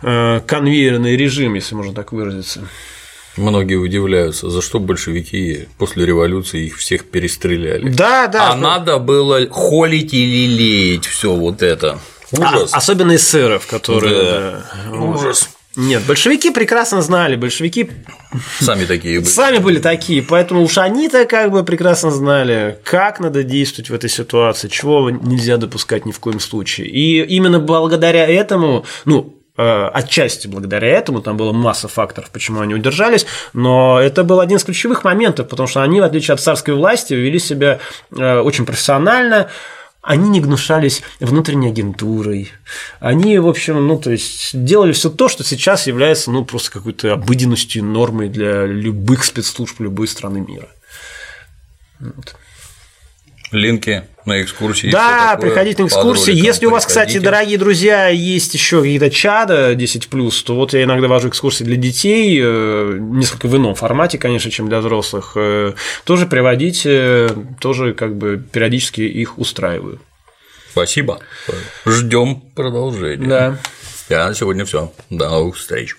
[0.00, 2.68] конвейерный режим, если можно так выразиться.
[3.36, 7.88] Многие удивляются, за что большевики после революции их всех перестреляли.
[7.88, 8.52] Да, да.
[8.52, 11.98] А надо было холить и лелеять все вот это.
[12.30, 12.72] Ужас.
[12.72, 14.14] А, особенно эсеров, которые.
[14.14, 14.64] Да.
[14.92, 15.48] Ужас.
[15.76, 17.90] Нет, большевики прекрасно знали, большевики
[18.60, 19.28] Сами такие были.
[19.28, 24.08] сами были такие, поэтому уж они-то как бы прекрасно знали, как надо действовать в этой
[24.08, 26.86] ситуации, чего нельзя допускать ни в коем случае.
[26.86, 32.74] И именно благодаря этому, ну, э, отчасти благодаря этому, там была масса факторов, почему они
[32.74, 36.74] удержались, но это был один из ключевых моментов, потому что они, в отличие от царской
[36.74, 37.78] власти, вели себя
[38.10, 39.50] э, очень профессионально,
[40.02, 42.52] они не гнушались внутренней агентурой.
[43.00, 47.14] Они, в общем, ну, то есть делали все то, что сейчас является, ну, просто какой-то
[47.14, 50.68] обыденностью, нормой для любых спецслужб любой страны мира.
[52.00, 52.36] Вот.
[53.52, 54.90] Линки на экскурсии.
[54.90, 56.30] Да, приходите на экскурсии.
[56.30, 57.30] роликом Если у вас, кстати, приходите.
[57.30, 62.40] дорогие друзья, есть еще какие-то чада 10+, то вот я иногда вожу экскурсии для детей,
[62.42, 65.32] э, несколько в ином формате, конечно, чем для взрослых.
[65.36, 67.28] э, Тоже приводите,
[67.60, 70.00] тоже как бы периодически их устраиваю.
[70.72, 71.20] Спасибо.
[71.86, 73.28] Ждем продолжения.
[73.28, 73.58] Да.
[74.08, 74.92] Я на сегодня все.
[75.10, 75.96] До новых встреч.